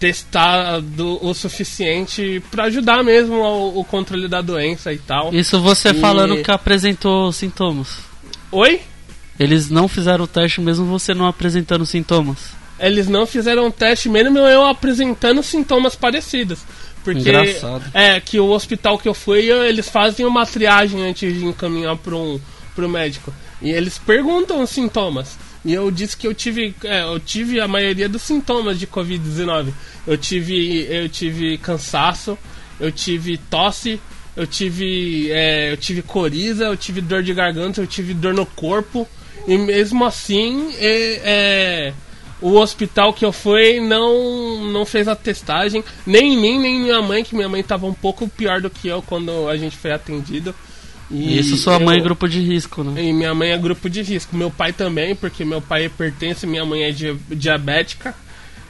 testado 0.00 1.18
o 1.24 1.32
suficiente 1.34 2.42
para 2.50 2.64
ajudar 2.64 3.02
mesmo 3.02 3.34
ao, 3.42 3.78
o 3.78 3.84
controle 3.84 4.28
da 4.28 4.40
doença 4.40 4.92
e 4.92 4.98
tal. 4.98 5.32
Isso 5.32 5.60
você 5.60 5.90
E- 5.90 5.94
falando 5.94 6.42
que 6.42 6.50
apresentou 6.50 7.32
sintomas. 7.32 7.98
Oi? 8.50 8.80
Eles 9.38 9.70
não 9.70 9.88
fizeram 9.88 10.24
o 10.24 10.28
teste 10.28 10.60
mesmo 10.60 10.84
você 10.86 11.14
não 11.14 11.26
apresentando 11.26 11.86
sintomas. 11.86 12.38
Eles 12.78 13.08
não 13.08 13.24
fizeram 13.26 13.70
teste, 13.70 14.08
mesmo 14.08 14.36
eu 14.38 14.66
apresentando 14.66 15.42
sintomas 15.42 15.94
parecidos. 15.94 16.58
Porque 17.04 17.20
Engraçado. 17.20 17.84
é 17.94 18.20
que 18.20 18.40
o 18.40 18.50
hospital 18.50 18.98
que 18.98 19.08
eu 19.08 19.14
fui, 19.14 19.50
eles 19.50 19.88
fazem 19.88 20.26
uma 20.26 20.44
triagem 20.44 21.02
antes 21.08 21.32
de 21.34 21.44
encaminhar 21.44 21.96
para 21.96 22.16
um 22.16 22.40
pro 22.74 22.88
médico. 22.88 23.32
E 23.64 23.70
eles 23.70 23.98
perguntam 23.98 24.62
os 24.62 24.68
sintomas. 24.68 25.38
E 25.64 25.72
eu 25.72 25.90
disse 25.90 26.14
que 26.14 26.26
eu 26.26 26.34
tive, 26.34 26.74
é, 26.84 27.02
eu 27.02 27.18
tive 27.18 27.58
a 27.58 27.66
maioria 27.66 28.06
dos 28.06 28.20
sintomas 28.20 28.78
de 28.78 28.86
COVID-19. 28.86 29.72
Eu 30.06 30.18
tive, 30.18 30.84
eu 30.84 31.08
tive 31.08 31.56
cansaço, 31.56 32.36
eu 32.78 32.92
tive 32.92 33.38
tosse, 33.38 33.98
eu 34.36 34.46
tive, 34.46 35.30
é, 35.32 35.72
eu 35.72 35.78
tive 35.78 36.02
coriza, 36.02 36.64
eu 36.64 36.76
tive 36.76 37.00
dor 37.00 37.22
de 37.22 37.32
garganta, 37.32 37.80
eu 37.80 37.86
tive 37.86 38.12
dor 38.12 38.34
no 38.34 38.44
corpo. 38.44 39.08
E 39.48 39.56
mesmo 39.56 40.04
assim, 40.04 40.74
é, 40.76 41.20
é, 41.24 41.94
o 42.42 42.58
hospital 42.58 43.14
que 43.14 43.24
eu 43.24 43.32
fui 43.32 43.80
não, 43.80 44.70
não 44.70 44.84
fez 44.84 45.08
a 45.08 45.16
testagem, 45.16 45.82
nem 46.06 46.34
em 46.34 46.36
mim, 46.36 46.58
nem 46.58 46.76
em 46.76 46.82
minha 46.82 47.00
mãe, 47.00 47.24
que 47.24 47.34
minha 47.34 47.48
mãe 47.48 47.62
estava 47.62 47.86
um 47.86 47.94
pouco 47.94 48.28
pior 48.28 48.60
do 48.60 48.68
que 48.68 48.88
eu 48.88 49.00
quando 49.00 49.48
a 49.48 49.56
gente 49.56 49.74
foi 49.74 49.92
atendido. 49.92 50.54
E 51.10 51.38
Isso 51.38 51.56
sua 51.56 51.78
mãe 51.78 51.96
é 51.96 52.00
eu- 52.00 52.04
grupo 52.04 52.28
de 52.28 52.40
risco, 52.40 52.82
né? 52.82 53.02
e 53.02 53.12
minha 53.12 53.34
mãe 53.34 53.50
é 53.50 53.58
grupo 53.58 53.88
de 53.90 54.02
risco. 54.02 54.34
Meu 54.36 54.50
pai 54.50 54.72
também, 54.72 55.14
porque 55.14 55.44
meu 55.44 55.60
pai 55.60 55.88
pertence, 55.88 56.46
minha 56.46 56.64
mãe 56.64 56.82
é 56.84 56.90
di- 56.90 57.16
diabética. 57.30 58.14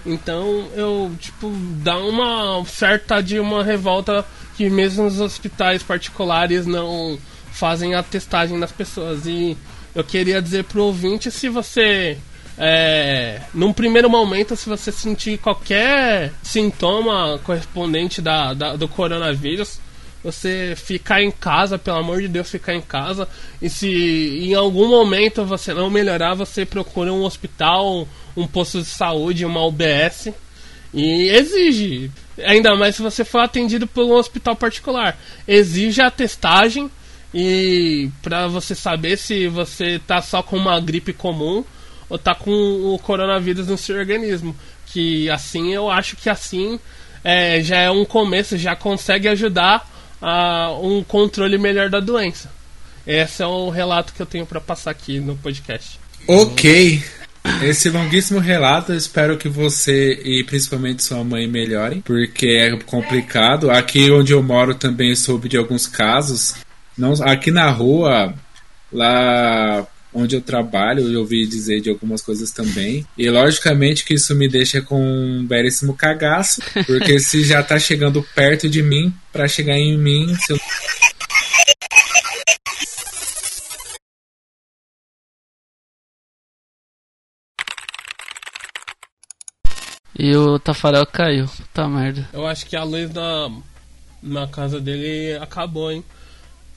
Então 0.05 0.69
eu, 0.75 1.13
tipo, 1.19 1.51
dá 1.83 1.97
uma 1.97 2.63
certa 2.67 3.23
de 3.23 3.39
uma 3.39 3.63
revolta 3.65 4.25
que 4.57 4.69
mesmo 4.69 5.07
os 5.07 5.21
hospitais 5.21 5.83
particulares 5.83 6.67
não 6.67 7.19
fazem 7.53 7.95
a 7.95 8.03
testagem 8.03 8.59
nas 8.59 8.73
pessoas. 8.73 9.27
E 9.27 9.57
eu 9.95 10.05
queria 10.05 10.43
dizer 10.43 10.65
pro 10.65 10.83
ouvinte 10.85 11.31
se 11.31 11.49
você. 11.49 12.19
É, 12.57 13.41
num 13.53 13.73
primeiro 13.73 14.09
momento, 14.09 14.55
se 14.55 14.69
você 14.69 14.93
sentir 14.93 15.39
qualquer 15.39 16.33
sintoma 16.43 17.41
correspondente 17.43 18.21
da, 18.23 18.55
da- 18.55 18.77
do 18.77 18.87
coronavírus, 18.87 19.81
você 20.25 20.73
ficar 20.75 21.23
em 21.23 21.31
casa, 21.31 21.79
pelo 21.79 21.99
amor 21.99 22.23
de 22.23 22.29
Deus, 22.29 22.51
ficar 22.51 22.75
em 22.75 22.81
casa. 22.81 23.29
E 23.61 23.69
se 23.69 23.87
em 23.87 24.55
algum 24.55 24.89
momento 24.89 25.45
você 25.45 25.75
não 25.75 25.91
melhorar, 25.91 26.33
você 26.33 26.65
procura 26.65 27.13
um 27.13 27.25
hospital, 27.25 28.09
um 28.35 28.47
posto 28.47 28.79
de 28.79 28.87
saúde, 28.87 29.45
uma 29.45 29.65
UBS. 29.67 30.33
E 30.95 31.29
exige, 31.29 32.11
ainda 32.43 32.75
mais 32.75 32.97
se 32.97 33.03
você 33.03 33.23
for 33.23 33.41
atendido 33.41 33.87
por 33.87 34.05
um 34.05 34.15
hospital 34.15 34.57
particular, 34.57 35.19
exige 35.47 36.01
a 36.01 36.11
testagem 36.11 36.91
e 37.35 38.09
para 38.23 38.47
você 38.47 38.75
saber 38.75 39.19
se 39.19 39.47
você 39.49 40.01
tá 40.07 40.23
só 40.23 40.43
com 40.43 40.57
uma 40.57 40.81
gripe 40.81 41.13
comum 41.13 41.65
ou 42.09 42.17
tá 42.17 42.35
com 42.35 42.51
o 42.51 42.99
coronavírus 42.99 43.67
no 43.67 43.77
seu 43.77 43.99
organismo. 43.99 44.57
Que 44.87 45.29
assim 45.29 45.75
eu 45.75 45.91
acho 45.91 46.17
que 46.17 46.31
assim 46.31 46.79
é, 47.23 47.61
já 47.61 47.77
é 47.79 47.91
um 47.91 48.05
começo, 48.05 48.57
já 48.57 48.75
consegue 48.75 49.29
ajudar 49.29 49.94
a 50.27 50.75
um 50.81 51.05
controle 51.05 51.59
melhor 51.59 51.91
da 51.91 52.01
doença. 52.01 52.51
Esse 53.07 53.43
é 53.43 53.47
o 53.47 53.69
relato 53.69 54.15
que 54.15 54.23
eu 54.23 54.27
tenho 54.27 54.47
para 54.47 54.59
passar 54.59 54.91
aqui 54.91 55.21
no 55.21 55.37
podcast. 55.37 56.01
Ok. 56.27 57.05
Esse 57.63 57.91
longuíssimo 57.91 58.41
relato, 58.41 58.93
eu 58.93 58.97
espero 58.97 59.37
que 59.37 59.51
você 59.51 60.15
e 60.25 60.43
principalmente 60.45 61.05
sua 61.05 61.23
mãe 61.23 61.47
melhorem, 61.47 62.01
porque 62.01 62.47
é 62.47 62.75
complicado. 62.87 63.71
Aqui 63.71 64.11
onde 64.11 64.33
eu 64.33 64.43
moro 64.43 64.75
também 64.75 65.15
soube 65.15 65.47
de 65.47 65.59
alguns 65.59 65.87
casos. 65.87 66.55
Não, 66.97 67.13
aqui 67.23 67.51
na 67.51 67.71
rua, 67.71 68.33
lá 68.91 69.87
onde 70.15 70.37
eu 70.37 70.41
trabalho, 70.41 71.13
eu 71.13 71.21
ouvi 71.21 71.47
dizer 71.47 71.81
de 71.81 71.91
algumas 71.91 72.23
coisas 72.23 72.53
também. 72.53 73.05
E 73.19 73.29
logicamente 73.29 74.05
que 74.05 74.15
isso 74.15 74.35
me 74.35 74.49
deixa 74.49 74.81
com 74.81 75.01
um 75.03 75.45
belíssimo 75.45 75.95
cagaço, 75.95 76.63
porque 76.87 77.19
se 77.19 77.45
já 77.45 77.63
tá 77.63 77.79
chegando 77.79 78.25
perto 78.35 78.69
de 78.69 78.83
mim, 78.83 79.13
pra 79.33 79.49
chegar 79.49 79.77
em 79.77 79.99
mim, 79.99 80.35
se 80.37 80.53
eu 80.53 80.59
E 90.17 90.35
o 90.37 90.59
Tafarel 90.61 91.05
caiu. 91.05 91.47
Puta 91.47 91.89
merda. 91.89 92.29
Eu 92.33 92.47
acho 92.47 92.67
que 92.67 92.77
a 92.77 92.85
luz 92.85 93.13
na, 93.13 93.51
na 94.23 94.47
casa 94.47 94.81
dele 94.81 95.37
acabou, 95.39 95.91
hein? 95.91 96.05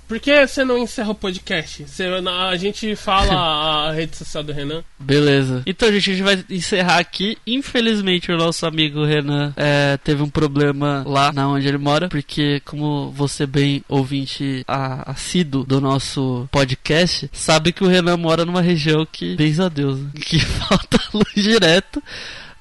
Por 0.07 0.19
que 0.19 0.47
você 0.47 0.63
não 0.63 0.77
encerra 0.77 1.11
o 1.11 1.15
podcast? 1.15 1.83
Você, 1.85 2.05
a 2.05 2.55
gente 2.55 2.95
fala 2.95 3.33
a 3.89 3.91
rede 3.91 4.15
social 4.15 4.41
do 4.43 4.53
Renan. 4.53 4.83
Beleza. 4.97 5.63
Então, 5.65 5.91
gente, 5.91 6.09
a 6.09 6.13
gente 6.13 6.23
vai 6.23 6.45
encerrar 6.49 6.97
aqui. 6.99 7.37
Infelizmente, 7.45 8.31
o 8.31 8.37
nosso 8.37 8.65
amigo 8.65 9.03
Renan 9.03 9.53
é, 9.57 9.97
teve 10.03 10.23
um 10.23 10.29
problema 10.29 11.03
lá 11.05 11.33
na 11.33 11.47
onde 11.49 11.67
ele 11.67 11.77
mora, 11.77 12.07
porque, 12.07 12.61
como 12.63 13.11
você 13.11 13.45
bem 13.45 13.83
ouvinte 13.89 14.63
a- 14.67 15.11
assíduo 15.11 15.63
do 15.65 15.81
nosso 15.81 16.47
podcast, 16.51 17.29
sabe 17.33 17.71
que 17.73 17.83
o 17.83 17.87
Renan 17.87 18.15
mora 18.17 18.45
numa 18.45 18.61
região 18.61 19.05
que, 19.11 19.35
bens 19.35 19.59
a 19.59 19.67
Deus, 19.67 19.99
né? 19.99 20.09
que 20.25 20.39
falta 20.39 20.99
luz 21.13 21.33
direto. 21.35 22.01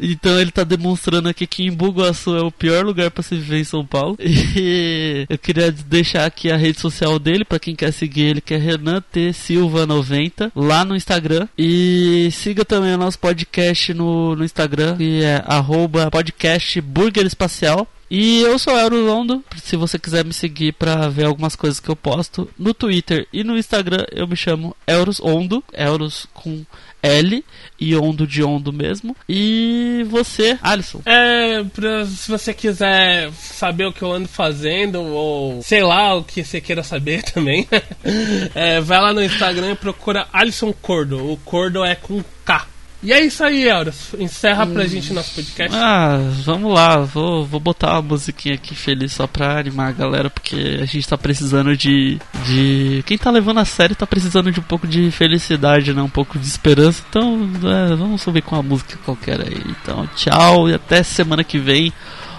Então 0.01 0.39
ele 0.39 0.51
tá 0.51 0.65
demonstrando 0.65 1.29
aqui 1.29 1.47
que 1.47 1.65
em 1.65 1.73
Bugaçu 1.73 2.37
é 2.37 2.43
o 2.43 2.51
pior 2.51 2.85
lugar 2.85 3.11
para 3.11 3.23
se 3.23 3.37
viver 3.37 3.61
em 3.61 3.65
São 3.65 3.85
Paulo. 3.85 4.17
E 4.59 5.27
eu 5.29 5.39
queria 5.39 5.71
deixar 5.71 6.25
aqui 6.25 6.51
a 6.51 6.57
rede 6.57 6.81
social 6.81 7.19
dele 7.19 7.45
para 7.45 7.59
quem 7.59 7.75
quer 7.75 7.93
seguir 7.93 8.23
ele, 8.23 8.41
que 8.41 8.55
é 8.55 8.57
Renan 8.57 9.03
T 9.13 9.33
Silva 9.33 9.85
90 9.85 10.51
lá 10.55 10.85
no 10.85 10.97
Instagram. 10.97 11.47
E 11.59 12.29
siga 12.33 12.65
também 12.65 12.95
o 12.95 12.99
nosso 12.99 13.19
podcast 13.19 13.93
no, 13.93 14.35
no 14.35 14.45
Instagram, 14.45 14.97
que 14.97 15.23
é 15.23 15.43
arroba 15.47 16.11
podcast 16.11 16.81
Burger 16.81 17.27
Espacial. 17.27 17.87
E 18.11 18.43
eu 18.43 18.59
sou 18.59 18.79
Eros 18.79 19.05
Londo, 19.05 19.45
se 19.63 19.77
você 19.77 19.99
quiser 19.99 20.25
me 20.25 20.33
seguir 20.33 20.73
para 20.73 21.09
ver 21.09 21.27
algumas 21.27 21.57
coisas 21.57 21.81
que 21.81 21.89
eu 21.89 21.97
posto 21.97 22.49
no 22.59 22.73
Twitter 22.73 23.27
e 23.33 23.43
no 23.43 23.59
Instagram, 23.59 24.05
eu 24.13 24.27
me 24.29 24.37
chamo 24.37 24.77
Euros 24.87 25.21
Ondo, 25.21 25.63
Euros 25.73 26.27
com 26.33 26.65
L 27.03 27.45
e 27.79 27.97
Ondo 27.97 28.27
de 28.27 28.43
Ondo 28.43 28.73
mesmo. 28.73 29.17
E 29.29 30.05
você, 30.09 30.59
Alisson? 30.63 31.01
É, 31.05 31.63
pra, 31.65 32.05
se 32.07 32.29
você 32.29 32.53
quiser 32.55 33.31
saber 33.33 33.87
o 33.87 33.93
que 33.93 34.03
eu 34.03 34.13
ando 34.13 34.29
fazendo, 34.29 35.01
ou 35.03 35.63
sei 35.63 35.83
lá 35.83 36.15
o 36.15 36.25
que 36.25 36.45
você 36.45 36.61
queira 36.61 36.83
saber 36.83 37.23
também, 37.33 37.69
é, 38.55 38.81
vai 38.81 39.01
lá 39.01 39.13
no 39.13 39.23
Instagram 39.23 39.73
e 39.73 39.77
procura 39.77 40.29
Alisson 40.33 40.73
Cordo. 40.73 41.33
O 41.33 41.37
Cordo 41.39 41.85
é 41.85 41.95
com 41.95 42.23
K. 42.45 42.67
E 43.07 43.13
é 43.13 43.25
isso 43.25 43.45
aí, 43.45 43.63
Euros. 43.63 44.15
Encerra 44.19 44.67
pra 44.67 44.85
gente 44.85 45.13
nosso 45.13 45.33
podcast. 45.33 45.79
Ah, 45.81 46.19
vamos 46.45 46.75
lá, 46.75 46.99
vou, 46.99 47.47
vou 47.47 47.61
botar 47.61 47.93
uma 47.93 48.03
musiquinha 48.03 48.57
aqui 48.57 48.75
feliz 48.75 49.13
só 49.13 49.29
pra 49.29 49.61
animar 49.61 49.91
a 49.91 49.93
galera, 49.93 50.29
porque 50.29 50.81
a 50.83 50.85
gente 50.87 51.07
tá 51.07 51.17
precisando 51.17 51.77
de. 51.77 52.19
de. 52.45 53.05
Quem 53.07 53.17
tá 53.17 53.31
levando 53.31 53.61
a 53.61 53.65
sério 53.65 53.95
tá 53.95 54.09
precisando 54.09 54.51
de 54.51 54.59
um 54.59 54.63
pouco 54.65 54.89
de 54.89 55.09
felicidade, 55.13 55.95
né? 55.95 56.03
Um 56.03 56.09
pouco 56.09 56.37
de 56.37 56.49
esperança. 56.49 57.05
Então, 57.09 57.49
é, 57.63 57.95
vamos 57.95 58.23
subir 58.23 58.43
com 58.43 58.57
uma 58.57 58.63
música 58.65 58.99
qualquer 59.05 59.41
aí. 59.41 59.63
Então, 59.69 60.05
tchau 60.17 60.69
e 60.69 60.75
até 60.75 61.05
semana 61.05 61.45
que 61.45 61.61
vem. 61.61 61.93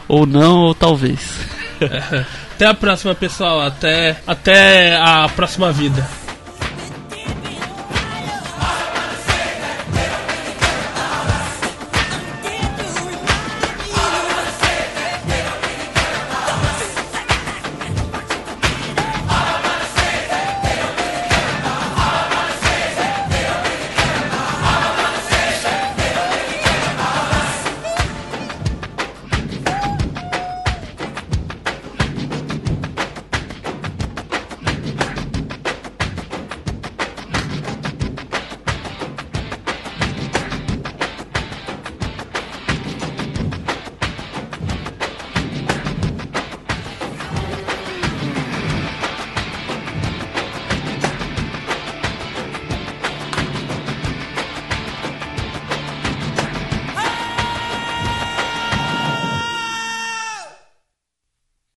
Ou 0.05 0.25
não, 0.25 0.65
ou 0.65 0.75
talvez. 0.75 1.47
Até 2.55 2.65
a 2.65 2.73
próxima, 2.73 3.13
pessoal. 3.13 3.61
Até, 3.61 4.17
até 4.25 4.97
a 4.97 5.29
próxima 5.29 5.71
vida. 5.71 6.26